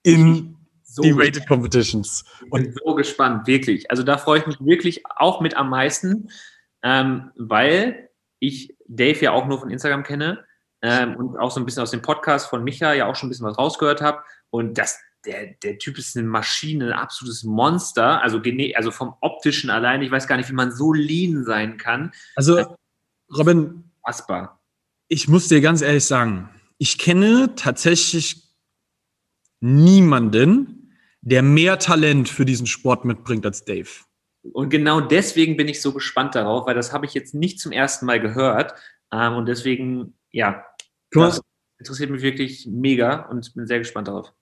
in 0.03 0.55
so 0.83 1.01
die 1.01 1.13
Rated 1.13 1.49
Competitions. 1.49 2.23
Und 2.51 2.79
so 2.85 2.95
gespannt, 2.95 3.47
wirklich. 3.47 3.91
Also 3.91 4.03
da 4.03 4.19
freue 4.19 4.41
ich 4.41 4.47
mich 4.47 4.61
wirklich 4.61 5.03
auch 5.17 5.41
mit 5.41 5.57
am 5.57 5.71
meisten, 5.71 6.29
ähm, 6.83 7.31
weil 7.37 8.11
ich 8.39 8.77
Dave 8.87 9.19
ja 9.19 9.33
auch 9.33 9.47
nur 9.47 9.61
von 9.61 9.71
Instagram 9.71 10.03
kenne 10.03 10.45
ähm, 10.83 11.17
und 11.17 11.39
auch 11.39 11.51
so 11.51 11.59
ein 11.59 11.65
bisschen 11.65 11.83
aus 11.83 11.93
dem 11.93 12.03
Podcast 12.03 12.51
von 12.51 12.63
Micha 12.63 12.93
ja 12.93 13.07
auch 13.07 13.17
schon 13.17 13.29
ein 13.29 13.31
bisschen 13.31 13.47
was 13.47 13.57
rausgehört 13.57 14.03
habe. 14.03 14.23
Und 14.53 14.77
das, 14.77 15.01
der, 15.25 15.55
der 15.63 15.79
Typ 15.79 15.99
ist 15.99 16.17
eine 16.17 16.29
Maschine, 16.29 16.89
ein 16.89 16.93
absolutes 16.93 17.43
Monster. 17.43 18.23
Also, 18.23 18.41
also 18.75 18.91
vom 18.91 19.15
optischen 19.23 19.71
allein, 19.71 20.03
ich 20.03 20.11
weiß 20.11 20.29
gar 20.29 20.37
nicht, 20.37 20.51
wie 20.51 20.55
man 20.55 20.71
so 20.73 20.93
lean 20.93 21.45
sein 21.45 21.79
kann. 21.79 22.13
Also, 22.37 22.77
Robin, 23.35 23.85
Asper. 24.03 24.61
Ich 25.09 25.27
muss 25.27 25.49
dir 25.49 25.61
ganz 25.61 25.81
ehrlich 25.81 26.05
sagen, 26.05 26.51
ich 26.77 26.99
kenne 26.99 27.55
tatsächlich 27.57 28.43
niemanden, 29.61 30.99
der 31.23 31.43
mehr 31.43 31.79
Talent 31.79 32.29
für 32.29 32.45
diesen 32.45 32.67
Sport 32.67 33.05
mitbringt 33.05 33.47
als 33.47 33.65
Dave. 33.65 33.89
Und 34.43 34.69
genau 34.69 35.01
deswegen 35.01 35.57
bin 35.57 35.69
ich 35.69 35.81
so 35.81 35.93
gespannt 35.93 36.35
darauf, 36.35 36.67
weil 36.67 36.75
das 36.75 36.93
habe 36.93 37.07
ich 37.07 37.15
jetzt 37.15 37.33
nicht 37.33 37.61
zum 37.61 37.73
ersten 37.73 38.05
Mal 38.07 38.21
gehört. 38.21 38.75
Ähm, 39.13 39.35
und 39.35 39.47
deswegen, 39.47 40.19
ja, 40.31 40.67
das 41.11 41.41
interessiert 41.79 42.11
mich 42.11 42.23
wirklich 42.23 42.67
mega 42.67 43.27
und 43.27 43.55
bin 43.55 43.67
sehr 43.67 43.79
gespannt 43.79 44.09
darauf. 44.09 44.33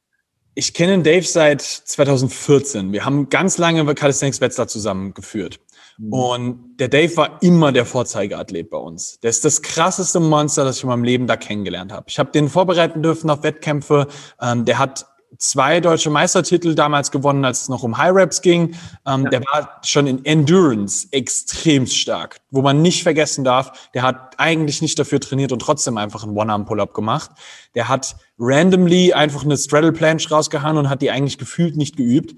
Ich 0.55 0.75
kenne 0.75 1.03
Dave 1.03 1.23
seit 1.23 1.63
2014. 1.63 2.93
Wir 2.93 3.05
haben 3.05 3.29
ganz 3.29 3.57
lange 3.59 3.95
Calisthenics 3.95 4.41
Wetzlar 4.41 4.67
zusammengeführt. 4.67 5.61
Mhm. 5.99 6.13
Und 6.13 6.77
der 6.79 6.89
Dave 6.89 7.17
war 7.17 7.43
immer 7.43 7.73
der 7.73 7.87
Vorzeigeathlet 7.87 8.69
bei 8.69 8.79
uns. 8.79 9.21
Der 9.21 9.31
ist 9.31 9.45
das 9.45 9.63
krasseste 9.63 10.19
Monster, 10.19 10.65
das 10.65 10.79
ich 10.79 10.83
in 10.83 10.89
meinem 10.89 11.05
Leben 11.05 11.27
da 11.27 11.37
kennengelernt 11.37 11.93
habe. 11.93 12.07
Ich 12.09 12.19
habe 12.19 12.33
den 12.33 12.49
vorbereiten 12.49 13.03
dürfen 13.03 13.31
auf 13.31 13.43
Wettkämpfe. 13.43 14.09
Ähm, 14.41 14.65
der 14.65 14.79
hat 14.79 15.07
zwei 15.39 15.81
deutsche 15.81 16.11
Meistertitel 16.11 16.75
damals 16.75 17.11
gewonnen, 17.11 17.45
als 17.45 17.63
es 17.63 17.69
noch 17.69 17.83
um 17.83 17.97
High 17.97 18.15
Reps 18.15 18.43
ging. 18.43 18.75
Ähm, 19.07 19.25
ja. 19.25 19.31
Der 19.31 19.41
war 19.41 19.81
schon 19.85 20.07
in 20.07 20.25
Endurance 20.25 21.09
extrem 21.13 21.87
stark, 21.87 22.39
wo 22.51 22.63
man 22.63 22.83
nicht 22.83 23.03
vergessen 23.03 23.45
darf, 23.45 23.91
der 23.95 24.03
hat 24.03 24.35
eigentlich 24.39 24.83
nicht 24.83 24.99
dafür 24.99 25.21
trainiert 25.21 25.53
und 25.53 25.61
trotzdem 25.61 25.97
einfach 25.99 26.25
einen 26.25 26.37
One-Arm-Pull-Up 26.37 26.95
gemacht. 26.95 27.31
Der 27.75 27.89
hat 27.89 28.17
randomly 28.39 29.13
einfach 29.13 29.45
eine 29.45 29.57
Straddle 29.57 29.93
Planche 29.93 30.31
rausgehauen 30.31 30.77
und 30.77 30.89
hat 30.89 31.03
die 31.03 31.11
eigentlich 31.11 31.39
gefühlt 31.39 31.77
nicht 31.77 31.97
geübt. 31.97 32.35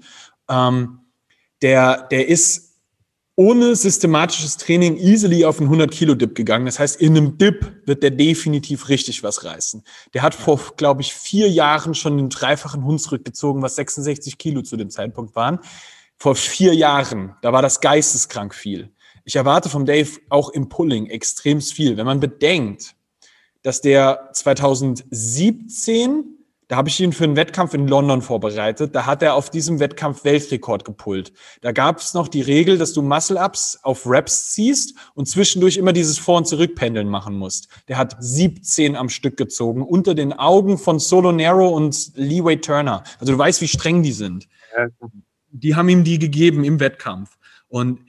Ähm, 0.49 0.99
der, 1.61 2.03
der 2.11 2.27
ist 2.27 2.72
ohne 3.35 3.75
systematisches 3.75 4.57
Training 4.57 4.97
easily 4.97 5.43
auf 5.43 5.59
einen 5.59 5.71
100-Kilo-Dip 5.71 6.35
gegangen. 6.35 6.67
Das 6.67 6.77
heißt, 6.77 7.01
in 7.01 7.17
einem 7.17 7.39
Dip 7.39 7.81
wird 7.85 8.03
der 8.03 8.11
definitiv 8.11 8.89
richtig 8.89 9.23
was 9.23 9.43
reißen. 9.43 9.83
Der 10.13 10.21
hat 10.21 10.35
vor, 10.35 10.59
glaube 10.77 11.01
ich, 11.01 11.13
vier 11.13 11.49
Jahren 11.49 11.95
schon 11.95 12.17
den 12.17 12.29
dreifachen 12.29 12.85
Hund 12.85 13.01
zurückgezogen, 13.01 13.63
was 13.63 13.75
66 13.75 14.37
Kilo 14.37 14.61
zu 14.61 14.77
dem 14.77 14.91
Zeitpunkt 14.91 15.35
waren. 15.35 15.59
Vor 16.17 16.35
vier 16.35 16.75
Jahren, 16.75 17.35
da 17.41 17.51
war 17.51 17.63
das 17.63 17.81
geisteskrank 17.81 18.53
viel. 18.53 18.91
Ich 19.25 19.35
erwarte 19.35 19.69
vom 19.69 19.85
Dave 19.85 20.19
auch 20.29 20.49
im 20.49 20.69
Pulling 20.69 21.07
extrem 21.07 21.59
viel. 21.59 21.97
Wenn 21.97 22.05
man 22.05 22.19
bedenkt, 22.19 22.95
dass 23.63 23.81
der 23.81 24.29
2017 24.33 26.37
da 26.73 26.77
habe 26.77 26.89
ich 26.89 26.99
ihn 26.99 27.13
für 27.13 27.25
einen 27.25 27.35
Wettkampf 27.35 27.75
in 27.75 27.87
London 27.87 28.23
vorbereitet. 28.23 28.95
Da 28.95 29.05
hat 29.05 29.21
er 29.21 29.35
auf 29.35 29.51
diesem 29.51 29.79
Wettkampf 29.79 30.23
Weltrekord 30.23 30.83
gepult. 30.83 31.31
Da 31.61 31.71
gab 31.71 31.99
es 31.99 32.15
noch 32.15 32.27
die 32.27 32.41
Regel, 32.41 32.79
dass 32.79 32.93
du 32.93 33.03
Muscle-Ups 33.03 33.81
auf 33.83 34.07
Reps 34.07 34.53
ziehst 34.53 34.97
und 35.13 35.27
zwischendurch 35.27 35.77
immer 35.77 35.93
dieses 35.93 36.17
Vor- 36.17 36.37
und 36.37 36.47
Zurückpendeln 36.47 37.07
machen 37.07 37.37
musst. 37.37 37.67
Der 37.89 37.99
hat 37.99 38.15
17 38.17 38.95
am 38.95 39.09
Stück 39.09 39.37
gezogen, 39.37 39.83
unter 39.83 40.15
den 40.15 40.33
Augen 40.33 40.79
von 40.79 40.97
Solo 40.97 41.31
Nero 41.31 41.69
und 41.69 42.13
Leeway 42.15 42.57
Turner. 42.59 43.03
Also 43.19 43.33
du 43.33 43.37
weißt, 43.37 43.61
wie 43.61 43.67
streng 43.67 44.01
die 44.01 44.11
sind. 44.11 44.47
Die 45.51 45.75
haben 45.75 45.89
ihm 45.89 46.03
die 46.03 46.17
gegeben 46.17 46.63
im 46.63 46.79
Wettkampf. 46.79 47.37
Und 47.67 47.99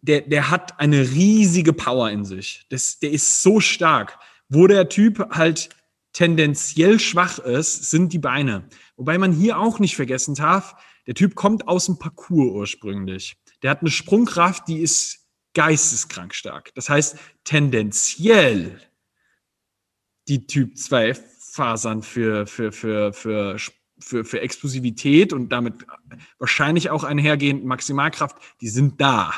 der, 0.00 0.22
der 0.22 0.50
hat 0.50 0.80
eine 0.80 0.98
riesige 1.12 1.72
Power 1.72 2.10
in 2.10 2.24
sich. 2.24 2.66
Das, 2.70 2.98
der 2.98 3.12
ist 3.12 3.40
so 3.40 3.60
stark. 3.60 4.18
Wo 4.48 4.66
der 4.66 4.88
Typ 4.88 5.28
halt 5.30 5.68
tendenziell 6.12 6.98
schwach 6.98 7.38
ist, 7.38 7.90
sind 7.90 8.12
die 8.12 8.18
Beine. 8.18 8.68
Wobei 8.96 9.18
man 9.18 9.32
hier 9.32 9.58
auch 9.58 9.78
nicht 9.78 9.96
vergessen 9.96 10.34
darf, 10.34 10.74
der 11.06 11.14
Typ 11.14 11.34
kommt 11.34 11.68
aus 11.68 11.86
dem 11.86 11.98
Parcours 11.98 12.52
ursprünglich. 12.52 13.36
Der 13.62 13.70
hat 13.70 13.80
eine 13.80 13.90
Sprungkraft, 13.90 14.68
die 14.68 14.78
ist 14.78 15.26
geisteskrank 15.54 16.34
stark. 16.34 16.72
Das 16.74 16.88
heißt, 16.88 17.16
tendenziell 17.44 18.80
die 20.28 20.46
Typ 20.46 20.76
2 20.76 21.14
Fasern 21.14 22.02
für, 22.02 22.46
für, 22.46 22.70
für, 22.70 23.12
für, 23.12 23.56
für, 23.98 24.24
für 24.24 24.40
Explosivität 24.40 25.32
und 25.32 25.48
damit 25.50 25.84
wahrscheinlich 26.38 26.90
auch 26.90 27.02
einhergehend 27.02 27.64
Maximalkraft, 27.64 28.36
die 28.60 28.68
sind 28.68 29.00
da. 29.00 29.34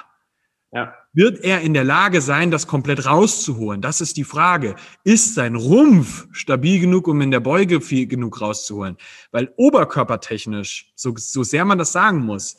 Ja. 0.71 0.95
Wird 1.15 1.45
er 1.45 1.61
in 1.61 1.75
der 1.75 1.85
Lage 1.85 2.23
sein, 2.23 2.51
das 2.51 2.67
komplett 2.67 3.05
rauszuholen? 3.05 3.83
Das 3.83 4.01
ist 4.01 4.17
die 4.17 4.25
Frage. 4.25 4.77
Ist 5.05 5.35
sein 5.35 5.57
Rumpf 5.57 6.27
stabil 6.33 6.81
genug, 6.81 7.07
um 7.07 7.21
in 7.21 7.31
der 7.31 7.41
Beuge 7.41 7.83
viel 7.83 8.07
genug 8.07 8.41
rauszuholen? 8.41 8.97
Weil 9.31 9.53
oberkörpertechnisch, 9.57 10.91
so, 10.95 11.13
so 11.17 11.43
sehr 11.43 11.67
man 11.67 11.77
das 11.77 11.93
sagen 11.93 12.21
muss, 12.21 12.57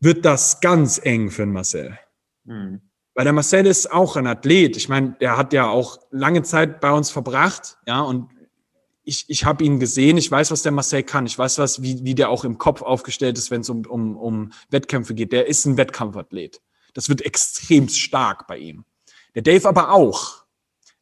wird 0.00 0.24
das 0.24 0.60
ganz 0.60 0.98
eng 1.02 1.30
für 1.30 1.42
den 1.42 1.52
Marcel. 1.52 1.98
Hm. 2.46 2.80
Weil 3.14 3.24
der 3.24 3.32
Marcel 3.34 3.66
ist 3.66 3.90
auch 3.92 4.16
ein 4.16 4.26
Athlet. 4.26 4.76
Ich 4.76 4.88
meine, 4.88 5.16
der 5.20 5.36
hat 5.36 5.52
ja 5.52 5.68
auch 5.68 5.98
lange 6.10 6.42
Zeit 6.42 6.80
bei 6.80 6.90
uns 6.90 7.10
verbracht, 7.10 7.76
ja, 7.86 8.00
und 8.00 8.30
ich, 9.04 9.24
ich 9.28 9.44
habe 9.44 9.62
ihn 9.62 9.78
gesehen, 9.78 10.16
ich 10.16 10.30
weiß, 10.30 10.50
was 10.50 10.62
der 10.62 10.72
Marcel 10.72 11.02
kann, 11.02 11.26
ich 11.26 11.38
weiß, 11.38 11.58
was, 11.58 11.80
wie, 11.80 12.04
wie 12.04 12.14
der 12.14 12.28
auch 12.28 12.44
im 12.44 12.58
Kopf 12.58 12.82
aufgestellt 12.82 13.38
ist, 13.38 13.50
wenn 13.50 13.60
es 13.60 13.70
um, 13.70 13.86
um, 13.86 14.16
um 14.16 14.52
Wettkämpfe 14.70 15.14
geht. 15.14 15.32
Der 15.32 15.46
ist 15.46 15.64
ein 15.64 15.76
Wettkampfathlet. 15.76 16.60
Das 16.96 17.10
wird 17.10 17.20
extrem 17.20 17.90
stark 17.90 18.46
bei 18.46 18.56
ihm. 18.56 18.86
Der 19.34 19.42
Dave 19.42 19.68
aber 19.68 19.90
auch. 19.92 20.46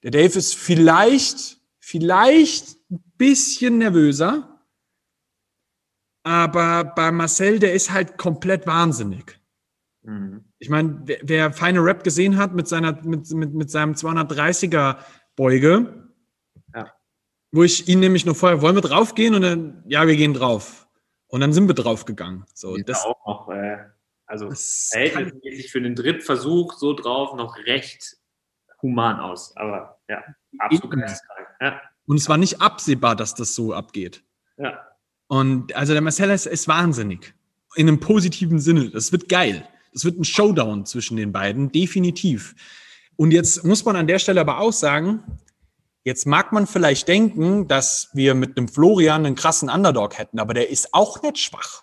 Der 0.02 0.10
Dave 0.10 0.36
ist 0.36 0.56
vielleicht, 0.56 1.58
vielleicht 1.78 2.76
ein 2.90 3.00
bisschen 3.16 3.78
nervöser, 3.78 4.60
aber 6.24 6.82
bei 6.82 7.12
Marcel, 7.12 7.60
der 7.60 7.74
ist 7.74 7.92
halt 7.92 8.18
komplett 8.18 8.66
wahnsinnig. 8.66 9.38
Mhm. 10.02 10.44
Ich 10.58 10.68
meine, 10.68 11.00
wer, 11.04 11.18
wer 11.22 11.52
feine 11.52 11.78
Rap 11.78 12.02
gesehen 12.02 12.38
hat 12.38 12.54
mit, 12.54 12.66
seiner, 12.66 13.00
mit, 13.02 13.30
mit, 13.30 13.54
mit 13.54 13.70
seinem 13.70 13.92
230er 13.92 14.96
Beuge, 15.36 16.10
wo 17.52 17.62
ich 17.62 17.86
ihn 17.88 18.00
nämlich 18.00 18.26
nur 18.26 18.34
vorher, 18.34 18.62
wollen 18.62 18.74
wir 18.74 18.82
draufgehen? 18.82 19.36
Und 19.36 19.42
dann, 19.42 19.84
ja, 19.86 20.08
wir 20.08 20.16
gehen 20.16 20.34
drauf. 20.34 20.88
Und 21.28 21.40
dann 21.40 21.52
sind 21.52 21.68
wir 21.68 21.76
draufgegangen. 21.76 22.44
So, 22.52 22.76
das 22.78 23.04
auch 23.04 23.24
noch, 23.24 23.48
äh, 23.54 23.76
also 24.26 24.50
verhältnismäßig 24.50 25.70
für 25.70 25.80
den 25.80 25.94
Drittversuch 25.94 26.74
so 26.74 26.94
drauf 26.94 27.34
noch 27.34 27.56
recht 27.58 28.16
human 28.82 29.20
aus. 29.20 29.56
Aber 29.56 29.98
ja, 30.08 30.22
absolut. 30.58 30.94
Ja. 31.60 31.80
Und 32.06 32.16
es 32.16 32.28
war 32.28 32.36
nicht 32.36 32.60
absehbar, 32.60 33.16
dass 33.16 33.34
das 33.34 33.54
so 33.54 33.72
abgeht. 33.72 34.22
Ja. 34.56 34.86
Und 35.26 35.74
also 35.74 35.92
der 35.92 36.02
Marcel 36.02 36.30
ist, 36.30 36.46
ist 36.46 36.68
wahnsinnig. 36.68 37.34
In 37.76 37.88
einem 37.88 38.00
positiven 38.00 38.58
Sinne. 38.58 38.90
Das 38.90 39.10
wird 39.10 39.28
geil. 39.28 39.66
Das 39.92 40.04
wird 40.04 40.18
ein 40.18 40.24
Showdown 40.24 40.86
zwischen 40.86 41.16
den 41.16 41.32
beiden, 41.32 41.72
definitiv. 41.72 42.54
Und 43.16 43.32
jetzt 43.32 43.64
muss 43.64 43.84
man 43.84 43.96
an 43.96 44.06
der 44.06 44.18
Stelle 44.18 44.40
aber 44.40 44.58
auch 44.58 44.72
sagen, 44.72 45.22
Jetzt 46.04 46.26
mag 46.26 46.52
man 46.52 46.66
vielleicht 46.66 47.08
denken, 47.08 47.66
dass 47.66 48.10
wir 48.12 48.34
mit 48.34 48.58
einem 48.58 48.68
Florian 48.68 49.24
einen 49.24 49.36
krassen 49.36 49.70
Underdog 49.70 50.18
hätten, 50.18 50.38
aber 50.38 50.52
der 50.52 50.68
ist 50.68 50.92
auch 50.92 51.22
nicht 51.22 51.38
schwach. 51.38 51.82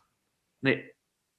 Nee. 0.61 0.90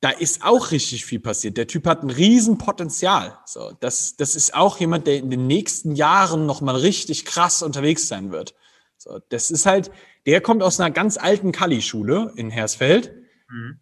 Da 0.02 0.10
ist 0.10 0.44
auch 0.44 0.70
richtig 0.70 1.06
viel 1.06 1.20
passiert. 1.20 1.56
Der 1.56 1.66
Typ 1.66 1.86
hat 1.86 2.02
ein 2.02 2.10
Riesenpotenzial. 2.10 3.38
So, 3.46 3.72
das, 3.80 4.16
das 4.16 4.34
ist 4.34 4.52
auch 4.54 4.78
jemand, 4.78 5.06
der 5.06 5.16
in 5.16 5.30
den 5.30 5.46
nächsten 5.46 5.94
Jahren 5.94 6.44
nochmal 6.44 6.76
richtig 6.76 7.24
krass 7.24 7.62
unterwegs 7.62 8.08
sein 8.08 8.30
wird. 8.30 8.54
So, 8.98 9.20
das 9.30 9.50
ist 9.50 9.64
halt, 9.64 9.90
der 10.26 10.40
kommt 10.40 10.62
aus 10.62 10.78
einer 10.78 10.90
ganz 10.90 11.16
alten 11.16 11.52
Kali-Schule 11.52 12.34
in 12.36 12.50
Hersfeld. 12.50 13.14
Mhm 13.48 13.80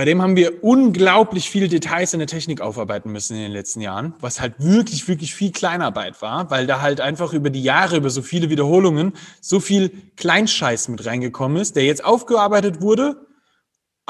bei 0.00 0.04
dem 0.04 0.22
haben 0.22 0.34
wir 0.34 0.62
unglaublich 0.62 1.50
viele 1.50 1.68
Details 1.68 2.12
in 2.12 2.20
der 2.20 2.26
Technik 2.26 2.60
aufarbeiten 2.60 3.10
müssen 3.10 3.36
in 3.36 3.42
den 3.42 3.52
letzten 3.52 3.80
Jahren, 3.80 4.14
was 4.20 4.40
halt 4.40 4.54
wirklich, 4.58 5.08
wirklich 5.08 5.34
viel 5.34 5.50
Kleinarbeit 5.50 6.22
war, 6.22 6.50
weil 6.50 6.66
da 6.66 6.80
halt 6.80 7.00
einfach 7.00 7.32
über 7.32 7.50
die 7.50 7.62
Jahre, 7.62 7.96
über 7.96 8.08
so 8.08 8.22
viele 8.22 8.50
Wiederholungen, 8.50 9.12
so 9.40 9.58
viel 9.60 9.90
Kleinscheiß 10.16 10.88
mit 10.88 11.04
reingekommen 11.04 11.58
ist, 11.58 11.76
der 11.76 11.84
jetzt 11.84 12.04
aufgearbeitet 12.04 12.80
wurde, 12.80 13.26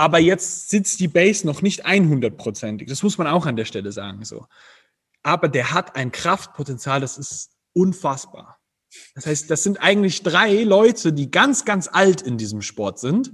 aber 0.01 0.19
jetzt 0.19 0.71
sitzt 0.71 0.99
die 1.01 1.09
Base 1.09 1.47
noch 1.47 1.61
nicht 1.61 1.87
100%ig. 1.87 2.87
Das 2.87 3.03
muss 3.03 3.19
man 3.19 3.27
auch 3.27 3.45
an 3.45 3.57
der 3.57 3.67
Stelle 3.67 3.93
sagen, 3.93 4.25
so. 4.25 4.47
Aber 5.23 5.49
der 5.49 5.75
hat 5.75 5.95
ein 5.95 6.11
Kraftpotenzial, 6.11 7.01
das 7.03 7.19
ist 7.19 7.51
unfassbar. 7.75 8.59
Das 9.15 9.27
heißt, 9.27 9.51
das 9.51 9.63
sind 9.63 9.83
eigentlich 9.83 10.23
drei 10.23 10.63
Leute, 10.63 11.13
die 11.13 11.31
ganz, 11.31 11.67
ganz 11.67 11.87
alt 11.87 12.23
in 12.23 12.39
diesem 12.39 12.63
Sport 12.63 12.99
sind 12.99 13.31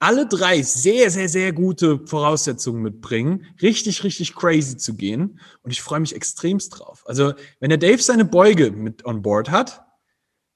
alle 0.00 0.26
drei 0.26 0.62
sehr, 0.62 1.10
sehr, 1.10 1.28
sehr 1.28 1.52
gute 1.52 2.06
Voraussetzungen 2.06 2.82
mitbringen, 2.82 3.46
richtig, 3.60 4.04
richtig 4.04 4.34
crazy 4.34 4.76
zu 4.76 4.94
gehen. 4.94 5.40
Und 5.62 5.72
ich 5.72 5.82
freue 5.82 6.00
mich 6.00 6.14
extremst 6.14 6.78
drauf. 6.78 7.02
Also, 7.06 7.34
wenn 7.58 7.70
der 7.70 7.78
Dave 7.78 8.00
seine 8.00 8.24
Beuge 8.24 8.70
mit 8.70 9.04
on 9.04 9.22
board 9.22 9.50
hat, 9.50 9.84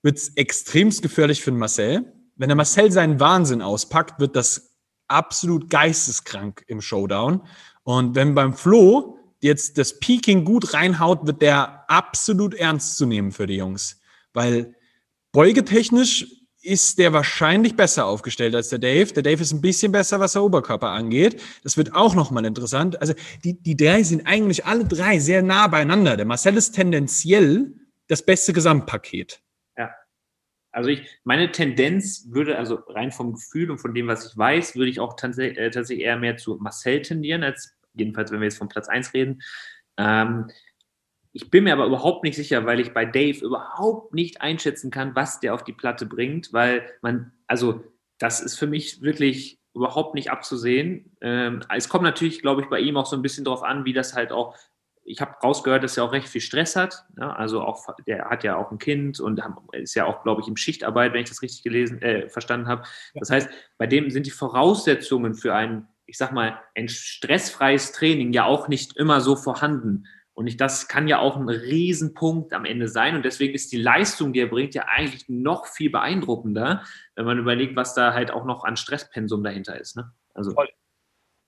wird 0.03 0.18
es 0.18 0.37
extremst 0.37 1.03
gefährlich 1.03 1.43
für 1.43 1.51
den 1.51 1.59
Marcel. 1.59 2.12
Wenn 2.37 2.49
der 2.49 2.57
Marcel 2.57 2.93
seinen 2.93 3.18
Wahnsinn 3.18 3.62
auspackt, 3.62 4.20
wird 4.20 4.37
das 4.37 4.72
absolut 5.09 5.70
geisteskrank 5.70 6.64
im 6.66 6.80
Showdown. 6.80 7.42
Und 7.84 8.14
wenn 8.14 8.34
beim 8.34 8.55
Flo 8.55 9.18
jetzt 9.40 9.76
das 9.78 9.98
Peaking 9.98 10.44
gut 10.44 10.72
reinhaut, 10.72 11.26
wird 11.26 11.42
der 11.42 11.84
absolut 11.90 12.55
ernst 12.55 12.96
zu 12.96 13.07
nehmen 13.07 13.32
für 13.32 13.46
die 13.46 13.57
Jungs. 13.57 14.00
Weil 14.32 14.74
beugetechnisch 15.32 16.26
ist 16.62 16.98
der 16.98 17.12
wahrscheinlich 17.12 17.74
besser 17.74 18.07
aufgestellt 18.07 18.55
als 18.55 18.68
der 18.68 18.78
Dave. 18.78 19.12
Der 19.12 19.24
Dave 19.24 19.42
ist 19.42 19.53
ein 19.53 19.61
bisschen 19.61 19.90
besser, 19.90 20.20
was 20.20 20.34
der 20.34 20.44
Oberkörper 20.44 20.90
angeht. 20.90 21.42
Das 21.64 21.76
wird 21.76 21.94
auch 21.94 22.14
nochmal 22.14 22.44
interessant. 22.44 23.00
Also 23.00 23.14
die, 23.42 23.61
die 23.61 23.76
drei 23.76 24.05
sind 24.05 24.26
eigentlich 24.26 24.64
alle 24.64 24.84
drei 24.84 25.18
sehr 25.18 25.42
nah 25.42 25.66
beieinander. 25.66 26.16
Der 26.16 26.24
Marcel 26.24 26.57
ist 26.57 26.72
tendenziell 26.72 27.74
das 28.07 28.24
beste 28.24 28.53
Gesamtpaket. 28.53 29.42
Also 30.73 30.89
ich, 30.89 31.07
meine 31.23 31.53
Tendenz 31.53 32.29
würde, 32.31 32.59
also 32.59 32.77
rein 32.89 33.12
vom 33.12 33.35
Gefühl 33.35 33.70
und 33.70 33.79
von 33.79 33.95
dem, 33.95 34.09
was 34.09 34.27
ich 34.27 34.37
weiß, 34.37 34.75
würde 34.75 34.91
ich 34.91 35.01
auch 35.01 35.14
tatsächlich, 35.14 35.59
äh, 35.59 35.70
tatsächlich 35.70 36.07
eher 36.07 36.16
mehr 36.16 36.39
zu 36.39 36.57
Marcel 36.57 37.03
tendieren, 37.03 37.45
als 37.45 37.77
jedenfalls, 37.95 38.33
wenn 38.33 38.41
wir 38.41 38.47
jetzt 38.47 38.59
von 38.59 38.68
Platz 38.68 38.89
1 38.89 39.12
reden. 39.12 39.43
Ähm, 39.99 40.51
ich 41.35 41.51
bin 41.51 41.64
mir 41.64 41.73
aber 41.73 41.87
überhaupt 41.87 42.25
nicht 42.25 42.37
sicher, 42.37 42.66
weil 42.66 42.81
ich 42.81 42.93
bei 42.93 43.05
Dave 43.05 43.45
überhaupt 43.45 44.14
nicht 44.14 44.41
einschätzen 44.41 44.91
kann, 44.91 45.14
was 45.14 45.41
der 45.41 45.55
auf 45.55 45.64
die 45.64 45.73
Platte 45.73 46.07
bringt, 46.07 46.53
weil 46.53 46.87
man, 47.01 47.33
also 47.47 47.85
das 48.18 48.41
ist 48.41 48.59
für 48.59 48.66
mich 48.66 49.03
wirklich 49.03 49.59
überhaupt 49.75 50.14
nicht 50.14 50.31
abzusehen. 50.31 51.16
Ähm, 51.20 51.62
es 51.75 51.89
kommt 51.89 52.05
natürlich, 52.05 52.41
glaube 52.41 52.62
ich, 52.62 52.68
bei 52.68 52.81
ihm 52.81 52.97
auch 52.97 53.07
so 53.07 53.16
ein 53.16 53.23
bisschen 53.23 53.45
darauf 53.45 53.62
an, 53.62 53.85
wie 53.85 53.93
das 53.93 54.14
halt 54.14 54.33
auch, 54.33 54.57
ich 55.05 55.20
habe 55.20 55.32
rausgehört, 55.42 55.82
dass 55.82 55.96
er 55.96 56.05
auch 56.05 56.12
recht 56.12 56.28
viel 56.28 56.40
Stress 56.40 56.76
hat. 56.76 57.05
Ja, 57.18 57.32
also 57.32 57.62
auch, 57.62 57.86
der 58.07 58.26
hat 58.30 58.44
ja 58.44 58.57
auch 58.57 58.70
ein 58.70 58.78
Kind 58.78 59.20
und 59.20 59.40
ist 59.72 59.94
ja 59.94 60.07
auch, 60.07 60.22
glaube 60.22 60.42
ich, 60.42 60.48
im 60.48 60.57
Schichtarbeit, 60.57 61.12
wenn 61.12 61.22
ich 61.22 61.28
das 61.28 61.42
richtig 61.42 61.62
gelesen, 61.62 62.00
äh, 62.03 62.28
verstanden 62.28 62.68
habe. 62.68 62.84
Das 63.14 63.30
heißt, 63.30 63.48
bei 63.78 63.86
dem 63.86 64.11
sind 64.11 64.26
die 64.26 64.30
Voraussetzungen 64.30 65.34
für 65.34 65.55
ein, 65.55 65.88
ich 66.07 66.18
sag 66.18 66.32
mal, 66.32 66.59
ein 66.74 66.88
stressfreies 66.88 67.92
Training 67.92 68.32
ja 68.32 68.44
auch 68.44 68.68
nicht 68.68 68.96
immer 68.96 69.20
so 69.20 69.36
vorhanden. 69.36 70.07
Und 70.34 70.46
ich, 70.46 70.57
das 70.57 70.88
kann 70.88 71.09
ja 71.09 71.18
auch 71.18 71.36
ein 71.36 71.48
Riesenpunkt 71.48 72.53
am 72.55 72.64
Ende 72.64 72.88
sein. 72.88 73.16
Und 73.16 73.24
deswegen 73.24 73.55
ist 73.55 73.72
die 73.72 73.82
Leistung, 73.82 74.32
die 74.32 74.40
er 74.40 74.46
bringt, 74.46 74.74
ja 74.74 74.86
eigentlich 74.88 75.28
noch 75.28 75.66
viel 75.66 75.90
beeindruckender, 75.90 76.84
wenn 77.16 77.26
man 77.26 77.38
überlegt, 77.38 77.76
was 77.76 77.94
da 77.94 78.14
halt 78.14 78.30
auch 78.30 78.44
noch 78.44 78.64
an 78.64 78.76
Stresspensum 78.76 79.42
dahinter 79.44 79.78
ist. 79.78 79.96
Ne? 79.96 80.12
Also, 80.32 80.55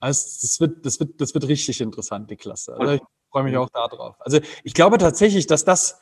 also 0.01 0.39
das, 0.43 0.61
wird, 0.61 0.85
das, 0.85 1.01
wird, 1.01 1.21
das 1.21 1.33
wird 1.33 1.49
richtig 1.49 1.81
interessant, 1.81 2.31
die 2.31 2.37
Klasse. 2.37 2.77
Also 2.77 2.93
ich 2.95 3.01
freue 3.35 3.45
mich 3.45 3.57
auch 3.57 3.69
darauf. 3.71 4.15
Also 4.21 4.39
ich 4.63 4.75
glaube 4.75 4.97
tatsächlich, 4.99 5.49
dass 5.49 5.65
das, 5.65 6.01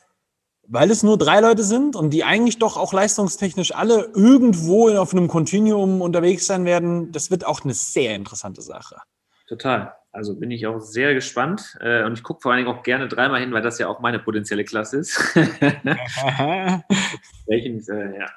weil 0.67 0.91
es 0.91 1.01
nur 1.01 1.17
drei 1.17 1.39
Leute 1.39 1.63
sind 1.63 1.95
und 1.95 2.11
die 2.11 2.23
eigentlich 2.23 2.59
doch 2.59 2.77
auch 2.77 2.93
leistungstechnisch 2.93 3.73
alle 3.73 4.11
irgendwo 4.13 4.89
auf 4.89 5.13
einem 5.13 5.27
Kontinuum 5.27 6.01
unterwegs 6.01 6.45
sein 6.45 6.63
werden, 6.65 7.11
das 7.11 7.31
wird 7.31 7.43
auch 7.43 7.63
eine 7.63 7.73
sehr 7.73 8.15
interessante 8.15 8.61
Sache. 8.61 8.97
Total. 9.47 9.95
Also 10.11 10.39
bin 10.39 10.51
ich 10.51 10.67
auch 10.67 10.79
sehr 10.79 11.15
gespannt 11.15 11.75
äh, 11.81 12.03
und 12.03 12.13
ich 12.13 12.21
gucke 12.21 12.41
vor 12.41 12.51
allen 12.51 12.63
Dingen 12.63 12.77
auch 12.77 12.83
gerne 12.83 13.07
dreimal 13.07 13.41
hin, 13.41 13.51
weil 13.51 13.63
das 13.63 13.79
ja 13.79 13.87
auch 13.87 13.99
meine 13.99 14.19
potenzielle 14.19 14.63
Klasse 14.63 14.97
ist. 14.97 15.17
Welchen, 17.47 17.79
äh, 17.89 18.19
ja. 18.19 18.27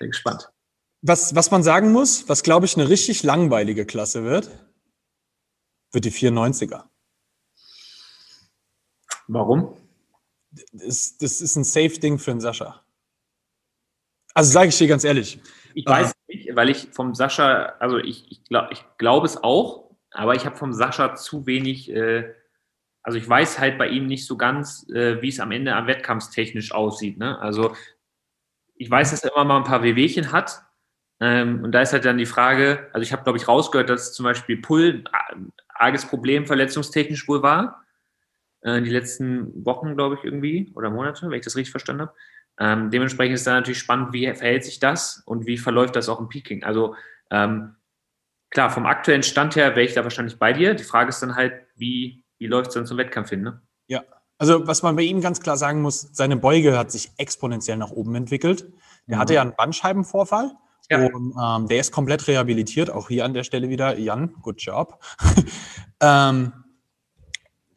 Bin 0.00 0.10
gespannt. 0.10 0.50
Was, 1.02 1.36
was 1.36 1.52
man 1.52 1.62
sagen 1.62 1.92
muss, 1.92 2.28
was 2.28 2.42
glaube 2.42 2.66
ich 2.66 2.76
eine 2.76 2.88
richtig 2.88 3.22
langweilige 3.22 3.86
Klasse 3.86 4.24
wird, 4.24 4.50
wird 5.92 6.04
die 6.04 6.10
94er. 6.10 6.82
Warum? 9.32 9.76
Das, 10.72 11.16
das 11.16 11.40
ist 11.40 11.56
ein 11.56 11.64
Safe-Ding 11.64 12.18
für 12.18 12.32
den 12.32 12.40
Sascha. 12.40 12.82
Also 14.34 14.52
sage 14.52 14.68
ich 14.68 14.78
dir 14.78 14.88
ganz 14.88 15.04
ehrlich. 15.04 15.40
Ich 15.74 15.86
weiß 15.86 16.12
äh, 16.12 16.36
nicht, 16.36 16.56
weil 16.56 16.68
ich 16.68 16.88
vom 16.92 17.14
Sascha, 17.14 17.74
also 17.78 17.98
ich, 17.98 18.30
ich 18.30 18.44
glaube 18.44 18.68
ich 18.72 18.84
glaub 18.98 19.24
es 19.24 19.42
auch, 19.42 19.90
aber 20.10 20.34
ich 20.34 20.44
habe 20.44 20.56
vom 20.56 20.72
Sascha 20.72 21.14
zu 21.14 21.46
wenig, 21.46 21.90
äh, 21.90 22.34
also 23.02 23.18
ich 23.18 23.28
weiß 23.28 23.58
halt 23.58 23.78
bei 23.78 23.88
ihm 23.88 24.06
nicht 24.06 24.26
so 24.26 24.36
ganz, 24.36 24.86
äh, 24.90 25.20
wie 25.22 25.28
es 25.28 25.40
am 25.40 25.52
Ende 25.52 25.74
am 25.74 25.86
Wettkampftechnisch 25.86 26.72
aussieht. 26.72 27.18
Ne? 27.18 27.38
Also 27.38 27.74
ich 28.74 28.90
weiß, 28.90 29.10
dass 29.10 29.24
er 29.24 29.32
immer 29.32 29.44
mal 29.44 29.58
ein 29.58 29.64
paar 29.64 29.82
Wehwehchen 29.82 30.32
hat. 30.32 30.62
Ähm, 31.20 31.64
und 31.64 31.72
da 31.72 31.82
ist 31.82 31.92
halt 31.92 32.04
dann 32.04 32.18
die 32.18 32.26
Frage, 32.26 32.90
also 32.92 33.02
ich 33.02 33.12
habe, 33.12 33.22
glaube 33.22 33.38
ich, 33.38 33.48
rausgehört, 33.48 33.88
dass 33.88 34.12
zum 34.12 34.24
Beispiel 34.24 34.60
Pull 34.60 35.04
ein 35.12 35.52
arges 35.68 36.04
Problem 36.04 36.46
verletzungstechnisch 36.46 37.28
wohl 37.28 37.42
war. 37.42 37.81
Äh, 38.62 38.82
die 38.82 38.90
letzten 38.90 39.64
Wochen, 39.64 39.96
glaube 39.96 40.16
ich, 40.16 40.24
irgendwie, 40.24 40.72
oder 40.74 40.90
Monate, 40.90 41.28
wenn 41.28 41.38
ich 41.38 41.44
das 41.44 41.56
richtig 41.56 41.70
verstanden 41.70 42.02
habe. 42.02 42.14
Ähm, 42.58 42.90
dementsprechend 42.90 43.34
ist 43.34 43.46
da 43.46 43.54
natürlich 43.54 43.78
spannend, 43.78 44.12
wie 44.12 44.26
verhält 44.34 44.64
sich 44.64 44.78
das 44.78 45.22
und 45.26 45.46
wie 45.46 45.58
verläuft 45.58 45.96
das 45.96 46.08
auch 46.08 46.20
im 46.20 46.28
Peaking. 46.28 46.64
Also 46.64 46.94
ähm, 47.30 47.76
klar, 48.50 48.70
vom 48.70 48.86
aktuellen 48.86 49.22
Stand 49.22 49.56
her 49.56 49.70
wäre 49.70 49.82
ich 49.82 49.94
da 49.94 50.04
wahrscheinlich 50.04 50.38
bei 50.38 50.52
dir. 50.52 50.74
Die 50.74 50.84
Frage 50.84 51.08
ist 51.08 51.22
dann 51.22 51.34
halt, 51.34 51.54
wie, 51.76 52.24
wie 52.38 52.46
läuft 52.46 52.68
es 52.68 52.74
dann 52.74 52.86
zum 52.86 52.98
Wettkampf 52.98 53.30
hin? 53.30 53.42
Ne? 53.42 53.60
Ja, 53.88 54.02
also 54.38 54.66
was 54.66 54.82
man 54.82 54.96
bei 54.96 55.02
ihm 55.02 55.20
ganz 55.20 55.40
klar 55.40 55.56
sagen 55.56 55.82
muss, 55.82 56.10
seine 56.12 56.36
Beuge 56.36 56.78
hat 56.78 56.92
sich 56.92 57.10
exponentiell 57.16 57.76
nach 57.76 57.90
oben 57.90 58.14
entwickelt. 58.14 58.70
Der 59.08 59.16
mhm. 59.16 59.20
hatte 59.20 59.34
ja 59.34 59.42
einen 59.42 59.56
Bandscheibenvorfall. 59.56 60.52
Ja. 60.90 61.06
Und 61.06 61.34
ähm, 61.40 61.68
der 61.68 61.78
ist 61.78 61.90
komplett 61.90 62.26
rehabilitiert. 62.28 62.90
Auch 62.90 63.08
hier 63.08 63.24
an 63.24 63.34
der 63.34 63.44
Stelle 63.44 63.68
wieder, 63.70 63.98
Jan, 63.98 64.34
good 64.42 64.60
job. 64.60 65.02
ähm, 66.00 66.52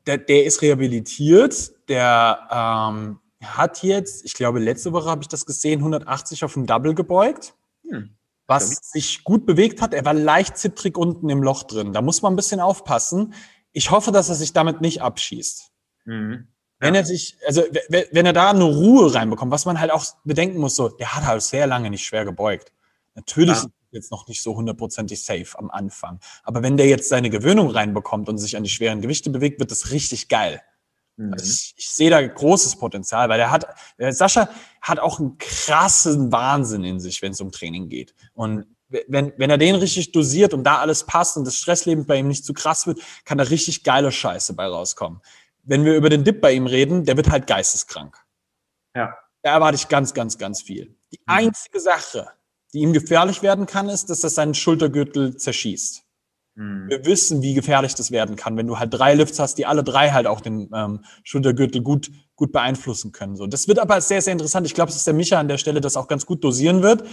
der, 0.05 0.17
der 0.17 0.45
ist 0.45 0.61
rehabilitiert, 0.61 1.71
der 1.89 2.47
ähm, 2.51 3.19
hat 3.43 3.83
jetzt, 3.83 4.25
ich 4.25 4.33
glaube, 4.33 4.59
letzte 4.59 4.93
Woche 4.93 5.09
habe 5.09 5.21
ich 5.21 5.27
das 5.27 5.45
gesehen, 5.45 5.79
180 5.79 6.43
auf 6.43 6.53
dem 6.53 6.65
Double 6.65 6.93
gebeugt. 6.93 7.55
Hm. 7.89 8.15
Was 8.47 8.69
ja. 8.71 8.77
sich 8.81 9.23
gut 9.23 9.45
bewegt 9.45 9.81
hat, 9.81 9.93
er 9.93 10.05
war 10.05 10.13
leicht 10.13 10.57
zittrig 10.57 10.97
unten 10.97 11.29
im 11.29 11.41
Loch 11.41 11.63
drin. 11.63 11.93
Da 11.93 12.01
muss 12.01 12.21
man 12.21 12.33
ein 12.33 12.35
bisschen 12.35 12.59
aufpassen. 12.59 13.33
Ich 13.71 13.89
hoffe, 13.89 14.11
dass 14.11 14.29
er 14.29 14.35
sich 14.35 14.53
damit 14.53 14.81
nicht 14.81 15.01
abschießt. 15.01 15.71
Mhm. 16.05 16.47
Wenn 16.79 16.93
er 16.93 17.05
sich, 17.05 17.37
also 17.47 17.63
wenn 17.89 18.25
er 18.25 18.33
da 18.33 18.51
eine 18.51 18.65
Ruhe 18.65 19.13
reinbekommt, 19.13 19.51
was 19.51 19.65
man 19.65 19.79
halt 19.79 19.91
auch 19.91 20.05
bedenken 20.25 20.59
muss, 20.59 20.75
so, 20.75 20.89
der 20.89 21.15
hat 21.15 21.25
halt 21.25 21.41
sehr 21.41 21.65
lange 21.65 21.89
nicht 21.89 22.05
schwer 22.05 22.25
gebeugt. 22.25 22.71
Natürlich 23.15 23.57
ja. 23.57 23.65
Jetzt 23.95 24.11
noch 24.11 24.27
nicht 24.27 24.43
so 24.43 24.55
hundertprozentig 24.55 25.23
safe 25.23 25.57
am 25.57 25.71
Anfang. 25.71 26.19
Aber 26.43 26.61
wenn 26.61 26.77
der 26.77 26.87
jetzt 26.87 27.09
seine 27.09 27.29
Gewöhnung 27.29 27.69
reinbekommt 27.69 28.29
und 28.29 28.37
sich 28.37 28.55
an 28.55 28.63
die 28.63 28.69
schweren 28.69 29.01
Gewichte 29.01 29.29
bewegt, 29.29 29.59
wird 29.59 29.71
das 29.71 29.91
richtig 29.91 30.29
geil. 30.29 30.61
Mhm. 31.17 31.33
Also 31.33 31.45
ich, 31.45 31.73
ich 31.77 31.89
sehe 31.89 32.09
da 32.09 32.25
großes 32.25 32.75
Potenzial, 32.77 33.29
weil 33.29 33.39
er 33.39 33.51
hat, 33.51 33.65
der 33.97 34.13
Sascha 34.13 34.49
hat 34.81 34.99
auch 34.99 35.19
einen 35.19 35.37
krassen 35.37 36.31
Wahnsinn 36.31 36.83
in 36.83 36.99
sich, 36.99 37.21
wenn 37.21 37.31
es 37.31 37.41
um 37.41 37.51
Training 37.51 37.89
geht. 37.89 38.13
Und 38.33 38.65
wenn, 38.89 39.33
wenn 39.37 39.49
er 39.49 39.57
den 39.57 39.75
richtig 39.75 40.11
dosiert 40.11 40.53
und 40.53 40.63
da 40.63 40.77
alles 40.77 41.05
passt 41.05 41.37
und 41.37 41.45
das 41.45 41.55
Stressleben 41.55 42.05
bei 42.05 42.17
ihm 42.17 42.27
nicht 42.27 42.45
zu 42.45 42.53
krass 42.53 42.85
wird, 42.87 42.99
kann 43.23 43.37
da 43.37 43.45
richtig 43.45 43.83
geile 43.83 44.11
Scheiße 44.11 44.53
bei 44.53 44.65
rauskommen. 44.65 45.21
Wenn 45.63 45.83
wir 45.83 45.95
über 45.95 46.09
den 46.09 46.23
Dip 46.23 46.41
bei 46.41 46.53
ihm 46.53 46.67
reden, 46.67 47.05
der 47.05 47.17
wird 47.17 47.31
halt 47.31 47.47
geisteskrank. 47.47 48.17
Ja. 48.95 49.17
Da 49.41 49.51
erwarte 49.51 49.75
ich 49.75 49.87
ganz, 49.87 50.13
ganz, 50.13 50.37
ganz 50.37 50.61
viel. 50.61 50.95
Die 51.11 51.19
mhm. 51.19 51.25
einzige 51.25 51.79
Sache, 51.79 52.29
die 52.75 52.81
ihm 52.81 52.91
gefährlich 52.91 53.41
werden 53.41 53.65
kann, 53.65 53.87
ist, 53.87 54.09
dass 54.09 54.23
er 54.23 54.29
seinen 54.29 54.53
Schultergürtel 54.53 55.37
zerschießt. 55.37 56.03
Mhm. 56.55 56.89
Wir 56.89 57.05
wissen, 57.05 57.41
wie 57.41 57.53
gefährlich 57.53 57.95
das 57.95 58.11
werden 58.11 58.35
kann, 58.35 58.57
wenn 58.57 58.67
du 58.67 58.77
halt 58.77 58.93
drei 58.93 59.13
Lifts 59.13 59.39
hast, 59.39 59.57
die 59.57 59.65
alle 59.65 59.81
drei 59.81 60.11
halt 60.11 60.27
auch 60.27 60.41
den 60.41 60.69
ähm, 60.73 61.05
Schultergürtel 61.23 61.81
gut, 61.81 62.11
gut 62.35 62.51
beeinflussen 62.51 63.13
können. 63.13 63.37
So, 63.37 63.47
das 63.47 63.69
wird 63.69 63.79
aber 63.79 64.01
sehr, 64.01 64.21
sehr 64.21 64.33
interessant. 64.33 64.67
Ich 64.67 64.73
glaube, 64.73 64.91
dass 64.91 65.05
der 65.05 65.13
Micha 65.13 65.39
an 65.39 65.47
der 65.47 65.57
Stelle 65.57 65.79
das 65.79 65.95
auch 65.95 66.09
ganz 66.09 66.25
gut 66.25 66.43
dosieren 66.43 66.81
wird. 66.81 67.03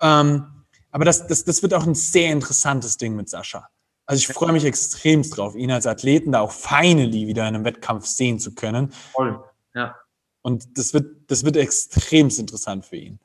Ähm, 0.00 0.44
aber 0.90 1.04
das, 1.04 1.26
das, 1.28 1.44
das 1.44 1.62
wird 1.62 1.72
auch 1.72 1.86
ein 1.86 1.94
sehr 1.94 2.32
interessantes 2.32 2.96
Ding 2.96 3.14
mit 3.14 3.28
Sascha. 3.28 3.68
Also 4.06 4.18
ich 4.18 4.26
freue 4.26 4.52
mich 4.52 4.64
extremst 4.64 5.36
drauf, 5.36 5.54
ihn 5.54 5.70
als 5.70 5.86
Athleten 5.86 6.32
da 6.32 6.40
auch 6.40 6.50
finally 6.50 7.28
wieder 7.28 7.46
in 7.48 7.54
einem 7.54 7.64
Wettkampf 7.64 8.06
sehen 8.06 8.40
zu 8.40 8.56
können. 8.56 8.92
Voll, 9.12 9.40
ja. 9.74 9.94
Und 10.42 10.76
das 10.76 10.92
wird, 10.92 11.30
das 11.30 11.44
wird 11.44 11.56
extremst 11.56 12.40
interessant 12.40 12.84
für 12.84 12.96
ihn. 12.96 13.20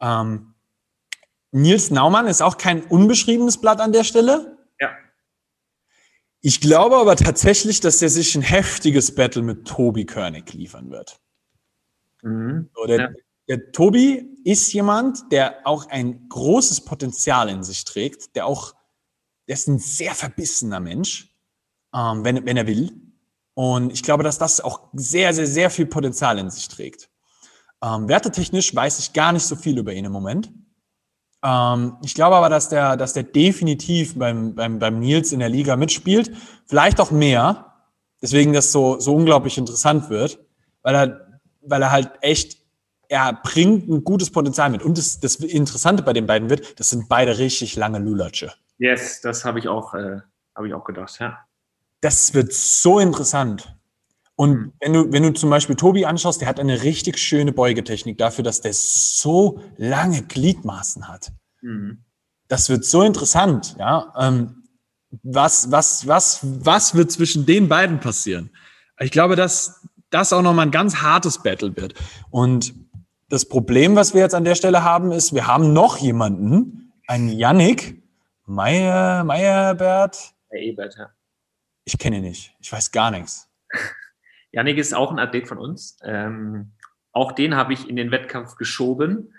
Ähm, 0.00 0.54
Nils 1.50 1.90
Naumann 1.90 2.26
ist 2.26 2.42
auch 2.42 2.58
kein 2.58 2.82
unbeschriebenes 2.82 3.60
Blatt 3.60 3.80
an 3.80 3.92
der 3.92 4.04
Stelle. 4.04 4.58
Ich 6.40 6.60
glaube 6.60 6.96
aber 6.96 7.16
tatsächlich, 7.16 7.80
dass 7.80 8.00
er 8.00 8.08
sich 8.08 8.34
ein 8.36 8.42
heftiges 8.42 9.14
Battle 9.14 9.42
mit 9.42 9.66
Tobi 9.66 10.06
Körnig 10.06 10.52
liefern 10.52 10.90
wird. 10.90 11.20
Mhm. 12.22 12.70
So, 12.74 12.86
der, 12.86 12.98
ja. 12.98 13.08
der 13.48 13.72
Tobi 13.72 14.36
ist 14.44 14.72
jemand, 14.72 15.32
der 15.32 15.66
auch 15.66 15.88
ein 15.88 16.28
großes 16.28 16.84
Potenzial 16.84 17.48
in 17.48 17.64
sich 17.64 17.84
trägt, 17.84 18.36
der 18.36 18.46
auch, 18.46 18.74
der 19.48 19.54
ist 19.54 19.66
ein 19.66 19.78
sehr 19.78 20.14
verbissener 20.14 20.80
Mensch, 20.80 21.34
ähm, 21.94 22.24
wenn, 22.24 22.46
wenn 22.46 22.56
er 22.56 22.66
will. 22.66 22.92
Und 23.54 23.92
ich 23.92 24.04
glaube, 24.04 24.22
dass 24.22 24.38
das 24.38 24.60
auch 24.60 24.88
sehr, 24.92 25.34
sehr, 25.34 25.46
sehr 25.46 25.70
viel 25.70 25.86
Potenzial 25.86 26.38
in 26.38 26.50
sich 26.50 26.68
trägt. 26.68 27.10
Ähm, 27.82 28.08
wertetechnisch 28.08 28.74
weiß 28.74 29.00
ich 29.00 29.12
gar 29.12 29.32
nicht 29.32 29.44
so 29.44 29.56
viel 29.56 29.78
über 29.78 29.92
ihn 29.92 30.04
im 30.04 30.12
Moment. 30.12 30.52
Ähm, 31.42 31.96
ich 32.04 32.14
glaube 32.14 32.36
aber, 32.36 32.48
dass 32.48 32.68
der, 32.68 32.96
dass 32.96 33.12
der 33.12 33.22
definitiv 33.22 34.18
beim, 34.18 34.54
beim, 34.54 34.78
beim 34.78 34.98
Nils 34.98 35.32
in 35.32 35.40
der 35.40 35.48
Liga 35.48 35.76
mitspielt. 35.76 36.32
Vielleicht 36.66 37.00
auch 37.00 37.10
mehr. 37.10 37.66
Deswegen 38.20 38.52
das 38.52 38.72
so, 38.72 38.98
so 38.98 39.14
unglaublich 39.14 39.58
interessant 39.58 40.10
wird, 40.10 40.40
weil 40.82 40.94
er, 40.94 41.40
weil 41.62 41.82
er 41.82 41.90
halt 41.92 42.10
echt, 42.20 42.58
er 43.08 43.32
bringt 43.42 43.88
ein 43.88 44.02
gutes 44.02 44.30
Potenzial 44.30 44.70
mit. 44.70 44.82
Und 44.82 44.98
das, 44.98 45.20
das 45.20 45.36
Interessante 45.36 46.02
bei 46.02 46.12
den 46.12 46.26
beiden 46.26 46.50
wird, 46.50 46.78
das 46.80 46.90
sind 46.90 47.08
beide 47.08 47.38
richtig 47.38 47.76
lange 47.76 47.98
Lulatsche. 47.98 48.52
Yes, 48.78 49.20
das 49.20 49.44
habe 49.44 49.60
ich 49.60 49.68
auch, 49.68 49.94
äh, 49.94 50.20
habe 50.54 50.66
ich 50.66 50.74
auch 50.74 50.84
gedacht, 50.84 51.18
ja. 51.20 51.38
Das 52.00 52.34
wird 52.34 52.52
so 52.52 52.98
interessant. 52.98 53.77
Und 54.38 54.50
mhm. 54.52 54.72
wenn 54.80 54.92
du, 54.92 55.12
wenn 55.12 55.22
du 55.24 55.32
zum 55.32 55.50
Beispiel 55.50 55.74
Tobi 55.74 56.06
anschaust, 56.06 56.40
der 56.40 56.46
hat 56.48 56.60
eine 56.60 56.84
richtig 56.84 57.18
schöne 57.18 57.52
Beugetechnik 57.52 58.18
dafür, 58.18 58.44
dass 58.44 58.60
der 58.60 58.72
so 58.72 59.60
lange 59.76 60.22
Gliedmaßen 60.22 61.08
hat. 61.08 61.32
Mhm. 61.60 62.04
Das 62.46 62.68
wird 62.68 62.84
so 62.84 63.02
interessant, 63.02 63.74
ja. 63.80 64.14
Ähm, 64.16 64.62
was, 65.22 65.72
was, 65.72 66.06
was, 66.06 66.40
was 66.42 66.94
wird 66.94 67.10
zwischen 67.10 67.46
den 67.46 67.68
beiden 67.68 67.98
passieren? 67.98 68.50
Ich 69.00 69.10
glaube, 69.10 69.34
dass 69.34 69.88
das 70.10 70.32
auch 70.32 70.42
nochmal 70.42 70.66
ein 70.66 70.70
ganz 70.70 71.02
hartes 71.02 71.42
Battle 71.42 71.76
wird. 71.76 71.94
Und 72.30 72.74
das 73.28 73.44
Problem, 73.44 73.96
was 73.96 74.14
wir 74.14 74.20
jetzt 74.20 74.36
an 74.36 74.44
der 74.44 74.54
Stelle 74.54 74.84
haben, 74.84 75.10
ist, 75.10 75.34
wir 75.34 75.48
haben 75.48 75.72
noch 75.72 75.98
jemanden, 75.98 76.92
einen 77.08 77.28
Yannick 77.28 78.00
Meyer, 78.46 79.24
Meyerbert. 79.24 80.32
Der 80.52 80.60
Ebert, 80.60 80.94
ja. 80.96 81.10
Ich 81.84 81.98
kenne 81.98 82.18
ihn 82.18 82.22
nicht. 82.22 82.54
Ich 82.60 82.70
weiß 82.70 82.92
gar 82.92 83.10
nichts. 83.10 83.47
Janik 84.52 84.78
ist 84.78 84.94
auch 84.94 85.10
ein 85.10 85.18
Athlet 85.18 85.48
von 85.48 85.58
uns. 85.58 85.98
Ähm, 86.02 86.72
auch 87.12 87.32
den 87.32 87.56
habe 87.56 87.72
ich 87.72 87.88
in 87.88 87.96
den 87.96 88.10
Wettkampf 88.10 88.56
geschoben. 88.56 89.32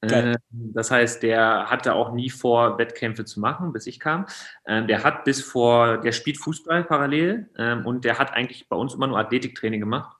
Äh, 0.00 0.36
das 0.50 0.90
heißt, 0.90 1.22
der 1.22 1.70
hatte 1.70 1.94
auch 1.94 2.12
nie 2.12 2.30
vor, 2.30 2.78
Wettkämpfe 2.78 3.24
zu 3.24 3.40
machen, 3.40 3.72
bis 3.72 3.86
ich 3.86 4.00
kam. 4.00 4.26
Ähm, 4.66 4.86
der 4.86 5.04
hat 5.04 5.24
bis 5.24 5.42
vor, 5.42 5.98
der 5.98 6.12
spielt 6.12 6.38
Fußball 6.38 6.84
parallel 6.84 7.50
ähm, 7.58 7.84
und 7.86 8.04
der 8.04 8.18
hat 8.18 8.32
eigentlich 8.32 8.68
bei 8.68 8.76
uns 8.76 8.94
immer 8.94 9.06
nur 9.06 9.18
Athletiktraining 9.18 9.80
gemacht. 9.80 10.16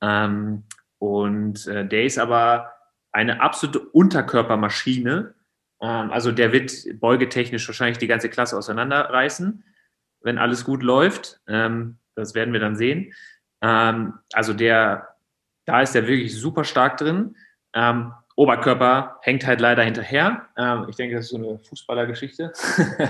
Ähm, 0.00 0.64
und 0.98 1.66
äh, 1.66 1.86
der 1.86 2.04
ist 2.04 2.18
aber 2.18 2.72
eine 3.12 3.40
absolute 3.40 3.80
Unterkörpermaschine. 3.80 5.34
Ähm, 5.80 6.10
also 6.10 6.32
der 6.32 6.52
wird 6.52 6.72
beugetechnisch 7.00 7.66
wahrscheinlich 7.68 7.98
die 7.98 8.08
ganze 8.08 8.28
Klasse 8.28 8.56
auseinanderreißen, 8.56 9.64
wenn 10.22 10.38
alles 10.38 10.64
gut 10.64 10.82
läuft. 10.82 11.40
Ähm, 11.46 11.98
das 12.14 12.34
werden 12.34 12.52
wir 12.52 12.60
dann 12.60 12.76
sehen. 12.76 13.12
Ähm, 13.62 14.14
also 14.32 14.52
der, 14.52 15.08
da 15.64 15.80
ist 15.80 15.94
er 15.94 16.06
wirklich 16.06 16.38
super 16.38 16.64
stark 16.64 16.98
drin. 16.98 17.36
Ähm, 17.72 18.12
Oberkörper 18.34 19.18
hängt 19.22 19.46
halt 19.46 19.60
leider 19.60 19.82
hinterher. 19.82 20.48
Ähm, 20.56 20.86
ich 20.88 20.96
denke, 20.96 21.16
das 21.16 21.26
ist 21.26 21.30
so 21.30 21.36
eine 21.36 21.58
Fußballergeschichte. 21.58 22.52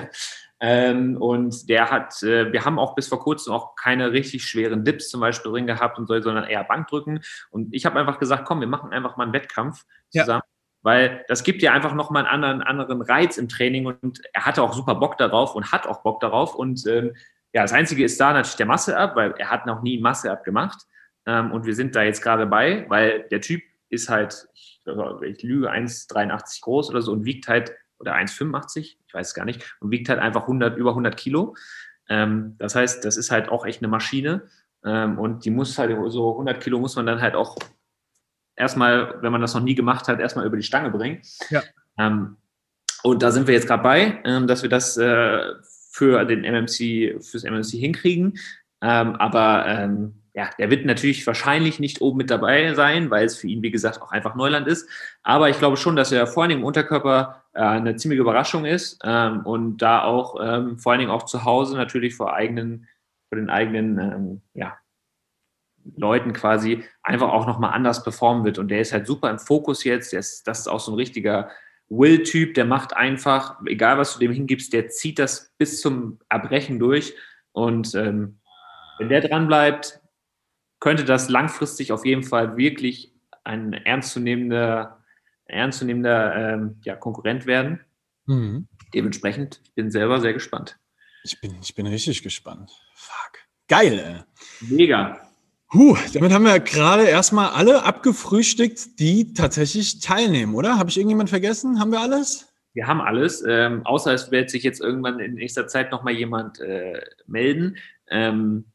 ähm, 0.61 1.17
und 1.17 1.69
der 1.69 1.91
hat, 1.91 2.23
äh, 2.23 2.53
wir 2.53 2.65
haben 2.65 2.79
auch 2.79 2.95
bis 2.95 3.09
vor 3.09 3.21
kurzem 3.21 3.53
auch 3.53 3.75
keine 3.77 4.13
richtig 4.13 4.45
schweren 4.45 4.85
Dips 4.85 5.09
zum 5.09 5.21
Beispiel 5.21 5.53
drin 5.53 5.67
gehabt 5.67 5.99
und 5.99 6.07
so, 6.07 6.21
sondern 6.21 6.45
eher 6.45 6.65
Bankdrücken. 6.65 7.21
Und 7.51 7.73
ich 7.73 7.87
habe 7.87 7.99
einfach 7.99 8.19
gesagt, 8.19 8.45
komm, 8.45 8.61
wir 8.61 8.67
machen 8.67 8.93
einfach 8.93 9.17
mal 9.17 9.25
einen 9.25 9.33
Wettkampf 9.33 9.85
zusammen. 10.11 10.43
Ja. 10.45 10.53
Weil 10.85 11.25
das 11.29 11.45
gibt 11.45 11.63
ja 11.63 11.73
einfach 11.73 11.95
nochmal 11.95 12.27
einen 12.27 12.45
anderen, 12.45 12.63
anderen 12.63 13.03
Reiz 13.03 13.39
im 13.39 13.49
Training 13.49 13.87
und 13.87 14.21
er 14.33 14.45
hatte 14.45 14.65
auch 14.65 14.73
super 14.73 14.97
Bock 14.97 15.17
darauf 15.17 15.55
und 15.55 15.71
hat 15.71 15.87
auch 15.87 16.03
Bock 16.03 16.19
darauf. 16.19 16.57
Und 16.57 16.85
ähm, 16.89 17.15
ja, 17.53 17.63
das 17.63 17.73
Einzige 17.73 18.05
ist 18.05 18.19
da 18.21 18.33
natürlich 18.33 18.57
der 18.57 18.67
Masse-Up, 18.67 19.15
weil 19.17 19.35
er 19.39 19.51
hat 19.51 19.67
noch 19.67 19.83
nie 19.83 20.01
Masse-Up 20.01 20.45
gemacht. 20.45 20.87
Ähm, 21.27 21.53
und 21.53 21.67
wir 21.67 21.75
sind 21.75 21.95
da 21.95 22.03
jetzt 22.03 22.23
gerade 22.23 22.47
bei, 22.47 22.87
weil 22.89 23.29
der 23.31 23.41
Typ 23.41 23.63
ist 23.89 24.09
halt, 24.09 24.49
ich, 24.55 24.83
ich 25.23 25.43
lüge, 25.43 25.71
1,83 25.71 26.63
groß 26.63 26.91
oder 26.91 27.03
so 27.03 27.13
und 27.13 27.25
wiegt 27.25 27.49
halt, 27.49 27.73
oder 27.99 28.15
1,85, 28.15 28.97
ich 29.07 29.15
weiß 29.15 29.29
es 29.29 29.35
gar 29.35 29.45
nicht, 29.45 29.77
und 29.81 29.91
wiegt 29.91 30.09
halt 30.09 30.19
einfach 30.19 30.43
100, 30.43 30.77
über 30.77 30.91
100 30.91 31.17
Kilo. 31.17 31.55
Ähm, 32.09 32.57
das 32.59 32.75
heißt, 32.75 33.05
das 33.05 33.17
ist 33.17 33.31
halt 33.31 33.49
auch 33.49 33.65
echt 33.65 33.81
eine 33.81 33.89
Maschine. 33.89 34.49
Ähm, 34.85 35.19
und 35.19 35.45
die 35.45 35.51
muss 35.51 35.79
halt, 35.79 35.97
so 36.11 36.33
100 36.33 36.61
Kilo 36.61 36.81
muss 36.81 36.97
man 36.97 37.07
dann 37.07 37.21
halt 37.21 37.35
auch 37.35 37.57
erstmal, 38.57 39.23
wenn 39.23 39.31
man 39.31 39.41
das 39.41 39.55
noch 39.55 39.63
nie 39.63 39.75
gemacht 39.75 40.09
hat, 40.09 40.21
erstmal 40.21 40.47
über 40.47 40.57
die 40.57 40.63
Stange 40.63 40.91
bringen. 40.91 41.23
Ja. 41.51 41.63
Ähm, 41.99 42.37
und 43.03 43.23
da 43.23 43.31
sind 43.31 43.47
wir 43.47 43.55
jetzt 43.55 43.67
gerade 43.67 43.83
bei, 43.83 44.21
ähm, 44.25 44.47
dass 44.47 44.63
wir 44.63 44.71
das 44.71 44.97
äh, 44.97 45.43
für 45.93 46.25
den 46.25 46.43
MMC, 46.45 47.23
fürs 47.23 47.45
MMC 47.45 47.79
hinkriegen. 47.79 48.39
Ähm, 48.81 49.15
aber 49.17 49.67
ähm, 49.69 50.15
ja, 50.35 50.49
der 50.59 50.71
wird 50.71 50.87
natürlich 50.87 51.27
wahrscheinlich 51.27 51.79
nicht 51.79 52.01
oben 52.01 52.17
mit 52.17 52.31
dabei 52.31 52.73
sein, 52.73 53.11
weil 53.11 53.27
es 53.27 53.37
für 53.37 53.47
ihn, 53.47 53.63
wie 53.63 53.71
gesagt, 53.71 54.01
auch 54.01 54.11
einfach 54.11 54.35
Neuland 54.35 54.67
ist. 54.67 54.89
Aber 55.23 55.51
ich 55.51 55.59
glaube 55.59 55.77
schon, 55.77 55.95
dass 55.95 56.11
er 56.11 56.27
vor 56.27 56.43
allen 56.43 56.51
Dingen 56.51 56.63
im 56.63 56.67
Unterkörper 56.67 57.45
äh, 57.53 57.61
eine 57.61 57.97
ziemliche 57.97 58.23
Überraschung 58.23 58.65
ist 58.65 58.99
ähm, 59.05 59.41
und 59.45 59.79
da 59.79 60.03
auch 60.03 60.37
ähm, 60.43 60.79
vor 60.79 60.93
allen 60.93 61.01
Dingen 61.01 61.11
auch 61.11 61.25
zu 61.25 61.45
Hause 61.45 61.77
natürlich 61.77 62.15
vor 62.15 62.33
eigenen, 62.33 62.89
vor 63.29 63.37
den 63.39 63.51
eigenen, 63.51 63.99
ähm, 63.99 64.41
ja, 64.55 64.79
Leuten 65.97 66.33
quasi 66.33 66.85
einfach 67.03 67.29
auch 67.31 67.47
nochmal 67.47 67.75
anders 67.75 68.03
performen 68.03 68.45
wird. 68.45 68.59
Und 68.59 68.69
der 68.69 68.81
ist 68.81 68.93
halt 68.93 69.07
super 69.07 69.31
im 69.31 69.39
Fokus 69.39 69.85
jetzt. 69.85 70.15
Ist, 70.15 70.47
das 70.47 70.61
ist 70.61 70.69
auch 70.69 70.81
so 70.81 70.93
ein 70.93 70.97
richtiger 70.97 71.51
Will-Typ, 71.89 72.55
der 72.55 72.65
macht 72.65 72.97
einfach, 72.97 73.61
egal 73.67 73.99
was 73.99 74.15
du 74.15 74.21
dem 74.21 74.33
hingibst, 74.33 74.73
der 74.73 74.89
zieht 74.89 75.19
das 75.19 75.53
bis 75.59 75.81
zum 75.81 76.19
Erbrechen 76.29 76.79
durch. 76.79 77.15
Und 77.53 77.95
ähm, 77.95 78.39
wenn 78.99 79.09
der 79.09 79.21
dran 79.21 79.47
bleibt, 79.47 80.01
könnte 80.81 81.05
das 81.05 81.29
langfristig 81.29 81.93
auf 81.93 82.05
jeden 82.05 82.23
Fall 82.23 82.57
wirklich 82.57 83.15
ein 83.45 83.73
ernstzunehmender, 83.73 85.03
ernstzunehmender 85.47 86.55
ähm, 86.55 86.81
ja, 86.83 86.97
Konkurrent 86.97 87.47
werden. 87.47 87.81
Mhm. 88.27 88.69
Dementsprechend, 88.95 89.61
ich 89.65 89.75
bin 89.75 89.91
selber 89.91 90.21
sehr 90.21 90.33
gespannt. 90.33 90.79
Ich 91.25 91.41
bin, 91.41 91.57
ich 91.61 91.75
bin 91.75 91.87
richtig 91.87 92.23
gespannt. 92.23 92.73
Fuck. 92.95 93.39
Geil. 93.69 93.99
Ey. 93.99 94.69
Mega. 94.69 95.21
Huh, 95.75 95.97
damit 96.13 96.33
haben 96.33 96.45
wir 96.45 96.61
gerade 96.61 97.05
erstmal 97.05 97.51
alle 97.51 97.85
abgefrühstückt, 97.85 98.99
die 99.01 99.33
tatsächlich 99.33 100.01
teilnehmen, 100.01 100.55
oder? 100.55 100.79
Habe 100.79 100.91
ich 100.91 100.99
irgendjemand 100.99 101.31
vergessen? 101.31 101.81
Haben 101.81 101.93
wir 101.93 102.01
alles? 102.01 102.53
Wir 102.75 102.87
haben 102.87 103.01
alles, 103.01 103.43
ähm, 103.47 103.85
außer 103.87 104.13
es 104.13 104.31
wird 104.31 104.51
sich 104.51 104.63
jetzt 104.63 104.81
irgendwann 104.81 105.19
in 105.19 105.35
nächster 105.35 105.67
Zeit 105.67 105.91
nochmal 105.91 106.13
jemand 106.13 106.61
äh, 106.61 107.01
melden. 107.27 107.77
Ähm, 108.09 108.67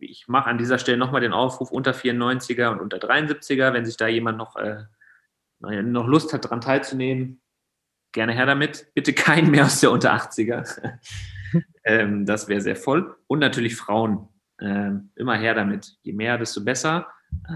ich 0.00 0.28
mache 0.28 0.50
an 0.50 0.58
dieser 0.58 0.78
Stelle 0.78 0.98
nochmal 0.98 1.22
den 1.22 1.32
Aufruf 1.32 1.70
unter 1.70 1.92
94er 1.92 2.68
und 2.68 2.80
unter 2.80 2.98
73er, 2.98 3.72
wenn 3.72 3.86
sich 3.86 3.96
da 3.96 4.06
jemand 4.06 4.36
noch, 4.36 4.56
äh, 4.56 4.84
noch 5.60 6.06
Lust 6.06 6.34
hat, 6.34 6.44
daran 6.44 6.60
teilzunehmen, 6.60 7.40
gerne 8.12 8.32
her 8.32 8.46
damit. 8.46 8.88
Bitte 8.94 9.14
keinen 9.14 9.50
mehr 9.50 9.64
aus 9.66 9.80
der 9.80 9.90
unter 9.90 10.14
80er. 10.14 10.98
ähm, 11.84 12.26
das 12.26 12.48
wäre 12.48 12.60
sehr 12.60 12.76
voll. 12.76 13.16
Und 13.26 13.38
natürlich 13.38 13.76
Frauen. 13.76 14.28
Ähm, 14.60 15.10
immer 15.16 15.36
her 15.36 15.54
damit. 15.54 15.96
Je 16.02 16.12
mehr, 16.12 16.38
desto 16.38 16.64
besser. 16.64 17.06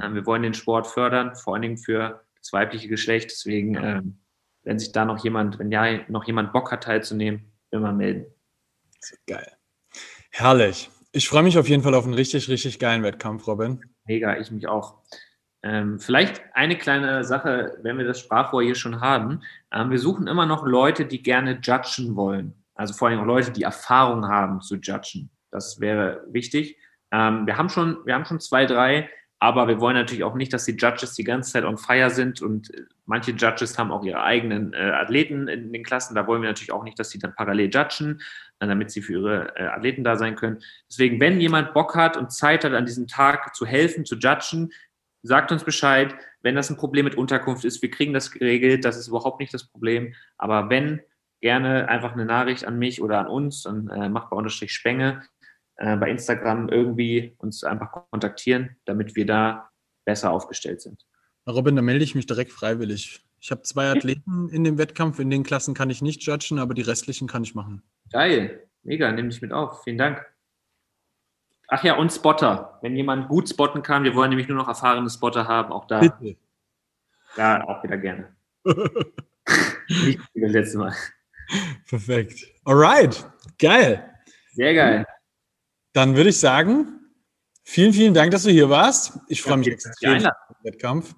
Ähm, 0.02 0.14
wir 0.14 0.26
wollen 0.26 0.42
den 0.42 0.54
Sport 0.54 0.86
fördern, 0.86 1.34
vor 1.34 1.54
allen 1.54 1.62
Dingen 1.62 1.78
für 1.78 2.22
das 2.38 2.52
weibliche 2.52 2.88
Geschlecht. 2.88 3.30
Deswegen, 3.30 3.76
ähm, 3.76 4.18
wenn 4.64 4.78
sich 4.78 4.92
da 4.92 5.04
noch 5.04 5.22
jemand, 5.24 5.58
wenn 5.58 5.70
ja 5.70 6.00
noch 6.08 6.24
jemand 6.24 6.52
Bock 6.52 6.72
hat, 6.72 6.84
teilzunehmen, 6.84 7.52
immer 7.70 7.92
melden. 7.92 8.26
Geil. 9.26 9.52
Herrlich. 10.30 10.90
Ich 11.12 11.28
freue 11.28 11.42
mich 11.42 11.58
auf 11.58 11.68
jeden 11.68 11.82
Fall 11.82 11.94
auf 11.94 12.04
einen 12.04 12.14
richtig, 12.14 12.48
richtig 12.48 12.78
geilen 12.78 13.02
Wettkampf, 13.02 13.46
Robin. 13.46 13.82
Mega, 14.04 14.38
ich 14.38 14.50
mich 14.50 14.68
auch. 14.68 14.98
Ähm, 15.62 15.98
vielleicht 15.98 16.40
eine 16.54 16.78
kleine 16.78 17.24
Sache, 17.24 17.78
wenn 17.82 17.98
wir 17.98 18.06
das 18.06 18.20
Sprachrohr 18.20 18.62
hier 18.62 18.74
schon 18.74 19.00
haben. 19.00 19.42
Ähm, 19.72 19.90
wir 19.90 19.98
suchen 19.98 20.26
immer 20.26 20.46
noch 20.46 20.64
Leute, 20.64 21.04
die 21.04 21.22
gerne 21.22 21.58
judgen 21.62 22.16
wollen. 22.16 22.54
Also 22.74 22.94
vor 22.94 23.08
allem 23.08 23.20
auch 23.20 23.26
Leute, 23.26 23.50
die 23.50 23.62
Erfahrung 23.62 24.26
haben 24.26 24.60
zu 24.60 24.76
judgen. 24.76 25.30
Das 25.50 25.80
wäre 25.80 26.24
wichtig. 26.28 26.78
Ähm, 27.12 27.46
wir, 27.46 27.56
haben 27.56 27.68
schon, 27.68 27.98
wir 28.04 28.14
haben 28.14 28.24
schon 28.24 28.40
zwei, 28.40 28.66
drei, 28.66 29.08
aber 29.38 29.68
wir 29.68 29.80
wollen 29.80 29.96
natürlich 29.96 30.22
auch 30.22 30.34
nicht, 30.34 30.52
dass 30.52 30.66
die 30.66 30.76
Judges 30.76 31.14
die 31.14 31.24
ganze 31.24 31.52
Zeit 31.52 31.64
on 31.64 31.78
fire 31.78 32.10
sind 32.10 32.42
und 32.42 32.72
äh, 32.74 32.84
manche 33.06 33.32
Judges 33.32 33.78
haben 33.78 33.90
auch 33.90 34.04
ihre 34.04 34.22
eigenen 34.22 34.72
äh, 34.72 34.90
Athleten 34.90 35.48
in 35.48 35.72
den 35.72 35.82
Klassen. 35.82 36.14
Da 36.14 36.26
wollen 36.26 36.42
wir 36.42 36.48
natürlich 36.48 36.72
auch 36.72 36.84
nicht, 36.84 36.98
dass 36.98 37.10
sie 37.10 37.18
dann 37.18 37.34
parallel 37.34 37.70
judgen, 37.72 38.20
äh, 38.58 38.66
damit 38.66 38.90
sie 38.90 39.02
für 39.02 39.14
ihre 39.14 39.56
äh, 39.56 39.64
Athleten 39.64 40.04
da 40.04 40.16
sein 40.16 40.36
können. 40.36 40.58
Deswegen, 40.88 41.20
wenn 41.20 41.40
jemand 41.40 41.72
Bock 41.72 41.96
hat 41.96 42.16
und 42.16 42.32
Zeit 42.32 42.64
hat, 42.64 42.74
an 42.74 42.86
diesem 42.86 43.06
Tag 43.06 43.54
zu 43.54 43.66
helfen, 43.66 44.04
zu 44.04 44.16
judgen, 44.16 44.70
sagt 45.22 45.52
uns 45.52 45.64
Bescheid. 45.64 46.14
Wenn 46.42 46.54
das 46.54 46.70
ein 46.70 46.76
Problem 46.76 47.04
mit 47.04 47.16
Unterkunft 47.16 47.64
ist, 47.64 47.82
wir 47.82 47.90
kriegen 47.90 48.14
das 48.14 48.30
geregelt. 48.30 48.84
Das 48.84 48.96
ist 48.96 49.08
überhaupt 49.08 49.40
nicht 49.40 49.52
das 49.52 49.64
Problem. 49.64 50.14
Aber 50.38 50.70
wenn, 50.70 51.00
gerne 51.40 51.88
einfach 51.88 52.12
eine 52.12 52.24
Nachricht 52.24 52.64
an 52.66 52.78
mich 52.78 53.02
oder 53.02 53.18
an 53.18 53.26
uns, 53.26 53.62
dann 53.62 53.88
äh, 53.88 54.08
machbar-spenge 54.08 55.22
äh, 55.80 55.96
bei 55.96 56.10
Instagram 56.10 56.68
irgendwie 56.68 57.34
uns 57.38 57.64
einfach 57.64 57.90
kontaktieren, 58.10 58.76
damit 58.84 59.16
wir 59.16 59.24
da 59.24 59.70
besser 60.04 60.30
aufgestellt 60.30 60.82
sind. 60.82 61.06
Robin, 61.48 61.74
da 61.74 61.82
melde 61.82 62.04
ich 62.04 62.14
mich 62.14 62.26
direkt 62.26 62.52
freiwillig. 62.52 63.24
Ich 63.40 63.50
habe 63.50 63.62
zwei 63.62 63.90
Athleten 63.96 64.50
in 64.50 64.62
dem 64.62 64.76
Wettkampf. 64.76 65.18
In 65.18 65.30
den 65.30 65.42
Klassen 65.42 65.72
kann 65.74 65.88
ich 65.88 66.02
nicht 66.02 66.22
judgen, 66.22 66.58
aber 66.58 66.74
die 66.74 66.82
restlichen 66.82 67.26
kann 67.26 67.44
ich 67.44 67.54
machen. 67.54 67.82
Geil. 68.12 68.68
Mega. 68.82 69.10
Nimm 69.10 69.30
dich 69.30 69.40
mit 69.40 69.52
auf. 69.52 69.82
Vielen 69.82 69.96
Dank. 69.96 70.24
Ach 71.68 71.82
ja, 71.82 71.96
und 71.96 72.12
Spotter. 72.12 72.78
Wenn 72.82 72.94
jemand 72.94 73.28
gut 73.28 73.48
spotten 73.48 73.82
kann, 73.82 74.04
wir 74.04 74.14
wollen 74.14 74.30
nämlich 74.30 74.48
nur 74.48 74.58
noch 74.58 74.68
erfahrene 74.68 75.08
Spotter 75.08 75.48
haben, 75.48 75.72
auch 75.72 75.86
da. 75.86 76.00
Bitte. 76.00 76.36
Ja, 77.36 77.66
auch 77.66 77.82
wieder 77.82 77.96
gerne. 77.96 78.36
Nicht 79.88 80.20
wie 80.34 80.40
das 80.42 80.52
letzte 80.52 80.78
Mal. 80.78 80.94
Perfekt. 81.88 82.44
Alright. 82.64 83.24
Geil. 83.58 84.04
Sehr 84.52 84.74
geil. 84.74 85.06
Dann 85.92 86.16
würde 86.16 86.30
ich 86.30 86.38
sagen, 86.38 87.00
vielen, 87.64 87.92
vielen 87.92 88.14
Dank, 88.14 88.30
dass 88.30 88.44
du 88.44 88.50
hier 88.50 88.70
warst. 88.70 89.18
Ich 89.28 89.42
freue 89.42 89.58
mich 89.58 89.68
extrem 89.68 90.16
auf 90.16 90.22
den 90.22 90.72
Wettkampf. 90.72 91.14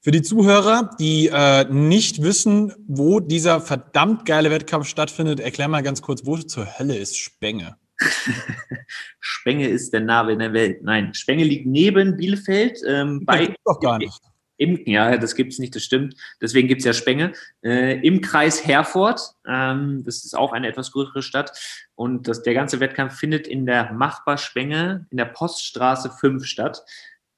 Für 0.00 0.12
die 0.12 0.22
Zuhörer, 0.22 0.90
die 1.00 1.28
äh, 1.32 1.64
nicht 1.68 2.22
wissen, 2.22 2.72
wo 2.86 3.18
dieser 3.18 3.60
verdammt 3.60 4.24
geile 4.24 4.50
Wettkampf 4.50 4.86
stattfindet, 4.86 5.40
erklär 5.40 5.66
mal 5.68 5.82
ganz 5.82 6.00
kurz, 6.00 6.24
wo 6.24 6.36
zur 6.36 6.78
Hölle 6.78 6.96
ist 6.96 7.18
Spenge? 7.18 7.76
Spenge 9.20 9.68
ist 9.68 9.92
der 9.92 10.02
Name 10.02 10.32
in 10.32 10.38
der 10.38 10.52
Welt. 10.52 10.82
Nein, 10.82 11.12
Spenge 11.14 11.44
liegt 11.44 11.66
neben 11.66 12.16
Bielefeld. 12.16 12.78
Ähm, 12.86 13.24
bei, 13.24 13.54
doch 13.64 13.80
gar 13.80 13.98
nicht. 13.98 14.20
Im, 14.56 14.80
ja, 14.86 15.16
das 15.16 15.34
gibt 15.34 15.52
es 15.52 15.58
nicht, 15.58 15.74
das 15.74 15.82
stimmt. 15.82 16.14
Deswegen 16.40 16.68
gibt 16.68 16.80
es 16.80 16.86
ja 16.86 16.92
Spenge. 16.92 17.32
Äh, 17.62 18.00
Im 18.06 18.20
Kreis 18.20 18.66
Herford, 18.66 19.20
ähm, 19.46 20.02
das 20.04 20.24
ist 20.24 20.36
auch 20.36 20.52
eine 20.52 20.68
etwas 20.68 20.92
größere 20.92 21.22
Stadt. 21.22 21.52
Und 21.94 22.28
das, 22.28 22.42
der 22.42 22.54
ganze 22.54 22.80
Wettkampf 22.80 23.14
findet 23.14 23.46
in 23.46 23.66
der 23.66 23.92
Machbar-Spenge 23.92 25.06
in 25.10 25.16
der 25.16 25.26
Poststraße 25.26 26.10
5 26.10 26.44
statt. 26.44 26.82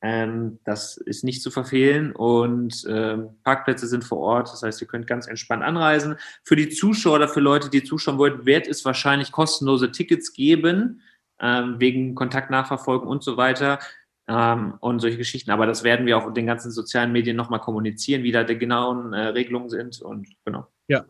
Ähm, 0.01 0.61
das 0.64 0.97
ist 0.97 1.25
nicht 1.25 1.43
zu 1.43 1.51
verfehlen 1.51 2.12
und 2.12 2.85
ähm, 2.89 3.31
Parkplätze 3.43 3.89
sind 3.89 4.05
vor 4.05 4.19
Ort. 4.19 4.53
Das 4.53 4.62
heißt, 4.62 4.81
ihr 4.81 4.87
könnt 4.87 5.09
ganz 5.09 5.27
entspannt 5.27 5.64
anreisen. 5.64 6.16
Für 6.45 6.55
die 6.55 6.69
Zuschauer 6.69 7.16
oder 7.16 7.29
für 7.29 7.41
Leute, 7.41 7.69
die 7.69 7.83
zuschauen 7.83 8.19
wollen, 8.19 8.47
wird 8.47 8.69
es 8.69 8.85
wahrscheinlich 8.85 9.33
kostenlose 9.33 9.91
Tickets 9.91 10.33
geben, 10.33 11.03
ähm, 11.41 11.77
wegen 11.81 12.14
Kontaktnachverfolgung 12.14 13.09
und 13.09 13.25
so 13.25 13.37
weiter 13.37 13.81
ähm, 14.29 14.74
und 14.81 15.01
solche 15.01 15.16
Geschichten. 15.16 15.51
Aber 15.51 15.66
das 15.66 15.83
werden 15.83 16.05
wir 16.07 16.18
auch 16.18 16.29
in 16.29 16.35
den 16.35 16.47
ganzen 16.47 16.70
sozialen 16.70 17.11
Medien 17.12 17.37
nochmal 17.37 17.61
kommunizieren, 17.61 18.22
wie 18.22 18.33
da 18.33 18.45
die 18.45 18.59
genauen 18.59 19.14
äh, 19.14 19.29
Regelungen 19.29 19.70
sind 19.70 20.03
und 20.03 20.29
genau. 20.45 20.66
Ja, 20.87 21.07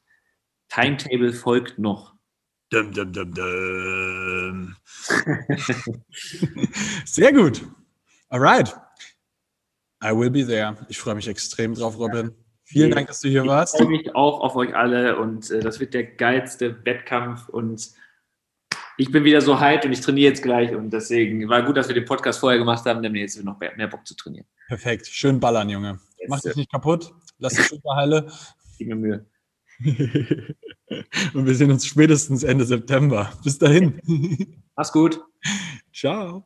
Timetable 0.70 1.32
folgt 1.32 1.80
noch. 1.80 2.14
Dum, 2.70 2.92
dum, 2.92 3.14
dum, 3.14 3.34
dum. 3.34 4.76
Sehr 7.06 7.32
gut. 7.32 7.66
Alright. 8.30 8.76
I 10.04 10.12
will 10.12 10.30
be 10.30 10.46
there. 10.46 10.76
Ich 10.90 11.00
freue 11.00 11.16
mich 11.16 11.30
extrem 11.30 11.74
drauf, 11.74 11.98
Robin. 11.98 12.36
Vielen 12.70 12.92
Dank, 12.92 13.08
dass 13.08 13.22
du 13.22 13.30
hier 13.30 13.44
ich 13.44 13.48
warst. 13.48 13.76
Ich 13.76 13.82
freue 13.82 13.90
mich 13.90 14.14
auch 14.14 14.42
auf 14.42 14.58
euch 14.58 14.76
alle 14.76 15.18
und 15.18 15.50
äh, 15.52 15.62
das 15.62 15.80
wird 15.80 15.94
der 15.94 16.04
geilste 16.04 16.86
Wettkampf 16.86 17.48
und 17.48 17.92
ich 18.98 19.10
bin 19.10 19.24
wieder 19.24 19.40
so 19.40 19.62
hyped 19.62 19.86
und 19.86 19.94
ich 19.94 20.02
trainiere 20.02 20.32
jetzt 20.32 20.44
gleich 20.44 20.76
und 20.76 20.92
deswegen 20.92 21.48
war 21.48 21.62
gut, 21.64 21.78
dass 21.78 21.88
wir 21.88 21.96
den 21.96 22.04
Podcast 22.04 22.40
vorher 22.40 22.60
gemacht 22.60 22.86
haben, 22.86 23.02
denn 23.02 23.16
jetzt 23.16 23.42
noch 23.42 23.58
mehr, 23.58 23.74
mehr 23.78 23.88
Bock 23.88 24.06
zu 24.06 24.16
trainieren. 24.16 24.46
Perfekt. 24.68 25.08
Schön 25.08 25.40
ballern, 25.40 25.70
Junge. 25.70 26.00
Jetzt, 26.18 26.30
Mach 26.30 26.42
dich 26.42 26.56
nicht 26.58 26.72
kaputt. 26.72 27.14
Lass 27.38 27.54
dich 27.54 27.68
super 27.68 27.96
heile. 27.96 28.30
Gib 28.78 28.90
mir 28.90 28.96
Mühe. 28.96 29.26
und 31.34 31.46
wir 31.46 31.56
sehen 31.56 31.72
uns 31.72 31.86
spätestens 31.86 32.44
Ende 32.44 32.66
September. 32.66 33.32
Bis 33.46 33.58
dahin. 33.58 34.02
Mach's 34.76 34.92
gut. 34.92 35.22
Ciao. 35.94 36.46